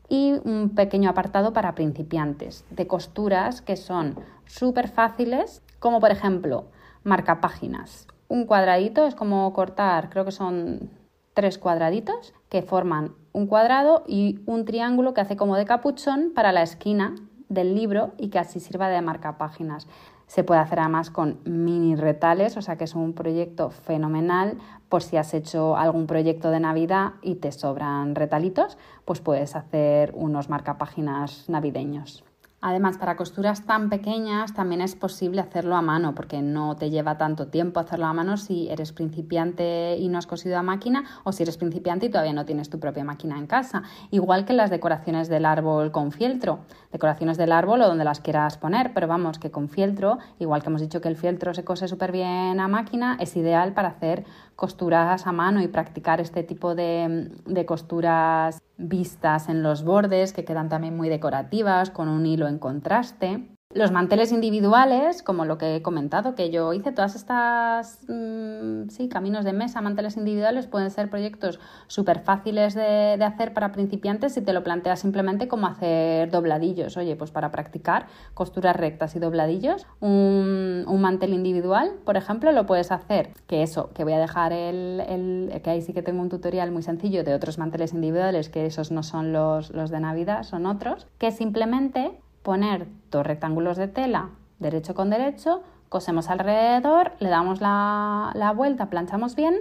y 0.09 0.33
un 0.43 0.71
pequeño 0.75 1.09
apartado 1.09 1.53
para 1.53 1.75
principiantes 1.75 2.65
de 2.69 2.87
costuras 2.87 3.61
que 3.61 3.75
son 3.75 4.19
súper 4.45 4.87
fáciles, 4.87 5.61
como 5.79 5.99
por 5.99 6.11
ejemplo 6.11 6.65
marcapáginas. 7.03 8.07
Un 8.27 8.45
cuadradito 8.45 9.05
es 9.05 9.15
como 9.15 9.51
cortar, 9.53 10.09
creo 10.09 10.25
que 10.25 10.31
son 10.31 10.89
tres 11.33 11.57
cuadraditos 11.57 12.33
que 12.49 12.61
forman 12.61 13.13
un 13.31 13.47
cuadrado 13.47 14.03
y 14.07 14.39
un 14.45 14.65
triángulo 14.65 15.13
que 15.13 15.21
hace 15.21 15.37
como 15.37 15.55
de 15.55 15.65
capuchón 15.65 16.31
para 16.33 16.51
la 16.51 16.63
esquina 16.63 17.15
del 17.49 17.75
libro 17.75 18.13
y 18.17 18.29
que 18.29 18.39
así 18.39 18.59
sirva 18.59 18.89
de 18.89 19.01
marcapáginas. 19.01 19.87
Se 20.25 20.43
puede 20.43 20.59
hacer 20.59 20.79
además 20.79 21.09
con 21.09 21.39
mini 21.45 21.95
retales, 21.95 22.57
o 22.57 22.61
sea 22.61 22.75
que 22.75 22.83
es 22.83 22.95
un 22.95 23.13
proyecto 23.13 23.69
fenomenal 23.69 24.57
por 24.89 25.03
si 25.03 25.17
has 25.17 25.33
hecho 25.33 25.75
algún 25.75 26.07
proyecto 26.07 26.49
de 26.49 26.59
Navidad 26.59 27.13
y 27.21 27.35
te 27.35 27.51
sobran 27.51 28.15
retalitos, 28.15 28.77
pues 29.05 29.21
puedes 29.21 29.55
hacer 29.55 30.13
unos 30.15 30.49
marcapáginas 30.49 31.49
navideños. 31.49 32.23
Además, 32.59 32.97
para 32.97 33.15
costuras 33.15 33.67
tan 33.67 33.87
pequeñas 33.89 34.55
también 34.55 34.81
es 34.81 34.95
posible 34.95 35.41
hacerlo 35.41 35.75
a 35.75 35.83
mano, 35.83 36.15
porque 36.15 36.41
no 36.41 36.75
te 36.75 36.89
lleva 36.89 37.15
tanto 37.15 37.49
tiempo 37.49 37.79
hacerlo 37.79 38.07
a 38.07 38.13
mano 38.13 38.35
si 38.35 38.67
eres 38.69 38.93
principiante 38.93 39.95
y 39.99 40.07
no 40.07 40.17
has 40.17 40.25
cosido 40.25 40.57
a 40.57 40.63
máquina, 40.63 41.03
o 41.23 41.31
si 41.31 41.43
eres 41.43 41.55
principiante 41.57 42.07
y 42.07 42.09
todavía 42.09 42.33
no 42.33 42.45
tienes 42.45 42.71
tu 42.71 42.79
propia 42.79 43.03
máquina 43.03 43.37
en 43.37 43.45
casa. 43.45 43.83
Igual 44.09 44.45
que 44.45 44.53
las 44.53 44.71
decoraciones 44.71 45.29
del 45.29 45.45
árbol 45.45 45.91
con 45.91 46.11
fieltro, 46.11 46.61
decoraciones 46.91 47.37
del 47.37 47.51
árbol 47.51 47.81
o 47.81 47.87
donde 47.87 48.03
las 48.03 48.21
quieras 48.21 48.57
poner, 48.57 48.91
pero 48.91 49.07
vamos, 49.07 49.37
que 49.37 49.51
con 49.51 49.69
fieltro, 49.69 50.17
igual 50.39 50.63
que 50.63 50.69
hemos 50.69 50.81
dicho 50.81 50.99
que 50.99 51.09
el 51.09 51.15
fieltro 51.15 51.53
se 51.53 51.63
cose 51.63 51.87
súper 51.87 52.11
bien 52.11 52.59
a 52.59 52.67
máquina, 52.67 53.17
es 53.19 53.37
ideal 53.37 53.73
para 53.73 53.89
hacer 53.89 54.25
costuras 54.57 55.27
a 55.27 55.31
mano 55.31 55.61
y 55.61 55.69
practicar 55.69 56.19
este 56.19 56.43
tipo 56.43 56.75
de, 56.75 57.31
de 57.45 57.65
costuras 57.65 58.59
vistas 58.77 59.47
en 59.47 59.63
los 59.63 59.85
bordes 59.85 60.33
que 60.33 60.43
quedan 60.43 60.67
también 60.67 60.97
muy 60.97 61.07
decorativas 61.07 61.91
con 61.91 62.09
un 62.09 62.25
hilo 62.25 62.49
en 62.49 62.59
contraste. 62.59 63.56
Los 63.77 63.91
manteles 63.91 64.31
individuales, 64.31 65.21
como 65.21 65.45
lo 65.45 65.59
que 65.59 65.75
he 65.75 65.81
comentado, 65.83 66.33
que 66.33 66.49
yo 66.49 66.73
hice, 66.73 66.91
todas 66.91 67.15
estas 67.15 67.99
mm, 68.07 68.89
sí, 68.89 69.07
caminos 69.07 69.45
de 69.45 69.53
mesa, 69.53 69.81
manteles 69.81 70.17
individuales, 70.17 70.65
pueden 70.65 70.89
ser 70.89 71.11
proyectos 71.11 71.59
súper 71.85 72.21
fáciles 72.21 72.73
de, 72.73 73.23
hacer 73.23 73.53
para 73.53 73.73
principiantes 73.73 74.33
si 74.33 74.41
te 74.41 74.51
lo 74.51 74.63
planteas 74.63 75.01
simplemente 75.01 75.47
como 75.47 75.67
hacer 75.67 76.31
dobladillos. 76.31 76.97
Oye, 76.97 77.15
pues 77.15 77.29
para 77.29 77.51
practicar 77.51 78.07
costuras 78.33 78.75
rectas 78.75 79.15
y 79.15 79.19
dobladillos, 79.19 79.85
un, 79.99 80.85
mantel 80.99 81.33
individual, 81.33 81.91
por 82.03 82.17
ejemplo, 82.17 82.51
lo 82.53 82.65
puedes 82.65 82.91
hacer, 82.91 83.29
que 83.45 83.61
eso, 83.61 83.91
que 83.93 84.03
voy 84.03 84.13
a 84.13 84.19
dejar 84.19 84.53
el, 84.53 85.51
que 85.63 85.69
ahí 85.69 85.81
sí 85.83 85.93
que 85.93 86.01
tengo 86.01 86.23
un 86.23 86.29
tutorial 86.29 86.71
muy 86.71 86.81
sencillo 86.81 87.23
de 87.23 87.35
otros 87.35 87.59
manteles 87.59 87.93
individuales, 87.93 88.49
que 88.49 88.65
esos 88.65 88.91
no 88.91 89.03
son 89.03 89.33
los 89.33 89.69
de 89.69 89.99
Navidad, 89.99 90.41
son 90.43 90.65
otros, 90.65 91.05
que 91.19 91.31
simplemente 91.31 92.17
poner 92.47 92.87
dos 93.11 93.25
rectángulos 93.25 93.75
de 93.75 93.89
tela 93.89 94.29
derecho 94.57 94.95
con 94.95 95.09
derecho, 95.09 95.63
cosemos 95.89 96.29
alrededor, 96.29 97.11
le 97.19 97.27
damos 97.27 97.59
la, 97.59 98.53
vuelta, 98.55 98.89
planchamos 98.89 99.35
bien 99.35 99.55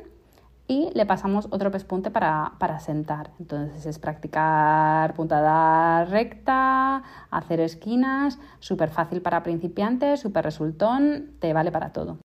y 0.69 0.93
le 0.95 1.05
pasamos 1.05 1.49
otro 1.51 1.73
pespunte 1.73 2.13
para, 2.13 2.53
para 2.61 2.79
sentar. 2.79 3.33
Entonces 3.41 3.87
es 3.87 3.99
practicar 3.99 5.15
puntada 5.15 6.05
recta, 6.05 7.03
hacer 7.29 7.59
esquinas, 7.59 8.39
súper 8.61 8.91
fácil 8.91 9.21
para 9.21 9.43
principiantes, 9.43 10.21
súper 10.21 10.45
resultón, 10.45 11.33
te 11.41 11.53
vale 11.53 11.73
para 11.73 11.91
todo. 11.91 12.19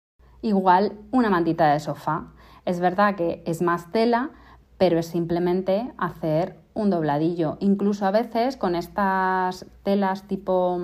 Igual 0.43 0.99
una 1.13 1.31
mantita 1.31 1.73
de 1.73 1.79
sofá. 1.79 2.33
Es 2.65 2.81
verdad 2.81 3.15
que 3.15 3.45
es 3.47 3.63
más 3.63 3.93
tela, 3.93 4.31
pero 4.77 4.99
es 4.99 5.07
simplemente 5.07 5.93
hacer 5.99 6.59
un 6.79 6.91
dobladillo. 6.91 7.57
Incluso 7.61 8.07
a 8.07 8.11
veces 8.11 8.57
con 8.57 8.75
estas 8.75 9.67
telas 9.83 10.23
tipo, 10.29 10.81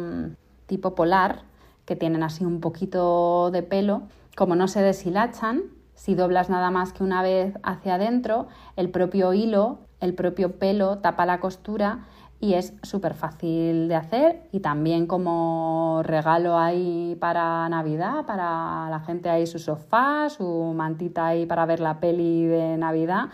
tipo 0.66 0.94
polar, 0.94 1.42
que 1.84 1.96
tienen 1.96 2.22
así 2.22 2.44
un 2.44 2.60
poquito 2.60 3.50
de 3.50 3.62
pelo, 3.62 4.02
como 4.36 4.56
no 4.56 4.68
se 4.68 4.82
deshilachan, 4.82 5.62
si 5.94 6.14
doblas 6.14 6.50
nada 6.50 6.70
más 6.70 6.92
que 6.92 7.04
una 7.04 7.22
vez 7.22 7.54
hacia 7.62 7.94
adentro, 7.94 8.48
el 8.76 8.90
propio 8.90 9.32
hilo, 9.32 9.78
el 10.00 10.14
propio 10.14 10.58
pelo 10.58 10.98
tapa 10.98 11.26
la 11.26 11.38
costura 11.38 12.00
y 12.40 12.54
es 12.54 12.74
súper 12.82 13.14
fácil 13.14 13.86
de 13.86 13.94
hacer 13.94 14.48
y 14.50 14.60
también 14.60 15.06
como 15.06 16.02
regalo 16.02 16.58
ahí 16.58 17.16
para 17.20 17.68
Navidad, 17.68 18.26
para 18.26 18.88
la 18.90 19.00
gente 19.06 19.30
ahí 19.30 19.46
su 19.46 19.60
sofá, 19.60 20.28
su 20.28 20.72
mantita 20.74 21.26
ahí 21.26 21.46
para 21.46 21.64
ver 21.66 21.78
la 21.78 22.00
peli 22.00 22.46
de 22.46 22.76
Navidad, 22.76 23.28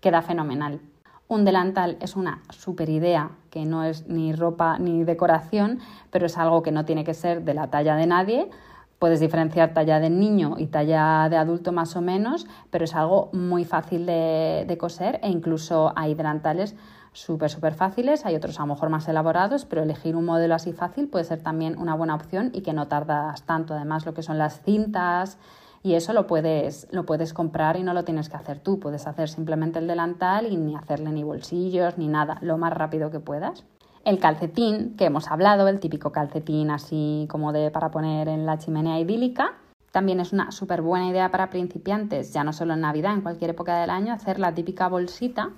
queda 0.00 0.22
fenomenal. 0.22 0.80
Un 1.26 1.46
delantal 1.46 1.96
es 2.00 2.16
una 2.16 2.42
super 2.50 2.90
idea 2.90 3.30
que 3.50 3.64
no 3.64 3.82
es 3.84 4.06
ni 4.08 4.34
ropa 4.34 4.78
ni 4.78 5.04
decoración, 5.04 5.78
pero 6.10 6.26
es 6.26 6.36
algo 6.36 6.62
que 6.62 6.70
no 6.70 6.84
tiene 6.84 7.02
que 7.02 7.14
ser 7.14 7.44
de 7.44 7.54
la 7.54 7.68
talla 7.68 7.96
de 7.96 8.06
nadie. 8.06 8.50
Puedes 8.98 9.20
diferenciar 9.20 9.72
talla 9.72 10.00
de 10.00 10.10
niño 10.10 10.56
y 10.58 10.66
talla 10.66 11.28
de 11.30 11.36
adulto 11.36 11.72
más 11.72 11.96
o 11.96 12.02
menos, 12.02 12.46
pero 12.70 12.84
es 12.84 12.94
algo 12.94 13.30
muy 13.32 13.64
fácil 13.64 14.04
de, 14.04 14.76
coser 14.78 15.18
e 15.22 15.30
incluso 15.30 15.92
hay 15.96 16.14
delantales 16.14 16.76
súper, 17.12 17.48
súper 17.48 17.74
fáciles, 17.74 18.26
hay 18.26 18.36
otros 18.36 18.58
a 18.58 18.62
lo 18.62 18.74
mejor 18.74 18.90
más 18.90 19.08
elaborados, 19.08 19.64
pero 19.64 19.82
elegir 19.82 20.16
un 20.16 20.26
modelo 20.26 20.54
así 20.54 20.72
fácil 20.72 21.08
puede 21.08 21.24
ser 21.24 21.40
también 21.40 21.78
una 21.78 21.94
buena 21.94 22.14
opción 22.14 22.50
y 22.52 22.60
que 22.60 22.74
no 22.74 22.86
tardas 22.86 23.44
tanto. 23.44 23.72
Además, 23.74 24.04
lo 24.04 24.12
que 24.12 24.22
son 24.22 24.36
las 24.36 24.60
cintas, 24.60 25.38
y 25.84 25.96
eso 25.96 26.14
lo 26.14 26.26
puedes, 26.26 26.88
lo 26.92 27.04
puedes 27.04 27.34
comprar 27.34 27.76
y 27.76 27.82
no 27.82 27.92
lo 27.92 28.04
tienes 28.04 28.30
que 28.30 28.36
hacer 28.36 28.58
tú. 28.58 28.80
Puedes 28.80 29.06
hacer 29.06 29.28
simplemente 29.28 29.78
el 29.78 29.86
delantal 29.86 30.50
y 30.50 30.56
ni 30.56 30.74
hacerle 30.74 31.10
ni 31.10 31.22
bolsillos 31.22 31.98
ni 31.98 32.08
nada, 32.08 32.38
lo 32.40 32.56
más 32.56 32.72
rápido 32.72 33.10
que 33.10 33.20
puedas. 33.20 33.64
El 34.02 34.18
calcetín, 34.18 34.96
que 34.96 35.04
hemos 35.04 35.30
hablado, 35.30 35.68
el 35.68 35.80
típico 35.80 36.10
calcetín 36.10 36.70
así 36.70 37.26
como 37.30 37.52
de 37.52 37.70
para 37.70 37.90
poner 37.90 38.28
en 38.28 38.46
la 38.46 38.56
chimenea 38.56 38.98
idílica, 38.98 39.58
también 39.90 40.20
es 40.20 40.32
una 40.32 40.52
súper 40.52 40.80
buena 40.80 41.06
idea 41.06 41.30
para 41.30 41.50
principiantes, 41.50 42.32
ya 42.32 42.44
no 42.44 42.54
solo 42.54 42.72
en 42.72 42.80
Navidad, 42.80 43.12
en 43.12 43.20
cualquier 43.20 43.50
época 43.50 43.78
del 43.78 43.90
año, 43.90 44.14
hacer 44.14 44.38
la 44.38 44.54
típica 44.54 44.88
bolsita 44.88 45.50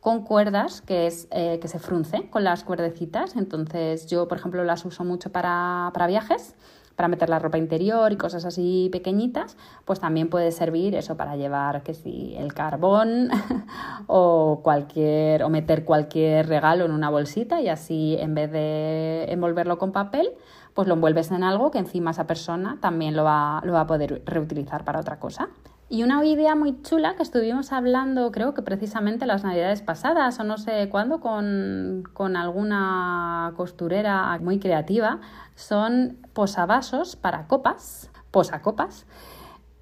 con 0.00 0.24
cuerdas 0.24 0.80
que, 0.80 1.06
es, 1.06 1.28
eh, 1.30 1.58
que 1.60 1.68
se 1.68 1.78
frunce 1.78 2.30
con 2.30 2.42
las 2.42 2.64
cuerdecitas. 2.64 3.36
Entonces 3.36 4.06
yo, 4.06 4.28
por 4.28 4.38
ejemplo, 4.38 4.64
las 4.64 4.86
uso 4.86 5.04
mucho 5.04 5.30
para, 5.30 5.90
para 5.92 6.06
viajes 6.06 6.54
para 6.98 7.06
meter 7.06 7.28
la 7.28 7.38
ropa 7.38 7.58
interior 7.58 8.12
y 8.12 8.16
cosas 8.16 8.44
así 8.44 8.88
pequeñitas, 8.90 9.56
pues 9.84 10.00
también 10.00 10.28
puede 10.28 10.50
servir 10.50 10.96
eso 10.96 11.16
para 11.16 11.36
llevar 11.36 11.84
que 11.84 11.94
si 11.94 12.34
el 12.36 12.52
carbón 12.52 13.28
o 14.08 14.62
cualquier 14.64 15.44
o 15.44 15.48
meter 15.48 15.84
cualquier 15.84 16.48
regalo 16.48 16.86
en 16.86 16.90
una 16.90 17.08
bolsita 17.08 17.60
y 17.60 17.68
así 17.68 18.16
en 18.18 18.34
vez 18.34 18.50
de 18.50 19.26
envolverlo 19.28 19.78
con 19.78 19.92
papel, 19.92 20.30
pues 20.74 20.88
lo 20.88 20.94
envuelves 20.94 21.30
en 21.30 21.44
algo 21.44 21.70
que 21.70 21.78
encima 21.78 22.10
esa 22.10 22.26
persona 22.26 22.78
también 22.80 23.14
lo 23.14 23.22
va, 23.22 23.60
lo 23.64 23.74
va 23.74 23.82
a 23.82 23.86
poder 23.86 24.20
reutilizar 24.26 24.82
para 24.82 24.98
otra 24.98 25.20
cosa. 25.20 25.50
Y 25.90 26.02
una 26.02 26.22
idea 26.22 26.54
muy 26.54 26.82
chula 26.82 27.16
que 27.16 27.22
estuvimos 27.22 27.72
hablando, 27.72 28.30
creo 28.30 28.52
que 28.52 28.60
precisamente 28.60 29.24
las 29.24 29.42
navidades 29.42 29.80
pasadas 29.80 30.38
o 30.38 30.44
no 30.44 30.58
sé 30.58 30.90
cuándo, 30.90 31.18
con, 31.18 32.02
con 32.12 32.36
alguna 32.36 33.54
costurera 33.56 34.38
muy 34.42 34.58
creativa, 34.58 35.20
son 35.58 36.18
posavasos 36.34 37.16
para 37.16 37.48
copas, 37.48 38.10
posacopas, 38.30 39.06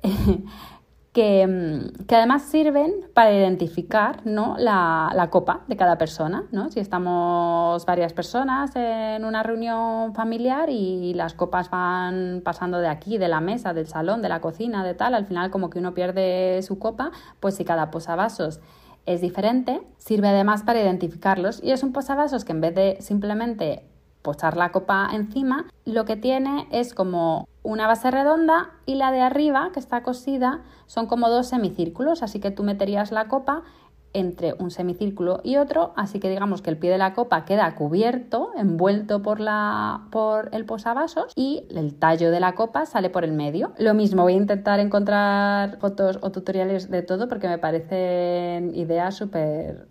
que, 1.12 1.92
que, 2.06 2.16
además 2.16 2.42
sirven 2.42 2.92
para 3.12 3.32
identificar 3.32 4.20
¿no? 4.24 4.56
la, 4.58 5.10
la, 5.14 5.28
copa 5.28 5.64
de 5.68 5.76
cada 5.76 5.98
persona. 5.98 6.44
¿no? 6.50 6.70
Si 6.70 6.80
estamos 6.80 7.84
varias 7.84 8.14
personas 8.14 8.74
en 8.74 9.24
una 9.26 9.42
reunión 9.42 10.14
familiar 10.14 10.70
y 10.70 11.12
las 11.12 11.34
copas 11.34 11.68
van 11.70 12.40
pasando 12.42 12.78
de 12.78 12.88
aquí, 12.88 13.18
de 13.18 13.28
la 13.28 13.40
mesa, 13.40 13.74
del 13.74 13.86
salón, 13.86 14.22
de 14.22 14.30
la 14.30 14.40
cocina, 14.40 14.82
de 14.82 14.94
tal, 14.94 15.14
al 15.14 15.26
final 15.26 15.50
como 15.50 15.68
que 15.68 15.78
uno 15.78 15.92
pierde 15.92 16.62
su 16.62 16.78
copa, 16.78 17.10
pues 17.38 17.54
si 17.56 17.64
cada 17.64 17.90
posavasos 17.90 18.60
es 19.04 19.20
diferente, 19.20 19.82
sirve 19.98 20.28
además 20.28 20.62
para 20.62 20.80
identificarlos 20.80 21.62
y 21.62 21.72
es 21.72 21.82
un 21.82 21.92
posavasos 21.92 22.46
que 22.46 22.52
en 22.52 22.60
vez 22.62 22.74
de 22.74 22.96
simplemente 23.00 23.84
posar 24.26 24.56
la 24.56 24.72
copa 24.72 25.08
encima, 25.12 25.66
lo 25.84 26.04
que 26.04 26.16
tiene 26.16 26.66
es 26.72 26.94
como 26.94 27.48
una 27.62 27.86
base 27.86 28.10
redonda 28.10 28.70
y 28.84 28.96
la 28.96 29.12
de 29.12 29.20
arriba, 29.20 29.70
que 29.72 29.78
está 29.78 30.02
cosida, 30.02 30.62
son 30.86 31.06
como 31.06 31.30
dos 31.30 31.46
semicírculos, 31.46 32.24
así 32.24 32.40
que 32.40 32.50
tú 32.50 32.64
meterías 32.64 33.12
la 33.12 33.28
copa 33.28 33.62
entre 34.16 34.54
un 34.58 34.70
semicírculo 34.70 35.40
y 35.44 35.56
otro, 35.56 35.92
así 35.94 36.20
que 36.20 36.30
digamos 36.30 36.62
que 36.62 36.70
el 36.70 36.78
pie 36.78 36.90
de 36.90 36.96
la 36.96 37.12
copa 37.12 37.44
queda 37.44 37.74
cubierto, 37.74 38.50
envuelto 38.56 39.22
por, 39.22 39.40
la, 39.40 40.06
por 40.10 40.48
el 40.52 40.64
posavasos 40.64 41.32
y 41.36 41.66
el 41.68 41.94
tallo 41.94 42.30
de 42.30 42.40
la 42.40 42.54
copa 42.54 42.86
sale 42.86 43.10
por 43.10 43.24
el 43.24 43.32
medio. 43.32 43.72
Lo 43.78 43.92
mismo, 43.92 44.22
voy 44.22 44.32
a 44.32 44.36
intentar 44.36 44.80
encontrar 44.80 45.78
fotos 45.80 46.18
o 46.22 46.32
tutoriales 46.32 46.90
de 46.90 47.02
todo 47.02 47.28
porque 47.28 47.46
me 47.46 47.58
parecen 47.58 48.74
ideas 48.74 49.16
súper 49.16 49.86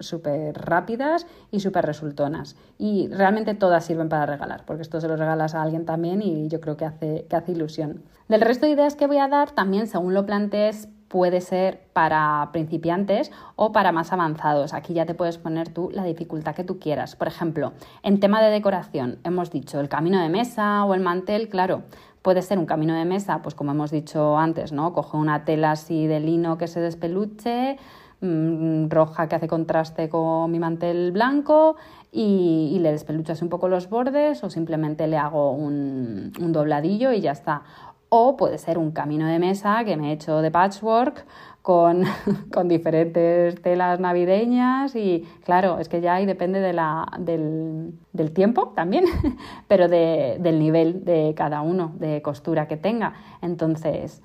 rápidas 0.53 1.27
y 1.51 1.59
súper 1.59 1.85
resultonas. 1.85 2.55
Y 2.79 3.07
realmente 3.09 3.53
todas 3.53 3.85
sirven 3.85 4.09
para 4.09 4.25
regalar, 4.25 4.65
porque 4.65 4.81
esto 4.81 4.99
se 4.99 5.07
lo 5.07 5.17
regalas 5.17 5.53
a 5.53 5.61
alguien 5.61 5.85
también 5.85 6.23
y 6.23 6.47
yo 6.47 6.59
creo 6.59 6.77
que 6.77 6.85
hace, 6.85 7.27
que 7.29 7.35
hace 7.35 7.51
ilusión. 7.51 8.03
Del 8.27 8.41
resto 8.41 8.65
de 8.65 8.71
ideas 8.71 8.95
que 8.95 9.05
voy 9.05 9.19
a 9.19 9.27
dar, 9.27 9.51
también 9.51 9.85
según 9.85 10.15
lo 10.15 10.25
plantees, 10.25 10.89
puede 11.07 11.41
ser 11.41 11.81
para 11.93 12.49
principiantes 12.51 13.31
o 13.55 13.71
para 13.71 13.91
más 13.91 14.11
avanzados. 14.11 14.73
Aquí 14.73 14.93
ya 14.93 15.05
te 15.05 15.13
puedes 15.13 15.37
poner 15.37 15.69
tú 15.69 15.89
la 15.93 16.03
dificultad 16.03 16.55
que 16.55 16.63
tú 16.63 16.79
quieras. 16.79 17.15
Por 17.15 17.27
ejemplo, 17.27 17.73
en 18.03 18.19
tema 18.19 18.41
de 18.41 18.49
decoración, 18.49 19.19
hemos 19.23 19.51
dicho 19.51 19.79
el 19.79 19.89
camino 19.89 20.21
de 20.21 20.29
mesa 20.29 20.83
o 20.85 20.93
el 20.93 21.01
mantel, 21.01 21.49
claro, 21.49 21.83
puede 22.21 22.41
ser 22.41 22.57
un 22.57 22.65
camino 22.65 22.95
de 22.95 23.05
mesa, 23.05 23.43
pues 23.43 23.53
como 23.53 23.71
hemos 23.71 23.91
dicho 23.91 24.37
antes, 24.37 24.71
¿no? 24.71 24.93
Coge 24.93 25.15
una 25.15 25.45
tela 25.45 25.71
así 25.71 26.07
de 26.07 26.19
lino 26.19 26.57
que 26.57 26.67
se 26.67 26.81
despeluche, 26.81 27.77
mm, 28.21 28.89
roja 28.89 29.27
que 29.27 29.35
hace 29.35 29.47
contraste 29.47 30.09
con 30.09 30.49
mi 30.49 30.57
mantel 30.57 31.11
blanco 31.11 31.75
y, 32.11 32.71
y, 32.73 32.79
le 32.79 32.91
despeluchas 32.91 33.43
un 33.43 33.49
poco 33.49 33.67
los 33.67 33.89
bordes 33.89 34.43
o 34.43 34.49
simplemente 34.49 35.05
le 35.05 35.17
hago 35.17 35.51
un, 35.51 36.33
un 36.39 36.51
dobladillo 36.51 37.11
y 37.11 37.21
ya 37.21 37.31
está 37.31 37.61
o 38.09 38.37
puede 38.37 38.57
ser 38.57 38.77
un 38.77 38.91
camino 38.91 39.27
de 39.27 39.39
mesa 39.39 39.83
que 39.83 39.97
me 39.97 40.09
he 40.09 40.13
hecho 40.13 40.41
de 40.41 40.51
patchwork 40.51 41.25
con, 41.65 42.03
diferentes 42.65 43.59
telas 43.61 43.99
navideñas 43.99 44.95
y 44.95 45.27
claro, 45.43 45.79
es 45.79 45.89
que 45.89 45.99
ya 45.99 46.13
ahí 46.13 46.27
depende 46.27 46.59
de 46.59 46.73
la, 46.73 47.11
del, 47.17 47.97
tiempo 48.33 48.73
también, 48.75 49.05
pero 49.67 49.87
del 49.87 50.59
nivel 50.59 51.03
de 51.03 51.33
cada 51.35 51.61
uno, 51.61 51.93
de 51.97 52.21
costura 52.21 52.67
que 52.67 52.77
tenga. 52.77 53.13
Entonces, 53.41 54.21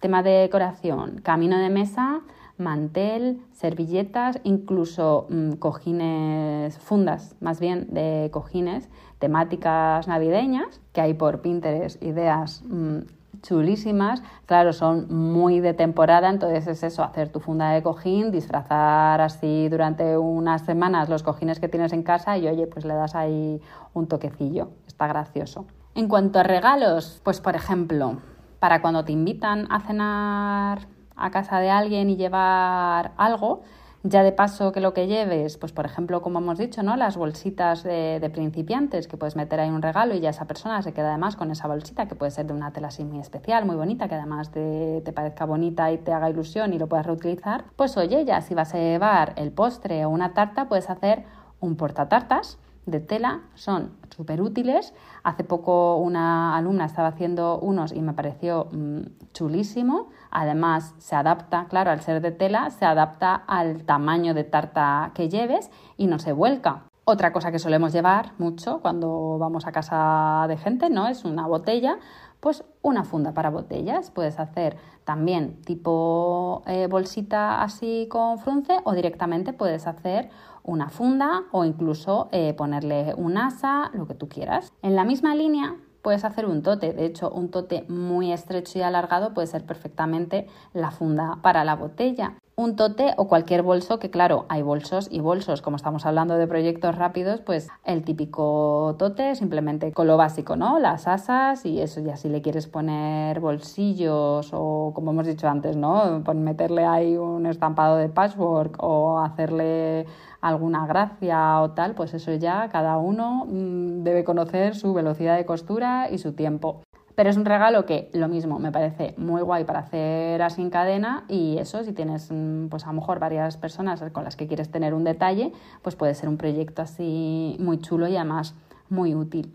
tema 0.00 0.22
de 0.22 0.32
decoración, 0.32 1.20
camino 1.22 1.56
de 1.56 1.70
mesa, 1.70 2.20
mantel, 2.58 3.40
servilletas, 3.52 4.38
incluso 4.44 5.26
mm, 5.30 5.52
cojines, 5.52 6.78
fundas 6.78 7.36
más 7.40 7.58
bien 7.58 7.86
de 7.90 8.28
cojines, 8.32 8.90
temáticas 9.18 10.08
navideñas, 10.08 10.80
que 10.92 11.00
hay 11.00 11.14
por 11.14 11.40
Pinterest 11.40 12.02
ideas 12.02 12.62
mm, 12.66 12.98
chulísimas. 13.42 14.22
Claro, 14.46 14.72
son 14.72 15.12
muy 15.12 15.60
de 15.60 15.74
temporada, 15.74 16.30
entonces 16.30 16.66
es 16.66 16.82
eso, 16.82 17.02
hacer 17.02 17.28
tu 17.28 17.40
funda 17.40 17.70
de 17.70 17.82
cojín, 17.82 18.30
disfrazar 18.30 19.20
así 19.20 19.68
durante 19.68 20.16
unas 20.16 20.62
semanas 20.62 21.08
los 21.08 21.22
cojines 21.22 21.60
que 21.60 21.68
tienes 21.68 21.92
en 21.92 22.02
casa 22.02 22.38
y 22.38 22.48
oye, 22.48 22.66
pues 22.66 22.84
le 22.84 22.94
das 22.94 23.14
ahí 23.14 23.60
un 23.92 24.06
toquecillo. 24.06 24.70
Está 24.86 25.06
gracioso. 25.06 25.66
En 25.94 26.08
cuanto 26.08 26.38
a 26.38 26.42
regalos, 26.42 27.20
pues 27.22 27.40
por 27.40 27.54
ejemplo, 27.54 28.18
para 28.60 28.80
cuando 28.80 29.04
te 29.04 29.12
invitan 29.12 29.70
a 29.70 29.80
cenar 29.80 30.86
a 31.16 31.30
casa 31.30 31.58
de 31.58 31.70
alguien 31.70 32.08
y 32.08 32.16
llevar 32.16 33.12
algo, 33.16 33.62
ya 34.04 34.22
de 34.22 34.32
paso 34.32 34.72
que 34.72 34.80
lo 34.80 34.92
que 34.94 35.06
lleves, 35.06 35.58
pues 35.58 35.72
por 35.72 35.86
ejemplo, 35.86 36.22
como 36.22 36.40
hemos 36.40 36.58
dicho, 36.58 36.82
¿no? 36.82 36.96
Las 36.96 37.16
bolsitas 37.16 37.84
de, 37.84 38.30
principiantes, 38.32 39.06
que 39.06 39.16
puedes 39.16 39.36
meter 39.36 39.60
ahí 39.60 39.70
un 39.70 39.82
regalo 39.82 40.14
y 40.14 40.20
ya 40.20 40.30
esa 40.30 40.46
persona 40.46 40.82
se 40.82 40.92
queda 40.92 41.10
además 41.10 41.36
con 41.36 41.50
esa 41.50 41.68
bolsita, 41.68 42.06
que 42.06 42.14
puede 42.14 42.30
ser 42.30 42.46
de 42.46 42.54
una 42.54 42.72
tela 42.72 42.88
así 42.88 43.04
muy 43.04 43.20
especial, 43.20 43.64
muy 43.64 43.76
bonita, 43.76 44.08
que 44.08 44.16
además 44.16 44.50
te, 44.50 45.02
parezca 45.14 45.44
bonita 45.44 45.92
y 45.92 45.98
te 45.98 46.12
haga 46.12 46.30
ilusión 46.30 46.72
y 46.72 46.78
lo 46.78 46.88
puedas 46.88 47.06
reutilizar. 47.06 47.64
Pues 47.76 47.96
oye, 47.96 48.24
ya 48.24 48.40
si 48.40 48.54
vas 48.54 48.74
a 48.74 48.78
llevar 48.78 49.34
el 49.36 49.52
postre 49.52 50.04
o 50.04 50.10
una 50.10 50.34
tarta, 50.34 50.68
puedes 50.68 50.90
hacer 50.90 51.24
un 51.60 51.76
portatartas 51.76 52.58
de 52.86 52.98
tela, 52.98 53.42
son 53.54 53.92
súper 54.10 54.42
útiles. 54.42 54.92
Hace 55.22 55.44
poco 55.44 55.96
una 55.98 56.56
alumna 56.56 56.86
estaba 56.86 57.08
haciendo 57.08 57.60
unos 57.60 57.92
y 57.92 58.02
me 58.02 58.12
pareció 58.12 58.68
mm, 58.72 59.32
chulísimo. 59.32 60.10
Además, 60.32 60.94
se 60.98 61.14
adapta, 61.14 61.66
claro, 61.68 61.90
al 61.90 62.00
ser 62.00 62.22
de 62.22 62.32
tela, 62.32 62.70
se 62.70 62.86
adapta 62.86 63.34
al 63.34 63.84
tamaño 63.84 64.32
de 64.32 64.44
tarta 64.44 65.12
que 65.14 65.28
lleves 65.28 65.70
y 65.96 66.06
no 66.06 66.18
se 66.18 66.32
vuelca. 66.32 66.84
Otra 67.04 67.32
cosa 67.32 67.52
que 67.52 67.58
solemos 67.58 67.92
llevar 67.92 68.32
mucho 68.38 68.80
cuando 68.80 69.36
vamos 69.38 69.66
a 69.66 69.72
casa 69.72 70.46
de 70.48 70.56
gente, 70.56 70.88
¿no? 70.88 71.08
Es 71.08 71.24
una 71.24 71.46
botella, 71.46 71.98
pues 72.40 72.64
una 72.80 73.04
funda 73.04 73.34
para 73.34 73.50
botellas. 73.50 74.10
Puedes 74.10 74.38
hacer 74.38 74.76
también 75.04 75.60
tipo 75.62 76.62
eh, 76.66 76.86
bolsita 76.88 77.62
así 77.62 78.06
con 78.08 78.38
frunce 78.38 78.78
o 78.84 78.92
directamente 78.92 79.52
puedes 79.52 79.86
hacer 79.86 80.30
una 80.62 80.88
funda 80.88 81.42
o 81.50 81.64
incluso 81.64 82.28
eh, 82.30 82.54
ponerle 82.54 83.14
un 83.16 83.36
asa, 83.36 83.90
lo 83.92 84.06
que 84.06 84.14
tú 84.14 84.28
quieras. 84.28 84.72
En 84.80 84.94
la 84.96 85.04
misma 85.04 85.34
línea 85.34 85.76
puedes 86.02 86.24
hacer 86.24 86.46
un 86.46 86.62
tote. 86.62 86.92
De 86.92 87.06
hecho, 87.06 87.30
un 87.30 87.50
tote 87.50 87.84
muy 87.88 88.32
estrecho 88.32 88.78
y 88.78 88.82
alargado 88.82 89.34
puede 89.34 89.46
ser 89.46 89.64
perfectamente 89.64 90.46
la 90.74 90.90
funda 90.90 91.38
para 91.42 91.64
la 91.64 91.76
botella 91.76 92.36
un 92.54 92.76
tote 92.76 93.14
o 93.16 93.28
cualquier 93.28 93.62
bolso, 93.62 93.98
que 93.98 94.10
claro, 94.10 94.46
hay 94.48 94.62
bolsos 94.62 95.08
y 95.10 95.20
bolsos. 95.20 95.62
Como 95.62 95.76
estamos 95.76 96.04
hablando 96.06 96.36
de 96.36 96.46
proyectos 96.46 96.96
rápidos, 96.96 97.40
pues 97.40 97.68
el 97.84 98.04
típico 98.04 98.94
tote, 98.98 99.34
simplemente 99.34 99.92
con 99.92 100.06
lo 100.06 100.16
básico, 100.16 100.56
¿no? 100.56 100.78
Las 100.78 101.08
asas 101.08 101.64
y 101.64 101.80
eso, 101.80 102.00
ya 102.00 102.16
si 102.16 102.28
le 102.28 102.42
quieres 102.42 102.66
poner 102.66 103.40
bolsillos 103.40 104.50
o 104.52 104.92
como 104.94 105.12
hemos 105.12 105.26
dicho 105.26 105.48
antes, 105.48 105.76
¿no? 105.76 106.22
Meterle 106.34 106.84
ahí 106.84 107.16
un 107.16 107.46
estampado 107.46 107.96
de 107.96 108.08
patchwork 108.08 108.76
o 108.82 109.18
hacerle 109.18 110.06
alguna 110.42 110.86
gracia 110.86 111.60
o 111.62 111.70
tal, 111.70 111.94
pues 111.94 112.12
eso 112.12 112.34
ya 112.34 112.68
cada 112.68 112.98
uno 112.98 113.46
mm, 113.46 114.02
debe 114.02 114.24
conocer 114.24 114.74
su 114.74 114.92
velocidad 114.92 115.36
de 115.36 115.46
costura 115.46 116.10
y 116.10 116.18
su 116.18 116.34
tiempo. 116.34 116.82
Pero 117.14 117.30
es 117.30 117.36
un 117.36 117.44
regalo 117.44 117.84
que 117.84 118.10
lo 118.12 118.28
mismo 118.28 118.58
me 118.58 118.72
parece 118.72 119.14
muy 119.18 119.42
guay 119.42 119.64
para 119.64 119.80
hacer 119.80 120.42
así 120.42 120.62
en 120.62 120.70
cadena 120.70 121.24
y 121.28 121.58
eso, 121.58 121.84
si 121.84 121.92
tienes 121.92 122.30
mm, 122.30 122.68
pues 122.68 122.84
a 122.84 122.88
lo 122.88 122.94
mejor 122.94 123.18
varias 123.18 123.56
personas 123.56 124.02
con 124.12 124.24
las 124.24 124.36
que 124.36 124.46
quieres 124.46 124.70
tener 124.70 124.94
un 124.94 125.04
detalle, 125.04 125.52
pues 125.82 125.94
puede 125.94 126.14
ser 126.14 126.28
un 126.28 126.36
proyecto 126.36 126.82
así 126.82 127.56
muy 127.60 127.78
chulo 127.78 128.08
y 128.08 128.16
además 128.16 128.54
muy 128.88 129.14
útil. 129.14 129.54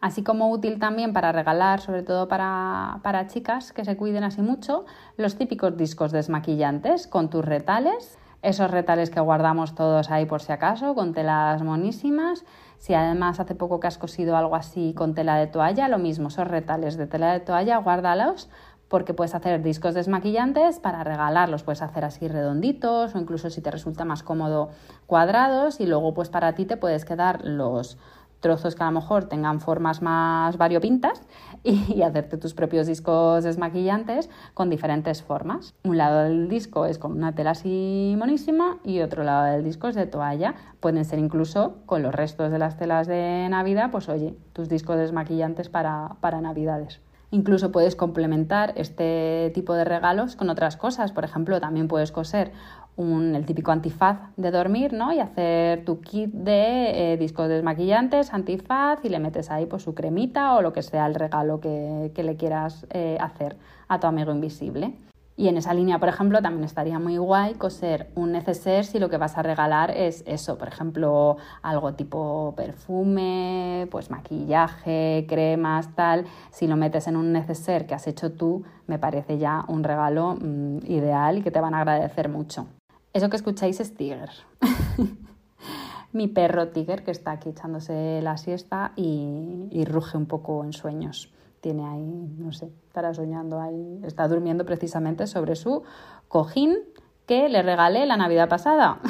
Así 0.00 0.22
como 0.22 0.50
útil 0.50 0.78
también 0.78 1.12
para 1.12 1.32
regalar, 1.32 1.80
sobre 1.80 2.04
todo 2.04 2.28
para, 2.28 3.00
para 3.02 3.26
chicas 3.26 3.72
que 3.72 3.84
se 3.84 3.96
cuiden 3.96 4.22
así 4.22 4.42
mucho, 4.42 4.84
los 5.16 5.36
típicos 5.36 5.76
discos 5.76 6.12
desmaquillantes 6.12 7.08
con 7.08 7.30
tus 7.30 7.44
retales, 7.44 8.16
esos 8.42 8.70
retales 8.70 9.10
que 9.10 9.20
guardamos 9.20 9.74
todos 9.74 10.10
ahí 10.10 10.26
por 10.26 10.42
si 10.42 10.52
acaso, 10.52 10.94
con 10.94 11.12
telas 11.12 11.62
monísimas. 11.62 12.44
Si 12.78 12.94
además 12.94 13.40
hace 13.40 13.54
poco 13.54 13.80
que 13.80 13.88
has 13.88 13.98
cosido 13.98 14.36
algo 14.36 14.54
así 14.54 14.94
con 14.94 15.14
tela 15.14 15.36
de 15.36 15.48
toalla, 15.48 15.88
lo 15.88 15.98
mismo, 15.98 16.28
esos 16.28 16.46
retales 16.46 16.96
de 16.96 17.06
tela 17.06 17.32
de 17.32 17.40
toalla, 17.40 17.78
guárdalos 17.78 18.48
porque 18.88 19.14
puedes 19.14 19.34
hacer 19.34 19.62
discos 19.62 19.94
desmaquillantes 19.94 20.80
para 20.80 21.04
regalarlos, 21.04 21.62
puedes 21.62 21.82
hacer 21.82 22.04
así 22.04 22.26
redonditos 22.26 23.14
o 23.14 23.18
incluso 23.18 23.50
si 23.50 23.60
te 23.60 23.70
resulta 23.70 24.04
más 24.04 24.22
cómodo 24.22 24.70
cuadrados 25.06 25.80
y 25.80 25.86
luego 25.86 26.14
pues 26.14 26.30
para 26.30 26.54
ti 26.54 26.64
te 26.64 26.78
puedes 26.78 27.04
quedar 27.04 27.44
los 27.44 27.98
trozos 28.40 28.74
que 28.74 28.82
a 28.82 28.86
lo 28.86 28.92
mejor 28.92 29.24
tengan 29.24 29.60
formas 29.60 30.00
más 30.00 30.56
variopintas 30.56 31.20
y, 31.68 32.02
hacerte 32.02 32.38
tus 32.38 32.54
propios 32.54 32.86
discos 32.86 33.44
desmaquillantes 33.44 34.30
con 34.54 34.70
diferentes 34.70 35.22
formas. 35.22 35.74
Un 35.84 35.98
lado 35.98 36.24
del 36.24 36.48
disco 36.48 36.86
es 36.86 36.98
con 36.98 37.12
una 37.12 37.34
tela 37.34 37.50
así 37.50 38.14
monísima 38.18 38.78
y 38.84 39.00
otro 39.00 39.24
lado 39.24 39.52
del 39.52 39.64
disco 39.64 39.88
es 39.88 39.94
de 39.94 40.06
toalla. 40.06 40.54
Pueden 40.80 41.04
ser 41.04 41.18
incluso 41.18 41.76
con 41.86 42.02
los 42.02 42.14
restos 42.14 42.50
de 42.50 42.58
las 42.58 42.76
telas 42.76 43.06
de 43.06 43.48
Navidad, 43.50 43.90
pues 43.90 44.08
oye, 44.08 44.34
tus 44.52 44.68
discos 44.68 44.96
desmaquillantes 44.96 45.68
para, 45.68 46.16
para 46.20 46.40
Navidades. 46.40 47.00
Incluso 47.30 47.72
puedes 47.72 47.94
complementar 47.94 48.72
este 48.76 49.50
tipo 49.54 49.74
de 49.74 49.84
regalos 49.84 50.34
con 50.34 50.48
otras 50.48 50.78
cosas. 50.78 51.12
Por 51.12 51.24
ejemplo, 51.24 51.60
también 51.60 51.86
puedes 51.86 52.10
coser 52.10 52.52
el 52.98 53.46
típico 53.46 53.70
antifaz 53.70 54.18
de 54.36 54.50
dormir, 54.50 54.92
¿no? 54.92 55.12
Y 55.12 55.20
hacer 55.20 55.84
tu 55.84 56.00
kit 56.00 56.32
de 56.32 57.12
eh, 57.12 57.16
discos 57.16 57.48
desmaquillantes, 57.48 58.34
antifaz 58.34 59.04
y 59.04 59.08
le 59.08 59.20
metes 59.20 59.50
ahí 59.50 59.66
pues 59.66 59.84
su 59.84 59.94
cremita 59.94 60.54
o 60.56 60.62
lo 60.62 60.72
que 60.72 60.82
sea 60.82 61.06
el 61.06 61.14
regalo 61.14 61.60
que, 61.60 62.12
le 62.16 62.36
quieras 62.36 62.86
eh, 62.90 63.16
hacer 63.20 63.56
a 63.86 64.00
tu 64.00 64.08
amigo 64.08 64.32
invisible. 64.32 64.94
Y 65.36 65.46
en 65.46 65.56
esa 65.56 65.72
línea, 65.72 66.00
por 66.00 66.08
ejemplo, 66.08 66.42
también 66.42 66.64
estaría 66.64 66.98
muy 66.98 67.16
guay 67.16 67.54
coser 67.54 68.10
un 68.16 68.32
neceser 68.32 68.84
si 68.84 68.98
lo 68.98 69.08
que 69.08 69.18
vas 69.18 69.38
a 69.38 69.42
regalar 69.44 69.92
es 69.92 70.24
eso, 70.26 70.58
por 70.58 70.66
ejemplo, 70.66 71.36
algo 71.62 71.94
tipo 71.94 72.54
perfume, 72.56 73.86
pues 73.92 74.10
maquillaje, 74.10 75.26
cremas, 75.28 75.94
tal. 75.94 76.24
Si 76.50 76.66
lo 76.66 76.74
metes 76.74 77.06
en 77.06 77.16
un 77.16 77.32
neceser 77.32 77.86
que 77.86 77.94
has 77.94 78.08
hecho 78.08 78.32
tú, 78.32 78.64
me 78.88 78.98
parece 78.98 79.38
ya 79.38 79.64
un 79.68 79.84
regalo 79.84 80.34
mm, 80.40 80.78
ideal 80.88 81.38
y 81.38 81.42
que 81.42 81.52
te 81.52 81.60
van 81.60 81.74
a 81.74 81.82
agradecer 81.82 82.28
mucho. 82.28 82.66
Eso 83.12 83.30
que 83.30 83.36
escucháis 83.36 83.80
es 83.80 83.94
Tiger. 83.94 84.30
Mi 86.12 86.28
perro 86.28 86.68
Tiger 86.68 87.04
que 87.04 87.10
está 87.10 87.32
aquí 87.32 87.50
echándose 87.50 88.20
la 88.22 88.36
siesta 88.36 88.92
y, 88.96 89.84
ruge 89.86 90.16
un 90.16 90.26
poco 90.26 90.64
en 90.64 90.72
sueños. 90.72 91.32
Tiene 91.60 91.86
ahí, 91.86 92.34
no 92.38 92.52
sé, 92.52 92.70
estará 92.86 93.12
soñando 93.14 93.60
ahí, 93.60 94.00
está 94.04 94.28
durmiendo 94.28 94.64
precisamente 94.64 95.26
sobre 95.26 95.56
su 95.56 95.82
cojín 96.28 96.78
que 97.26 97.48
le 97.48 97.62
regalé 97.62 98.06
la 98.06 98.16
Navidad 98.16 98.48
pasada. 98.48 99.00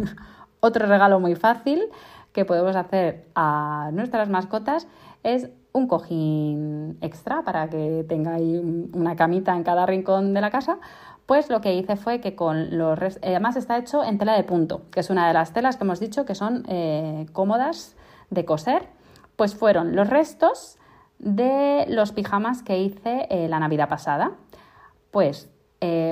Otro 0.60 0.86
regalo 0.86 1.20
muy 1.20 1.34
fácil 1.34 1.82
que 2.32 2.44
podemos 2.44 2.76
hacer 2.76 3.28
a 3.34 3.90
nuestras 3.92 4.28
mascotas 4.28 4.88
es 5.22 5.50
un 5.72 5.86
cojín 5.86 6.98
extra 7.00 7.42
para 7.42 7.68
que 7.68 8.04
tenga 8.08 8.34
ahí 8.34 8.56
una 8.92 9.16
camita 9.16 9.54
en 9.54 9.62
cada 9.62 9.86
rincón 9.86 10.34
de 10.34 10.40
la 10.40 10.50
casa 10.50 10.78
pues 11.28 11.50
lo 11.50 11.60
que 11.60 11.74
hice 11.74 11.96
fue 11.96 12.22
que 12.22 12.34
con 12.34 12.78
los 12.78 12.98
eh, 13.02 13.18
además 13.22 13.56
está 13.56 13.76
hecho 13.76 14.02
en 14.02 14.16
tela 14.16 14.32
de 14.32 14.44
punto, 14.44 14.84
que 14.90 15.00
es 15.00 15.10
una 15.10 15.28
de 15.28 15.34
las 15.34 15.52
telas 15.52 15.76
que 15.76 15.84
hemos 15.84 16.00
dicho 16.00 16.24
que 16.24 16.34
son 16.34 16.64
eh, 16.68 17.26
cómodas 17.34 17.96
de 18.30 18.46
coser, 18.46 18.88
pues 19.36 19.54
fueron 19.54 19.94
los 19.94 20.08
restos 20.08 20.78
de 21.18 21.84
los 21.86 22.12
pijamas 22.12 22.62
que 22.62 22.78
hice 22.78 23.26
eh, 23.28 23.46
la 23.46 23.60
Navidad 23.60 23.90
pasada. 23.90 24.32
Pues 25.10 25.50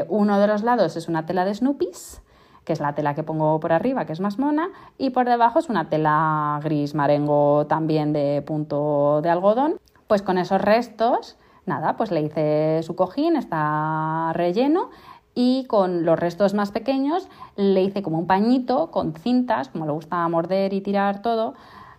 uno 0.08 0.38
de 0.38 0.46
los 0.46 0.62
lados 0.62 0.96
es 0.96 1.08
una 1.08 1.24
tela 1.24 1.46
de 1.46 1.54
Snoopy's, 1.54 2.20
que 2.64 2.74
es 2.74 2.80
la 2.80 2.94
tela 2.94 3.14
que 3.14 3.22
pongo 3.22 3.58
por 3.58 3.72
arriba, 3.72 4.04
que 4.04 4.12
es 4.12 4.20
más 4.20 4.38
mona, 4.38 4.68
y 4.98 5.10
por 5.10 5.26
debajo 5.26 5.58
es 5.58 5.70
una 5.70 5.88
tela 5.88 6.60
gris 6.62 6.94
marengo 6.94 7.66
también 7.66 8.12
de 8.12 8.42
punto 8.46 9.22
de 9.22 9.30
algodón. 9.30 9.80
Pues 10.06 10.20
con 10.22 10.36
esos 10.36 10.60
restos 10.60 11.36
nada, 11.66 11.96
pues 11.96 12.10
le 12.10 12.22
hice 12.22 12.82
su 12.82 12.96
cojín, 12.96 13.36
está 13.36 14.32
relleno 14.32 14.90
y 15.34 15.66
con 15.66 16.04
los 16.04 16.18
restos 16.18 16.54
más 16.54 16.70
pequeños 16.70 17.28
le 17.56 17.82
hice 17.82 18.02
como 18.02 18.18
un 18.18 18.26
pañito 18.26 18.90
con 18.90 19.12
cintas, 19.12 19.68
como 19.68 19.84
le 19.84 19.92
gusta 19.92 20.26
morder 20.28 20.72
y 20.72 20.80
tirar 20.80 21.20
todo, 21.20 21.54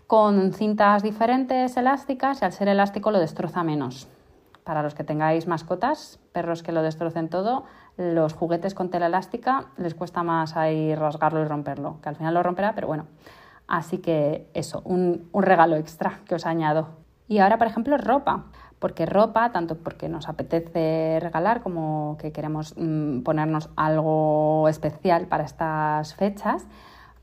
con 0.08 0.54
cintas 0.54 1.04
diferentes 1.04 1.78
elásticas 1.78 2.42
y 2.42 2.46
al 2.46 2.54
ser 2.54 2.70
elástico 2.70 3.12
lo 3.12 3.20
destroza 3.20 3.64
menos. 3.64 4.08
Para 4.64 4.82
los 4.82 4.96
que 4.96 5.04
tengáis 5.04 5.48
mascotas, 5.48 6.20
perros 6.32 6.64
que 6.64 6.72
lo 6.72 6.82
destrocen 6.82 7.30
todo, 7.30 7.66
los 7.96 8.34
juguetes 8.34 8.74
con 8.74 8.90
tela 8.90 9.06
elástica 9.06 9.68
les 9.78 9.94
cuesta 9.94 10.24
más 10.24 10.58
ahí 10.58 10.96
rasgarlo 10.96 11.42
y 11.42 11.46
romperlo, 11.46 12.00
que 12.02 12.10
al 12.10 12.16
final 12.16 12.34
lo 12.34 12.44
romperá, 12.44 12.74
pero 12.74 12.88
bueno. 12.88 13.06
Así 13.68 14.00
que 14.00 14.50
eso, 14.54 14.82
un, 14.86 15.30
un 15.32 15.44
regalo 15.44 15.76
extra 15.76 16.22
que 16.26 16.36
os 16.36 16.46
añado. 16.46 16.88
Y 17.28 17.40
ahora, 17.40 17.58
por 17.58 17.68
ejemplo, 17.68 17.98
ropa 17.98 18.46
porque 18.80 19.06
ropa, 19.06 19.52
tanto 19.52 19.78
porque 19.78 20.10
nos 20.10 20.30
apetece 20.30 21.20
regalar 21.22 21.62
como 21.62 22.18
que 22.20 22.32
queremos 22.32 22.76
mm, 22.78 23.22
ponernos 23.22 23.70
algo 23.76 24.68
especial 24.70 25.28
para 25.28 25.46
estas 25.46 26.14
fechas, 26.16 26.66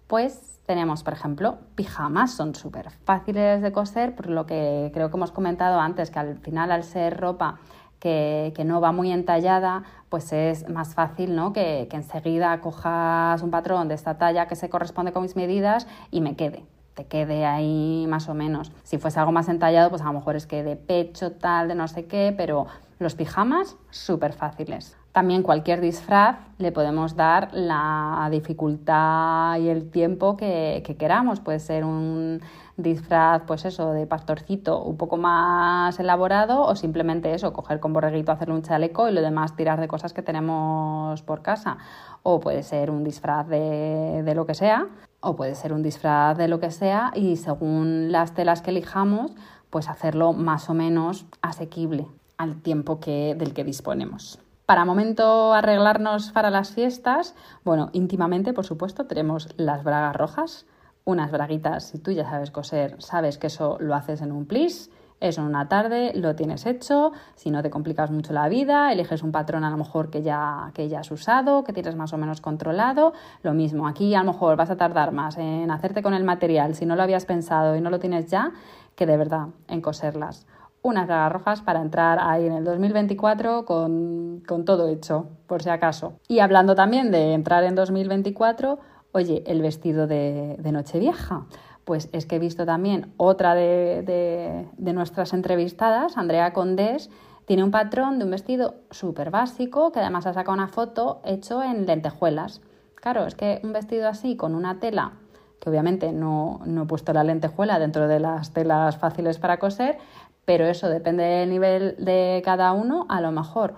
pues 0.07 0.61
tenemos, 0.67 1.03
por 1.03 1.13
ejemplo, 1.13 1.59
pijamas, 1.75 2.33
son 2.33 2.55
súper 2.55 2.91
fáciles 2.91 3.63
de 3.63 3.73
coser, 3.73 4.15
por 4.15 4.29
lo 4.31 4.47
que 4.47 4.91
creo 4.95 5.11
que 5.11 5.17
hemos 5.17 5.31
comentado 5.31 5.79
antes, 5.79 6.11
que 6.11 6.19
al 6.19 6.39
final 6.39 6.73
al 6.73 6.85
ser 6.85 7.21
ropa 7.21 7.59
que, 8.01 8.53
no 8.67 8.81
va 8.81 8.93
muy 8.93 9.13
entallada, 9.13 9.83
pues 10.09 10.33
es 10.33 10.69
más 10.69 10.95
fácil 10.95 11.35
¿no? 11.35 11.53
que, 11.53 11.87
que 11.89 11.97
enseguida 11.97 12.61
cojas 12.61 13.43
un 13.43 13.51
patrón 13.51 13.89
de 13.89 13.95
esta 13.95 14.19
talla 14.19 14.47
que 14.47 14.57
se 14.57 14.69
corresponde 14.69 15.13
con 15.13 15.23
mis 15.23 15.37
medidas 15.37 15.87
y 16.11 16.21
me 16.21 16.37
quede 16.37 16.67
te 16.95 17.07
quede 17.07 17.45
ahí 17.45 18.07
más 18.09 18.29
o 18.29 18.35
menos. 18.35 18.73
Si 18.83 18.99
fuese 18.99 19.19
algo 19.19 19.33
más 19.33 19.49
entallado, 19.49 19.91
pues 19.91 20.03
a 20.03 20.07
lo 20.07 20.13
mejor 20.13 20.37
es 20.37 20.47
que 20.47 20.63
de 20.63 20.77
pecho, 20.77 21.33
tal, 21.33 21.69
de 21.69 21.75
no 21.75 21.89
sé 21.89 22.07
qué, 22.07 22.33
pero 22.37 22.67
los 22.99 23.15
pijamas 23.15 23.77
súper 23.91 24.33
fáciles. 24.33 24.97
También 25.13 25.45
cualquier 25.45 25.81
disfraz 25.81 26.39
le 26.59 26.73
podemos 26.73 27.15
dar 27.15 27.51
la 27.53 28.27
dificultad 28.33 29.59
y 29.59 29.69
el 29.69 29.89
tiempo 29.91 30.37
que, 30.37 30.83
que, 30.85 30.97
queramos. 30.97 31.39
Puede 31.39 31.61
ser 31.61 31.85
un 31.85 32.41
disfraz, 32.77 33.43
pues 33.47 33.65
eso, 33.65 33.93
de 33.93 34.09
pastorcito 34.09 34.83
un 34.83 34.97
poco 34.97 35.17
más 35.17 36.01
elaborado 36.01 36.63
o 36.63 36.75
simplemente 36.75 37.33
eso, 37.33 37.53
coger 37.53 37.79
con 37.79 37.93
borreguito, 37.93 38.33
hacerle 38.33 38.55
un 38.55 38.63
chaleco 38.63 39.09
y 39.09 39.13
lo 39.13 39.23
demás 39.23 39.55
tirar 39.55 39.81
de 39.81 39.87
cosas 39.87 40.13
que 40.13 40.23
tenemos 40.23 41.23
por 41.23 41.43
casa. 41.43 41.79
O 42.25 42.41
puede 42.41 42.65
ser 42.65 42.91
un 42.91 43.05
disfraz 43.05 43.47
de, 43.47 44.23
de 44.25 44.35
lo 44.35 44.47
que 44.47 44.55
sea, 44.55 44.89
o 45.25 45.37
puede 45.37 45.55
ser 45.55 45.73
un 45.73 45.83
disfraz 45.83 46.37
de 46.37 46.49
lo 46.49 46.61
que 46.61 46.71
sea 46.71 47.11
y 47.15 47.37
según 47.37 48.13
las 48.13 48.35
telas 48.35 48.63
que 48.63 48.71
elijamos, 48.71 49.33
pues 49.71 49.89
hacerlo 49.89 50.33
más 50.33 50.71
o 50.71 50.75
menos 50.75 51.27
asequible 51.43 52.07
al 52.39 52.61
tiempo 52.63 53.01
que, 53.01 53.35
del 53.37 53.55
que 53.55 53.65
disponemos. 53.65 54.39
Para 54.67 54.85
momento 54.85 55.53
arreglarnos 55.53 56.31
para 56.33 56.51
las 56.51 56.71
fiestas, 56.71 57.35
bueno, 57.65 57.91
íntimamente, 57.93 58.53
por 58.53 58.65
supuesto, 58.65 59.07
tenemos 59.07 59.49
las 59.57 59.85
bragas 59.85 60.17
rojas, 60.17 60.67
unas 61.05 61.31
braguitas, 61.31 61.89
si 61.89 61.99
tú 61.99 62.13
ya 62.13 62.25
sabes 62.25 62.51
coser, 62.51 63.03
sabes 63.03 63.37
que 63.37 63.49
eso 63.49 63.77
lo 63.79 63.95
haces 63.95 64.23
en 64.23 64.33
un 64.33 64.47
plis, 64.47 64.91
eso 65.21 65.43
una 65.43 65.69
tarde, 65.69 66.13
lo 66.15 66.35
tienes 66.35 66.67
hecho, 66.67 67.13
si 67.35 67.51
no 67.51 67.63
te 67.63 67.71
complicas 67.71 68.11
mucho 68.11 68.33
la 68.33 68.49
vida, 68.49 68.93
eliges 68.93 69.23
un 69.23 69.33
patrón 69.33 69.65
a 69.65 69.71
lo 69.71 69.77
mejor 69.77 70.11
que 70.11 70.23
ya, 70.23 70.71
que 70.75 70.89
ya 70.89 71.01
has 71.01 71.11
usado, 71.11 71.65
que 71.65 71.73
tienes 71.73 71.97
más 71.97 72.13
o 72.13 72.19
menos 72.19 72.41
controlado, 72.41 73.13
lo 73.43 73.55
mismo, 73.55 73.89
aquí 73.89 74.15
a 74.15 74.23
lo 74.23 74.33
mejor 74.33 74.57
vas 74.57 74.71
a 74.71 74.77
tardar 74.77 75.13
más 75.13 75.39
en 75.39 75.71
hacerte 75.71 76.03
con 76.03 76.15
el 76.15 76.25
material 76.25 76.75
si 76.75 76.87
no 76.87 76.97
lo 76.97 77.03
habías 77.03 77.25
pensado 77.25 77.77
y 77.77 77.81
no 77.81 77.91
lo 77.91 77.99
tienes 77.99 78.27
ya, 78.27 78.53
que 78.95 79.07
de 79.07 79.17
verdad 79.17 79.49
en 79.69 79.81
coserlas 79.81 80.47
unas 80.85 81.07
bragas 81.07 81.33
rojas 81.33 81.63
para 81.63 81.81
entrar 81.81 82.19
ahí 82.21 82.47
en 82.47 82.53
el 82.53 82.65
2024 82.65 83.65
con, 83.65 84.43
con 84.47 84.67
todo 84.67 84.89
hecho, 84.89 85.29
por 85.47 85.63
si 85.63 85.71
acaso. 85.71 86.13
Y 86.29 86.41
hablando 86.41 86.75
también 86.75 87.11
de 87.11 87.33
entrar 87.33 87.65
en 87.65 87.75
2024, 87.75 88.79
oye, 89.13 89.43
el 89.47 89.63
vestido 89.63 90.07
de, 90.07 90.57
de 90.59 90.73
Nochevieja. 90.73 91.47
Pues 91.85 92.09
es 92.13 92.27
que 92.27 92.37
he 92.37 92.39
visto 92.39 92.65
también 92.65 93.13
otra 93.17 93.55
de, 93.55 94.67
de, 94.77 94.93
nuestras 94.93 95.33
entrevistadas, 95.33 96.17
Andrea 96.17 96.53
Condés, 96.53 97.11
tiene 97.45 97.63
un 97.63 97.71
patrón 97.71 98.19
de 98.19 98.25
un 98.25 98.31
vestido 98.31 98.77
súper 98.91 99.31
básico 99.31 99.93
que 99.93 100.01
además 100.01 100.27
ha 100.27 100.33
sacado 100.33 100.55
una 100.55 100.69
foto 100.69 101.21
hecho 101.25 101.63
en 101.63 101.85
lentejuelas. 101.85 102.63
Claro, 102.95 103.27
es 103.27 103.35
que 103.35 103.61
un 103.63 103.75
vestido 103.75 104.09
así 104.09 104.35
con 104.35 104.55
una 104.55 104.81
tela, 104.81 105.13
que 105.61 105.69
obviamente 105.69 106.13
no, 106.13 106.61
no 106.65 106.85
he 106.85 106.87
puesto 106.87 107.13
la 107.13 107.23
lentejuela 107.23 107.79
dentro 107.79 108.09
de 108.09 108.19
las 108.19 108.53
telas 108.53 108.97
fáciles 108.97 109.39
para 109.39 109.59
coser, 109.59 109.99
pero 110.47 110.65
eso 110.67 110.89
depende 110.89 111.23
del 111.23 111.51
nivel 111.51 111.97
de 111.99 112.41
cada 112.45 112.73
uno. 112.73 113.05
A 113.11 113.21
lo 113.21 113.31
mejor 113.31 113.75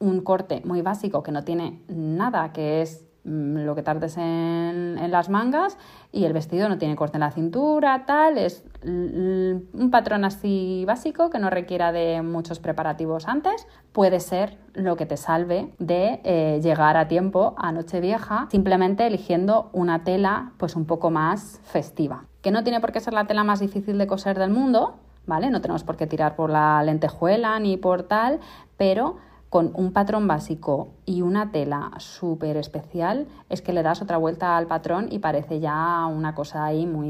un 0.00 0.20
corte 0.20 0.60
muy 0.64 0.82
básico 0.82 1.22
que 1.22 1.32
no 1.32 1.44
tiene 1.44 1.82
nada, 1.88 2.52
que 2.52 2.82
es 2.82 3.04
lo 3.24 3.74
que 3.74 3.82
tardes 3.82 4.16
en, 4.18 4.98
en, 5.00 5.10
las 5.10 5.30
mangas 5.30 5.78
y 6.12 6.24
el 6.24 6.32
vestido 6.32 6.68
no 6.68 6.76
tiene 6.76 6.94
corte 6.94 7.16
en 7.16 7.20
la 7.20 7.30
cintura, 7.30 8.04
tal, 8.06 8.36
es 8.36 8.64
un 8.84 9.88
patrón 9.90 10.24
así 10.24 10.84
básico 10.86 11.30
que 11.30 11.38
no 11.38 11.48
requiera 11.48 11.90
de 11.90 12.20
muchos 12.22 12.60
preparativos 12.60 13.26
antes, 13.26 13.66
puede 13.92 14.20
ser 14.20 14.58
lo 14.74 14.96
que 14.96 15.06
te 15.06 15.16
salve 15.16 15.72
de 15.78 16.20
eh, 16.24 16.60
llegar 16.62 16.96
a 16.96 17.08
tiempo 17.08 17.54
a 17.56 17.72
Nochevieja 17.72 18.46
simplemente 18.50 19.06
eligiendo 19.06 19.70
una 19.72 20.04
tela 20.04 20.52
pues 20.58 20.76
un 20.76 20.84
poco 20.84 21.10
más 21.10 21.60
festiva, 21.64 22.24
que 22.42 22.50
no 22.50 22.62
tiene 22.62 22.80
por 22.80 22.92
qué 22.92 23.00
ser 23.00 23.14
la 23.14 23.26
tela 23.26 23.42
más 23.42 23.60
difícil 23.60 23.96
de 23.96 24.06
coser 24.06 24.38
del 24.38 24.50
mundo, 24.50 24.96
¿vale? 25.26 25.50
No 25.50 25.60
tenemos 25.60 25.84
por 25.84 25.96
qué 25.96 26.06
tirar 26.06 26.36
por 26.36 26.50
la 26.50 26.82
lentejuela 26.82 27.58
ni 27.58 27.76
por 27.78 28.02
tal, 28.02 28.40
pero 28.76 29.16
con 29.54 29.70
un 29.74 29.92
patrón 29.92 30.26
básico 30.26 30.88
y 31.06 31.22
una 31.22 31.52
tela 31.52 31.92
súper 31.98 32.56
especial, 32.56 33.28
es 33.48 33.62
que 33.62 33.72
le 33.72 33.84
das 33.84 34.02
otra 34.02 34.16
vuelta 34.16 34.56
al 34.56 34.66
patrón 34.66 35.06
y 35.12 35.20
parece 35.20 35.60
ya 35.60 36.06
una 36.06 36.34
cosa 36.34 36.64
ahí 36.64 36.86
muy, 36.86 37.06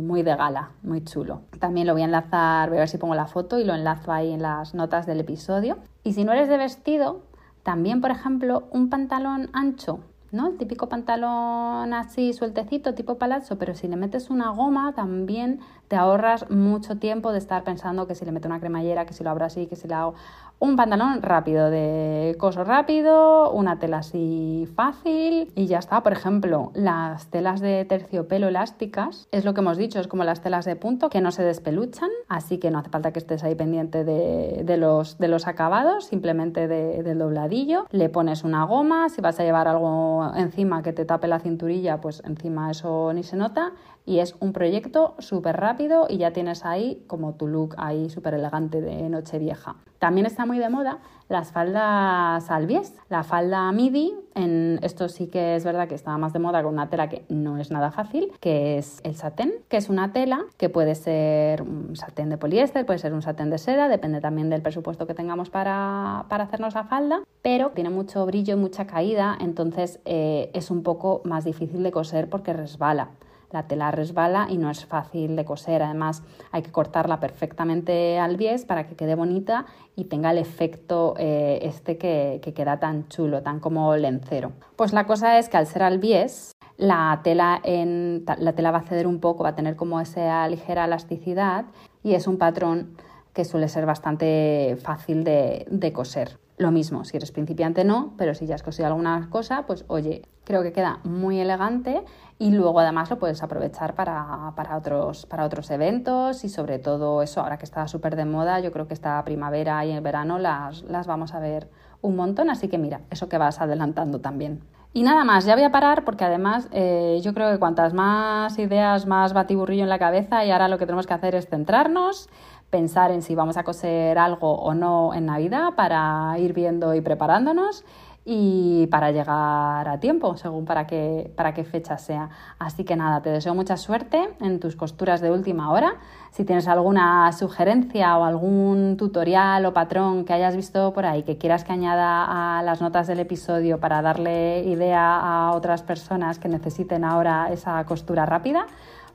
muy 0.00 0.22
de 0.22 0.36
gala, 0.36 0.70
muy 0.84 1.02
chulo. 1.02 1.40
También 1.58 1.88
lo 1.88 1.92
voy 1.94 2.02
a 2.02 2.04
enlazar, 2.04 2.68
voy 2.68 2.78
a 2.78 2.82
ver 2.82 2.88
si 2.88 2.96
pongo 2.96 3.16
la 3.16 3.26
foto 3.26 3.58
y 3.58 3.64
lo 3.64 3.74
enlazo 3.74 4.12
ahí 4.12 4.30
en 4.30 4.40
las 4.40 4.72
notas 4.72 5.04
del 5.04 5.18
episodio. 5.18 5.78
Y 6.04 6.12
si 6.12 6.22
no 6.22 6.30
eres 6.30 6.48
de 6.48 6.58
vestido, 6.58 7.22
también, 7.64 8.00
por 8.00 8.12
ejemplo, 8.12 8.68
un 8.70 8.88
pantalón 8.88 9.50
ancho 9.52 9.98
¿no? 10.32 10.48
El 10.48 10.56
típico 10.58 10.88
pantalón 10.88 11.92
así 11.92 12.32
sueltecito, 12.32 12.94
tipo 12.94 13.18
palazzo, 13.18 13.58
pero 13.58 13.74
si 13.74 13.88
le 13.88 13.96
metes 13.96 14.30
una 14.30 14.50
goma 14.50 14.92
también 14.94 15.60
te 15.90 15.96
ahorras 15.96 16.48
mucho 16.50 16.98
tiempo 16.98 17.32
de 17.32 17.38
estar 17.38 17.64
pensando 17.64 18.06
que 18.06 18.14
si 18.14 18.24
le 18.24 18.30
meto 18.30 18.46
una 18.46 18.60
cremallera, 18.60 19.06
que 19.06 19.12
si 19.12 19.24
lo 19.24 19.30
abro 19.30 19.44
así, 19.44 19.66
que 19.66 19.74
si 19.74 19.88
le 19.88 19.94
hago 19.94 20.14
un 20.60 20.76
pantalón 20.76 21.20
rápido, 21.22 21.68
de 21.68 22.36
coso 22.38 22.62
rápido, 22.62 23.50
una 23.50 23.80
tela 23.80 23.98
así 23.98 24.68
fácil 24.76 25.50
y 25.56 25.66
ya 25.66 25.78
está. 25.78 26.02
Por 26.02 26.12
ejemplo, 26.12 26.70
las 26.74 27.26
telas 27.28 27.60
de 27.60 27.84
terciopelo 27.86 28.46
elásticas, 28.46 29.26
es 29.32 29.44
lo 29.44 29.52
que 29.52 29.62
hemos 29.62 29.78
dicho, 29.78 29.98
es 29.98 30.06
como 30.06 30.22
las 30.22 30.42
telas 30.42 30.64
de 30.64 30.76
punto 30.76 31.08
que 31.08 31.20
no 31.20 31.32
se 31.32 31.42
despeluchan, 31.42 32.10
así 32.28 32.58
que 32.58 32.70
no 32.70 32.78
hace 32.78 32.90
falta 32.90 33.12
que 33.12 33.18
estés 33.18 33.42
ahí 33.42 33.56
pendiente 33.56 34.04
de, 34.04 34.76
los, 34.76 35.18
de 35.18 35.26
los 35.26 35.48
acabados, 35.48 36.04
simplemente 36.04 36.68
del 36.68 37.18
dobladillo. 37.18 37.86
Le 37.90 38.10
pones 38.10 38.44
una 38.44 38.64
goma, 38.64 39.08
si 39.08 39.20
vas 39.20 39.40
a 39.40 39.42
llevar 39.42 39.66
algo 39.66 40.30
encima 40.36 40.84
que 40.84 40.92
te 40.92 41.04
tape 41.04 41.26
la 41.26 41.40
cinturilla, 41.40 42.00
pues 42.00 42.22
encima 42.24 42.70
eso 42.70 43.12
ni 43.12 43.24
se 43.24 43.36
nota 43.36 43.72
y 44.10 44.18
es 44.18 44.34
un 44.40 44.52
proyecto 44.52 45.14
súper 45.20 45.56
rápido 45.56 46.08
y 46.10 46.16
ya 46.16 46.32
tienes 46.32 46.64
ahí 46.64 47.04
como 47.06 47.34
tu 47.34 47.46
look 47.46 47.76
ahí 47.78 48.10
súper 48.10 48.34
elegante 48.34 48.80
de 48.80 49.08
noche 49.08 49.38
vieja. 49.38 49.76
También 50.00 50.26
está 50.26 50.46
muy 50.46 50.58
de 50.58 50.68
moda 50.68 50.98
las 51.28 51.52
faldas 51.52 52.50
albies, 52.50 52.96
la 53.08 53.22
falda 53.22 53.70
midi, 53.70 54.12
en 54.34 54.80
esto 54.82 55.08
sí 55.08 55.28
que 55.28 55.54
es 55.54 55.62
verdad 55.62 55.86
que 55.86 55.94
está 55.94 56.18
más 56.18 56.32
de 56.32 56.40
moda 56.40 56.60
con 56.60 56.74
una 56.74 56.90
tela 56.90 57.08
que 57.08 57.24
no 57.28 57.58
es 57.58 57.70
nada 57.70 57.92
fácil, 57.92 58.32
que 58.40 58.78
es 58.78 59.00
el 59.04 59.14
satén, 59.14 59.52
que 59.68 59.76
es 59.76 59.88
una 59.88 60.12
tela 60.12 60.44
que 60.56 60.68
puede 60.68 60.96
ser 60.96 61.62
un 61.62 61.94
satén 61.94 62.30
de 62.30 62.36
poliéster, 62.36 62.84
puede 62.84 62.98
ser 62.98 63.14
un 63.14 63.22
satén 63.22 63.48
de 63.48 63.58
seda, 63.58 63.88
depende 63.88 64.20
también 64.20 64.50
del 64.50 64.60
presupuesto 64.60 65.06
que 65.06 65.14
tengamos 65.14 65.50
para, 65.50 66.24
para 66.28 66.42
hacernos 66.42 66.74
la 66.74 66.82
falda, 66.82 67.20
pero 67.42 67.70
tiene 67.70 67.90
mucho 67.90 68.26
brillo 68.26 68.54
y 68.54 68.58
mucha 68.58 68.88
caída, 68.88 69.38
entonces 69.40 70.00
eh, 70.04 70.50
es 70.52 70.72
un 70.72 70.82
poco 70.82 71.22
más 71.24 71.44
difícil 71.44 71.84
de 71.84 71.92
coser 71.92 72.28
porque 72.28 72.52
resbala 72.52 73.10
la 73.52 73.64
tela 73.64 73.90
resbala 73.90 74.46
y 74.48 74.58
no 74.58 74.70
es 74.70 74.84
fácil 74.84 75.36
de 75.36 75.44
coser. 75.44 75.82
Además, 75.82 76.22
hay 76.52 76.62
que 76.62 76.70
cortarla 76.70 77.20
perfectamente 77.20 78.18
al 78.18 78.36
bies 78.36 78.64
para 78.64 78.86
que 78.86 78.96
quede 78.96 79.14
bonita 79.14 79.66
y 79.96 80.04
tenga 80.04 80.30
el 80.30 80.38
efecto 80.38 81.14
eh, 81.18 81.60
este 81.62 81.98
que, 81.98 82.40
queda 82.54 82.78
tan 82.78 83.08
chulo, 83.08 83.42
tan 83.42 83.60
como 83.60 83.96
lencero. 83.96 84.52
Pues 84.76 84.92
la 84.92 85.06
cosa 85.06 85.38
es 85.38 85.48
que 85.48 85.56
al 85.56 85.66
ser 85.66 85.82
al 85.82 85.98
bies, 85.98 86.52
la 86.76 87.20
tela, 87.22 87.60
en, 87.62 88.24
la 88.38 88.52
tela 88.52 88.70
va 88.70 88.78
a 88.78 88.82
ceder 88.82 89.06
un 89.06 89.20
poco, 89.20 89.44
va 89.44 89.50
a 89.50 89.54
tener 89.54 89.76
como 89.76 90.00
esa 90.00 90.48
ligera 90.48 90.84
elasticidad 90.84 91.66
y 92.02 92.14
es 92.14 92.26
un 92.26 92.38
patrón 92.38 92.96
que 93.32 93.44
suele 93.44 93.68
ser 93.68 93.86
bastante 93.86 94.76
fácil 94.82 95.22
de 95.24 95.92
coser. 95.92 96.38
Lo 96.60 96.70
mismo, 96.70 97.06
si 97.06 97.16
eres 97.16 97.32
principiante 97.32 97.84
no, 97.84 98.12
pero 98.18 98.34
si 98.34 98.44
ya 98.44 98.54
has 98.54 98.62
cosido 98.62 98.86
alguna 98.86 99.28
cosa, 99.30 99.64
pues 99.66 99.86
oye, 99.88 100.28
creo 100.50 100.64
que 100.64 100.72
queda 100.72 100.98
muy 101.04 101.38
elegante 101.38 102.02
y 102.36 102.50
luego 102.50 102.80
además 102.80 103.08
lo 103.08 103.20
puedes 103.20 103.40
aprovechar 103.44 103.94
para, 103.94 104.52
para, 104.56 104.76
otros, 104.76 105.24
para 105.26 105.44
otros 105.44 105.70
eventos 105.70 106.42
y 106.42 106.48
sobre 106.48 106.80
todo 106.80 107.22
eso, 107.22 107.40
ahora 107.40 107.56
que 107.56 107.64
está 107.64 107.86
súper 107.86 108.16
de 108.16 108.24
moda, 108.24 108.58
yo 108.58 108.72
creo 108.72 108.88
que 108.88 108.94
esta 108.94 109.22
primavera 109.24 109.84
y 109.84 109.92
el 109.92 110.00
verano 110.00 110.40
las, 110.40 110.82
las 110.82 111.06
vamos 111.06 111.34
a 111.34 111.38
ver 111.38 111.68
un 112.02 112.16
montón, 112.16 112.50
así 112.50 112.66
que 112.66 112.78
mira, 112.78 113.02
eso 113.10 113.28
que 113.28 113.38
vas 113.38 113.60
adelantando 113.60 114.20
también. 114.20 114.60
Y 114.92 115.04
nada 115.04 115.22
más, 115.22 115.44
ya 115.44 115.54
voy 115.54 115.62
a 115.62 115.70
parar 115.70 116.04
porque 116.04 116.24
además 116.24 116.66
eh, 116.72 117.20
yo 117.22 117.32
creo 117.32 117.52
que 117.52 117.60
cuantas 117.60 117.94
más 117.94 118.58
ideas, 118.58 119.06
más 119.06 119.32
batiburrillo 119.32 119.84
en 119.84 119.88
la 119.88 120.00
cabeza 120.00 120.44
y 120.44 120.50
ahora 120.50 120.66
lo 120.66 120.78
que 120.78 120.86
tenemos 120.86 121.06
que 121.06 121.14
hacer 121.14 121.36
es 121.36 121.46
centrarnos, 121.46 122.28
pensar 122.70 123.12
en 123.12 123.22
si 123.22 123.36
vamos 123.36 123.56
a 123.56 123.62
coser 123.62 124.18
algo 124.18 124.52
o 124.54 124.74
no 124.74 125.14
en 125.14 125.26
Navidad 125.26 125.74
para 125.76 126.34
ir 126.38 126.54
viendo 126.54 126.92
y 126.96 127.00
preparándonos 127.02 127.84
y 128.24 128.86
para 128.88 129.10
llegar 129.10 129.88
a 129.88 129.98
tiempo, 129.98 130.36
según 130.36 130.64
para 130.64 130.86
qué, 130.86 131.32
para 131.36 131.54
qué 131.54 131.64
fecha 131.64 131.96
sea. 131.98 132.28
Así 132.58 132.84
que 132.84 132.94
nada, 132.94 133.22
te 133.22 133.30
deseo 133.30 133.54
mucha 133.54 133.76
suerte 133.76 134.28
en 134.40 134.60
tus 134.60 134.76
costuras 134.76 135.20
de 135.20 135.30
última 135.30 135.72
hora. 135.72 135.94
Si 136.30 136.44
tienes 136.44 136.68
alguna 136.68 137.32
sugerencia 137.32 138.16
o 138.18 138.24
algún 138.24 138.96
tutorial 138.96 139.64
o 139.64 139.72
patrón 139.72 140.24
que 140.24 140.32
hayas 140.32 140.54
visto 140.54 140.92
por 140.92 141.06
ahí 141.06 141.22
que 141.22 141.38
quieras 141.38 141.64
que 141.64 141.72
añada 141.72 142.58
a 142.58 142.62
las 142.62 142.80
notas 142.80 143.06
del 143.06 143.20
episodio 143.20 143.80
para 143.80 144.02
darle 144.02 144.64
idea 144.64 145.18
a 145.18 145.52
otras 145.52 145.82
personas 145.82 146.38
que 146.38 146.48
necesiten 146.48 147.04
ahora 147.04 147.48
esa 147.50 147.82
costura 147.84 148.26
rápida, 148.26 148.66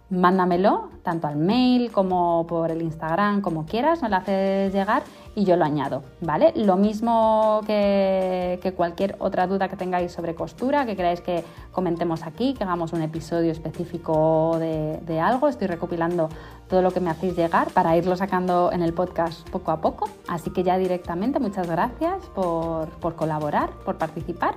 mándamelo 0.09 0.89
tanto 1.03 1.27
al 1.27 1.35
mail 1.35 1.91
como 1.91 2.45
por 2.47 2.71
el 2.71 2.81
Instagram, 2.81 3.41
como 3.41 3.65
quieras, 3.65 4.01
me 4.01 4.09
lo 4.09 4.15
haces 4.17 4.73
llegar 4.73 5.03
y 5.35 5.45
yo 5.45 5.55
lo 5.55 5.65
añado, 5.65 6.01
¿vale? 6.21 6.51
Lo 6.55 6.77
mismo 6.77 7.61
que, 7.67 8.73
cualquier 8.75 9.15
otra 9.19 9.45
duda 9.45 9.67
que 9.67 9.75
tengáis 9.75 10.11
sobre 10.11 10.33
costura, 10.33 10.85
que 10.85 10.95
queráis 10.95 11.21
que 11.21 11.43
comentemos 11.71 12.23
aquí, 12.23 12.53
que 12.53 12.63
hagamos 12.63 12.93
un 12.93 13.01
episodio 13.01 13.51
específico 13.51 14.57
de, 14.59 15.19
algo, 15.19 15.47
estoy 15.47 15.67
recopilando 15.67 16.29
todo 16.67 16.81
lo 16.81 16.91
que 16.91 16.99
me 16.99 17.11
hacéis 17.11 17.35
llegar 17.35 17.69
para 17.71 17.95
irlo 17.95 18.15
sacando 18.15 18.71
en 18.71 18.81
el 18.81 18.93
podcast 18.93 19.47
poco 19.49 19.71
a 19.71 19.81
poco, 19.81 20.09
así 20.27 20.49
que 20.49 20.63
ya 20.63 20.77
directamente 20.77 21.39
muchas 21.39 21.69
gracias 21.69 22.25
por, 22.33 22.89
por 22.99 23.15
colaborar, 23.15 23.69
por 23.85 23.97
participar 23.97 24.55